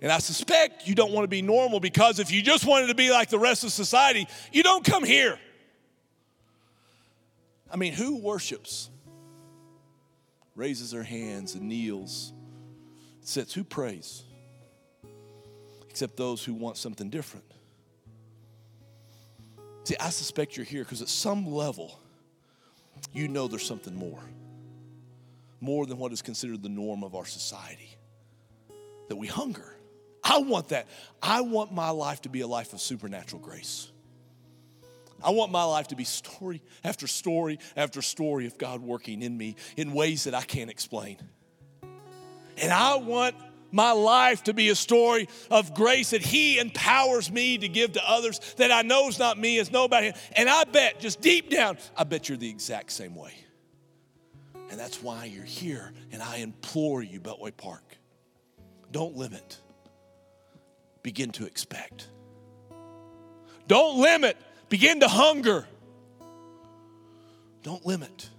And 0.00 0.10
I 0.10 0.20
suspect 0.20 0.88
you 0.88 0.94
don't 0.94 1.12
want 1.12 1.24
to 1.24 1.28
be 1.28 1.42
normal 1.42 1.80
because 1.80 2.18
if 2.18 2.32
you 2.32 2.40
just 2.40 2.64
wanted 2.64 2.86
to 2.86 2.94
be 2.94 3.10
like 3.10 3.28
the 3.28 3.38
rest 3.38 3.62
of 3.62 3.72
society, 3.72 4.26
you 4.52 4.62
don't 4.62 4.82
come 4.82 5.04
here. 5.04 5.38
I 7.70 7.76
mean, 7.76 7.92
who 7.92 8.18
worships? 8.18 8.90
Raises 10.56 10.90
their 10.90 11.02
hands 11.02 11.54
and 11.54 11.68
kneels, 11.68 12.32
sits. 13.22 13.54
Who 13.54 13.64
prays? 13.64 14.24
Except 15.88 16.16
those 16.16 16.44
who 16.44 16.54
want 16.54 16.76
something 16.76 17.08
different. 17.08 17.46
See, 19.84 19.96
I 19.98 20.10
suspect 20.10 20.56
you're 20.56 20.66
here 20.66 20.84
because 20.84 21.02
at 21.02 21.08
some 21.08 21.46
level, 21.50 21.98
you 23.12 23.28
know 23.28 23.48
there's 23.48 23.66
something 23.66 23.94
more. 23.94 24.20
More 25.60 25.86
than 25.86 25.98
what 25.98 26.12
is 26.12 26.22
considered 26.22 26.62
the 26.62 26.68
norm 26.68 27.02
of 27.02 27.14
our 27.14 27.26
society. 27.26 27.96
That 29.08 29.16
we 29.16 29.26
hunger. 29.26 29.76
I 30.22 30.38
want 30.38 30.68
that. 30.68 30.86
I 31.22 31.40
want 31.40 31.72
my 31.72 31.90
life 31.90 32.22
to 32.22 32.28
be 32.28 32.40
a 32.42 32.46
life 32.46 32.72
of 32.72 32.80
supernatural 32.80 33.40
grace. 33.40 33.90
I 35.22 35.30
want 35.30 35.52
my 35.52 35.64
life 35.64 35.88
to 35.88 35.96
be 35.96 36.04
story 36.04 36.62
after 36.84 37.06
story 37.06 37.58
after 37.76 38.02
story 38.02 38.46
of 38.46 38.58
God 38.58 38.80
working 38.80 39.22
in 39.22 39.36
me 39.36 39.56
in 39.76 39.92
ways 39.92 40.24
that 40.24 40.34
I 40.34 40.42
can't 40.42 40.70
explain. 40.70 41.18
And 42.58 42.72
I 42.72 42.96
want 42.96 43.34
my 43.72 43.92
life 43.92 44.44
to 44.44 44.54
be 44.54 44.68
a 44.70 44.74
story 44.74 45.28
of 45.50 45.74
grace 45.74 46.10
that 46.10 46.22
He 46.22 46.58
empowers 46.58 47.30
me 47.30 47.58
to 47.58 47.68
give 47.68 47.92
to 47.92 48.10
others 48.10 48.40
that 48.56 48.72
I 48.72 48.82
know 48.82 49.08
is 49.08 49.18
not 49.18 49.38
me, 49.38 49.58
is 49.58 49.70
nobody. 49.70 50.12
And 50.36 50.48
I 50.48 50.64
bet, 50.64 51.00
just 51.00 51.20
deep 51.20 51.50
down, 51.50 51.78
I 51.96 52.04
bet 52.04 52.28
you're 52.28 52.38
the 52.38 52.50
exact 52.50 52.92
same 52.92 53.14
way. 53.14 53.32
And 54.70 54.78
that's 54.78 55.02
why 55.02 55.24
you're 55.24 55.44
here. 55.44 55.92
And 56.12 56.22
I 56.22 56.38
implore 56.38 57.02
you, 57.02 57.20
Beltway 57.20 57.56
Park, 57.56 57.82
don't 58.90 59.16
limit, 59.16 59.58
begin 61.02 61.30
to 61.32 61.46
expect. 61.46 62.08
Don't 63.66 64.00
limit, 64.00 64.36
begin 64.70 65.00
to 65.00 65.08
hunger. 65.08 65.66
Don't 67.62 67.84
limit. 67.84 68.30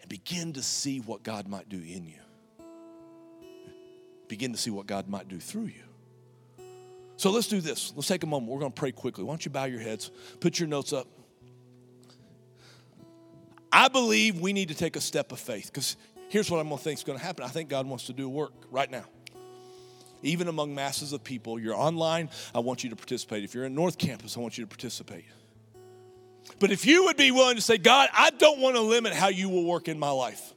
And 0.00 0.08
begin 0.08 0.54
to 0.54 0.62
see 0.62 1.00
what 1.00 1.22
God 1.22 1.46
might 1.46 1.68
do 1.68 1.76
in 1.76 2.06
you 2.06 2.22
begin 4.32 4.50
to 4.50 4.58
see 4.58 4.70
what 4.70 4.86
God 4.86 5.10
might 5.10 5.28
do 5.28 5.38
through 5.38 5.66
you. 5.66 5.82
So 7.18 7.30
let's 7.30 7.48
do 7.48 7.60
this. 7.60 7.92
Let's 7.94 8.08
take 8.08 8.22
a 8.22 8.26
moment. 8.26 8.50
We're 8.50 8.60
going 8.60 8.72
to 8.72 8.80
pray 8.80 8.90
quickly. 8.90 9.24
Why 9.24 9.32
don't 9.32 9.44
you 9.44 9.50
bow 9.50 9.64
your 9.64 9.78
heads, 9.78 10.10
put 10.40 10.58
your 10.58 10.70
notes 10.70 10.94
up. 10.94 11.06
I 13.70 13.88
believe 13.88 14.40
we 14.40 14.54
need 14.54 14.68
to 14.68 14.74
take 14.74 14.96
a 14.96 15.02
step 15.02 15.32
of 15.32 15.38
faith 15.38 15.66
because 15.66 15.98
here's 16.30 16.50
what 16.50 16.60
I'm 16.60 16.68
going 16.68 16.78
to 16.78 16.82
think 16.82 16.98
is 16.98 17.04
going 17.04 17.18
to 17.18 17.24
happen. 17.24 17.44
I 17.44 17.48
think 17.48 17.68
God 17.68 17.86
wants 17.86 18.06
to 18.06 18.14
do 18.14 18.26
work 18.26 18.54
right 18.70 18.90
now. 18.90 19.04
Even 20.22 20.48
among 20.48 20.74
masses 20.74 21.12
of 21.12 21.24
people, 21.24 21.58
you're 21.58 21.76
online, 21.76 22.30
I 22.54 22.60
want 22.60 22.84
you 22.84 22.90
to 22.90 22.96
participate. 22.96 23.44
If 23.44 23.54
you're 23.54 23.64
in 23.64 23.74
North 23.74 23.98
Campus, 23.98 24.36
I 24.36 24.40
want 24.40 24.56
you 24.56 24.64
to 24.64 24.68
participate. 24.68 25.24
But 26.58 26.70
if 26.70 26.86
you 26.86 27.04
would 27.04 27.16
be 27.16 27.30
willing 27.30 27.56
to 27.56 27.62
say, 27.62 27.78
God, 27.78 28.08
I 28.12 28.30
don't 28.30 28.60
want 28.60 28.76
to 28.76 28.82
limit 28.82 29.12
how 29.12 29.28
you 29.28 29.48
will 29.48 29.64
work 29.64 29.88
in 29.88 29.98
my 29.98 30.10
life. 30.10 30.54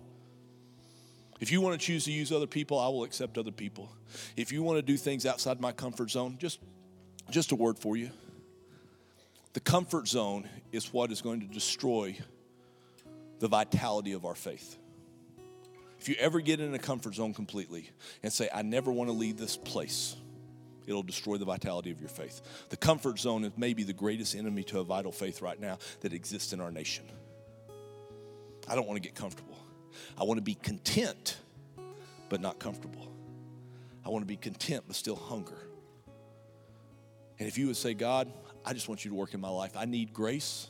If 1.40 1.52
you 1.52 1.62
want 1.62 1.80
to 1.80 1.86
choose 1.86 2.06
to 2.06 2.12
use 2.12 2.32
other 2.32 2.48
people, 2.48 2.80
I 2.80 2.88
will 2.88 3.04
accept 3.04 3.38
other 3.38 3.52
people. 3.52 3.90
If 4.38 4.52
you 4.52 4.64
want 4.64 4.78
to 4.78 4.82
do 4.82 4.98
things 4.98 5.26
outside 5.26 5.60
my 5.60 5.72
comfort 5.72 6.12
zone, 6.12 6.38
just, 6.40 6.60
just 7.30 7.52
a 7.52 7.56
word 7.56 7.78
for 7.78 7.98
you. 7.98 8.12
The 9.54 9.60
comfort 9.60 10.08
zone 10.08 10.48
is 10.72 10.94
what 10.94 11.12
is 11.12 11.22
going 11.22 11.42
to 11.42 11.48
destroy 11.48 12.18
the 13.40 13.48
vitality 13.48 14.14
of 14.14 14.26
our 14.26 14.36
faith. 14.36 14.78
If 16.06 16.10
you 16.10 16.18
ever 16.20 16.40
get 16.40 16.60
in 16.60 16.72
a 16.76 16.78
comfort 16.78 17.16
zone 17.16 17.34
completely 17.34 17.90
and 18.22 18.32
say, 18.32 18.48
I 18.54 18.62
never 18.62 18.92
want 18.92 19.10
to 19.10 19.12
leave 19.12 19.38
this 19.38 19.58
place, 19.58 20.16
it'll 20.86 21.02
destroy 21.02 21.38
the 21.38 21.46
vitality 21.46 21.90
of 21.90 22.00
your 22.00 22.10
faith. 22.10 22.42
The 22.70 22.78
comfort 22.78 23.18
zone 23.18 23.44
is 23.44 23.54
maybe 23.58 23.82
the 23.82 23.92
greatest 23.92 24.36
enemy 24.36 24.62
to 24.66 24.82
a 24.82 24.84
vital 24.84 25.12
faith 25.12 25.42
right 25.42 25.60
now 25.60 25.80
that 26.02 26.14
exists 26.14 26.54
in 26.54 26.62
our 26.62 26.70
nation. 26.70 27.06
I 28.68 28.76
don't 28.76 28.86
want 28.86 29.02
to 29.02 29.02
get 29.02 29.16
comfortable. 29.16 29.58
I 30.16 30.26
want 30.26 30.38
to 30.38 30.44
be 30.44 30.54
content, 30.54 31.38
but 32.30 32.40
not 32.40 32.60
comfortable. 32.60 33.12
I 34.06 34.10
want 34.10 34.22
to 34.22 34.28
be 34.28 34.38
content, 34.38 34.84
but 34.86 34.96
still 34.96 35.16
hunger. 35.16 35.58
And 37.40 37.48
if 37.48 37.58
you 37.58 37.66
would 37.66 37.78
say, 37.78 37.96
God, 37.96 38.32
I 38.64 38.74
just 38.74 38.88
want 38.88 39.06
you 39.06 39.10
to 39.10 39.16
work 39.16 39.34
in 39.34 39.42
my 39.42 39.50
life, 39.50 39.72
I 39.76 39.86
need 39.86 40.14
grace 40.14 40.68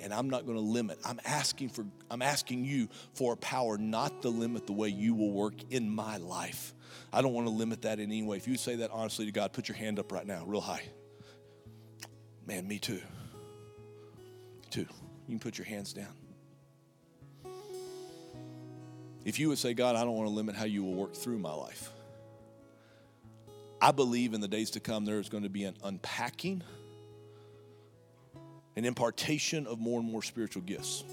and 0.00 0.12
I'm 0.12 0.28
not 0.30 0.46
going 0.46 0.56
to 0.56 0.64
limit. 0.64 0.98
I'm 1.04 1.20
asking 1.24 1.70
for 1.70 1.86
I'm 2.10 2.22
asking 2.22 2.64
you 2.64 2.88
for 3.14 3.32
a 3.32 3.36
power 3.36 3.78
not 3.78 4.22
to 4.22 4.28
limit 4.28 4.66
the 4.66 4.72
way 4.72 4.88
you 4.88 5.14
will 5.14 5.32
work 5.32 5.54
in 5.70 5.88
my 5.88 6.16
life. 6.18 6.74
I 7.12 7.22
don't 7.22 7.32
want 7.32 7.46
to 7.46 7.52
limit 7.52 7.82
that 7.82 7.98
in 7.98 8.10
any 8.10 8.22
way. 8.22 8.36
If 8.36 8.48
you 8.48 8.56
say 8.56 8.76
that 8.76 8.90
honestly 8.90 9.26
to 9.26 9.32
God, 9.32 9.52
put 9.52 9.68
your 9.68 9.76
hand 9.76 9.98
up 9.98 10.12
right 10.12 10.26
now, 10.26 10.44
real 10.46 10.60
high. 10.60 10.82
Man, 12.46 12.66
me 12.66 12.78
too. 12.78 13.00
Too. 14.70 14.86
You 15.26 15.34
can 15.34 15.38
put 15.38 15.58
your 15.58 15.66
hands 15.66 15.92
down. 15.92 16.12
If 19.24 19.40
you 19.40 19.48
would 19.48 19.58
say, 19.58 19.74
God, 19.74 19.96
I 19.96 20.04
don't 20.04 20.14
want 20.14 20.28
to 20.28 20.34
limit 20.34 20.54
how 20.54 20.66
you 20.66 20.84
will 20.84 20.94
work 20.94 21.14
through 21.14 21.38
my 21.38 21.52
life, 21.52 21.90
I 23.80 23.90
believe 23.90 24.34
in 24.34 24.40
the 24.40 24.48
days 24.48 24.70
to 24.70 24.80
come 24.80 25.04
there 25.04 25.18
is 25.18 25.28
going 25.28 25.42
to 25.42 25.48
be 25.48 25.64
an 25.64 25.74
unpacking, 25.82 26.62
an 28.76 28.84
impartation 28.84 29.66
of 29.66 29.78
more 29.80 30.00
and 30.00 30.10
more 30.10 30.22
spiritual 30.22 30.62
gifts. 30.62 31.04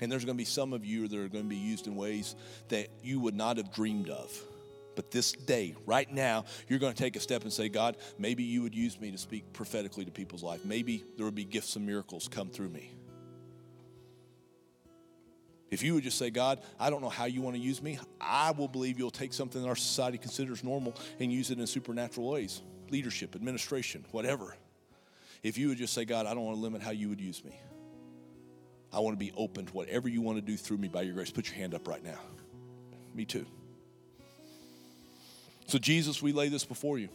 And 0.00 0.10
there's 0.10 0.24
going 0.24 0.36
to 0.36 0.40
be 0.40 0.44
some 0.44 0.72
of 0.72 0.84
you 0.84 1.06
that 1.06 1.16
are 1.16 1.28
going 1.28 1.44
to 1.44 1.50
be 1.50 1.56
used 1.56 1.86
in 1.86 1.94
ways 1.94 2.34
that 2.68 2.88
you 3.04 3.20
would 3.20 3.36
not 3.36 3.58
have 3.58 3.72
dreamed 3.72 4.08
of. 4.08 4.36
But 4.96 5.10
this 5.10 5.32
day, 5.32 5.74
right 5.86 6.10
now, 6.10 6.44
you're 6.68 6.78
going 6.78 6.92
to 6.92 6.98
take 6.98 7.16
a 7.16 7.20
step 7.20 7.42
and 7.42 7.52
say, 7.52 7.68
God, 7.68 7.96
maybe 8.18 8.42
you 8.42 8.62
would 8.62 8.74
use 8.74 9.00
me 9.00 9.10
to 9.10 9.18
speak 9.18 9.52
prophetically 9.52 10.04
to 10.04 10.10
people's 10.10 10.42
life. 10.42 10.64
Maybe 10.64 11.04
there 11.16 11.24
would 11.24 11.34
be 11.34 11.44
gifts 11.44 11.76
and 11.76 11.86
miracles 11.86 12.28
come 12.28 12.50
through 12.50 12.70
me. 12.70 12.92
If 15.70 15.82
you 15.82 15.94
would 15.94 16.04
just 16.04 16.18
say, 16.18 16.28
God, 16.28 16.60
I 16.78 16.90
don't 16.90 17.00
know 17.00 17.08
how 17.08 17.24
you 17.24 17.40
want 17.40 17.56
to 17.56 17.62
use 17.62 17.80
me, 17.80 17.98
I 18.20 18.50
will 18.50 18.68
believe 18.68 18.98
you'll 18.98 19.10
take 19.10 19.32
something 19.32 19.62
that 19.62 19.68
our 19.68 19.76
society 19.76 20.18
considers 20.18 20.62
normal 20.62 20.94
and 21.18 21.32
use 21.32 21.50
it 21.50 21.58
in 21.58 21.66
supernatural 21.66 22.28
ways 22.28 22.60
leadership, 22.90 23.34
administration, 23.34 24.04
whatever. 24.10 24.54
If 25.42 25.58
you 25.58 25.68
would 25.68 25.78
just 25.78 25.92
say, 25.92 26.04
God, 26.04 26.26
I 26.26 26.34
don't 26.34 26.44
want 26.44 26.56
to 26.56 26.62
limit 26.62 26.82
how 26.82 26.90
you 26.90 27.08
would 27.08 27.20
use 27.20 27.44
me, 27.44 27.58
I 28.92 29.00
want 29.00 29.18
to 29.18 29.24
be 29.24 29.32
open 29.36 29.66
to 29.66 29.72
whatever 29.72 30.08
you 30.08 30.20
want 30.20 30.38
to 30.38 30.42
do 30.42 30.56
through 30.56 30.78
me 30.78 30.88
by 30.88 31.02
your 31.02 31.14
grace. 31.14 31.30
Put 31.30 31.48
your 31.48 31.56
hand 31.56 31.74
up 31.74 31.88
right 31.88 32.04
now. 32.04 32.18
Me 33.14 33.24
too. 33.24 33.46
So, 35.66 35.78
Jesus, 35.78 36.20
we 36.20 36.32
lay 36.32 36.48
this 36.48 36.64
before 36.64 36.98
you. 36.98 37.08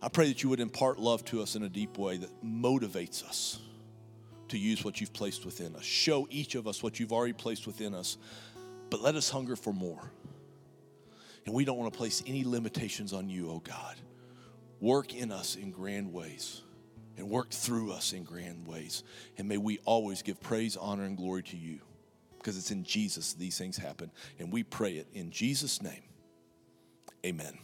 I 0.00 0.08
pray 0.08 0.28
that 0.28 0.42
you 0.42 0.48
would 0.50 0.60
impart 0.60 0.98
love 0.98 1.24
to 1.26 1.42
us 1.42 1.56
in 1.56 1.62
a 1.62 1.68
deep 1.68 1.98
way 1.98 2.16
that 2.18 2.44
motivates 2.44 3.24
us 3.26 3.58
to 4.48 4.58
use 4.58 4.84
what 4.84 5.00
you've 5.00 5.12
placed 5.12 5.44
within 5.44 5.74
us. 5.76 5.82
Show 5.82 6.26
each 6.30 6.54
of 6.54 6.66
us 6.66 6.82
what 6.82 7.00
you've 7.00 7.12
already 7.12 7.32
placed 7.32 7.66
within 7.66 7.94
us, 7.94 8.18
but 8.90 9.00
let 9.00 9.14
us 9.14 9.30
hunger 9.30 9.56
for 9.56 9.72
more. 9.72 10.10
And 11.46 11.54
we 11.54 11.64
don't 11.64 11.78
want 11.78 11.92
to 11.92 11.96
place 11.96 12.22
any 12.26 12.44
limitations 12.44 13.12
on 13.12 13.28
you, 13.28 13.50
oh 13.50 13.60
God. 13.60 13.96
Work 14.80 15.14
in 15.14 15.30
us 15.30 15.56
in 15.56 15.70
grand 15.70 16.12
ways 16.12 16.62
and 17.16 17.28
work 17.30 17.50
through 17.50 17.92
us 17.92 18.12
in 18.12 18.24
grand 18.24 18.66
ways. 18.66 19.04
And 19.38 19.48
may 19.48 19.58
we 19.58 19.78
always 19.84 20.22
give 20.22 20.40
praise, 20.40 20.76
honor, 20.76 21.04
and 21.04 21.16
glory 21.16 21.42
to 21.44 21.56
you 21.56 21.80
because 22.38 22.58
it's 22.58 22.70
in 22.70 22.84
Jesus 22.84 23.32
these 23.34 23.56
things 23.56 23.76
happen. 23.76 24.10
And 24.38 24.52
we 24.52 24.62
pray 24.62 24.94
it 24.94 25.06
in 25.14 25.30
Jesus' 25.30 25.80
name. 25.82 26.02
Amen. 27.24 27.58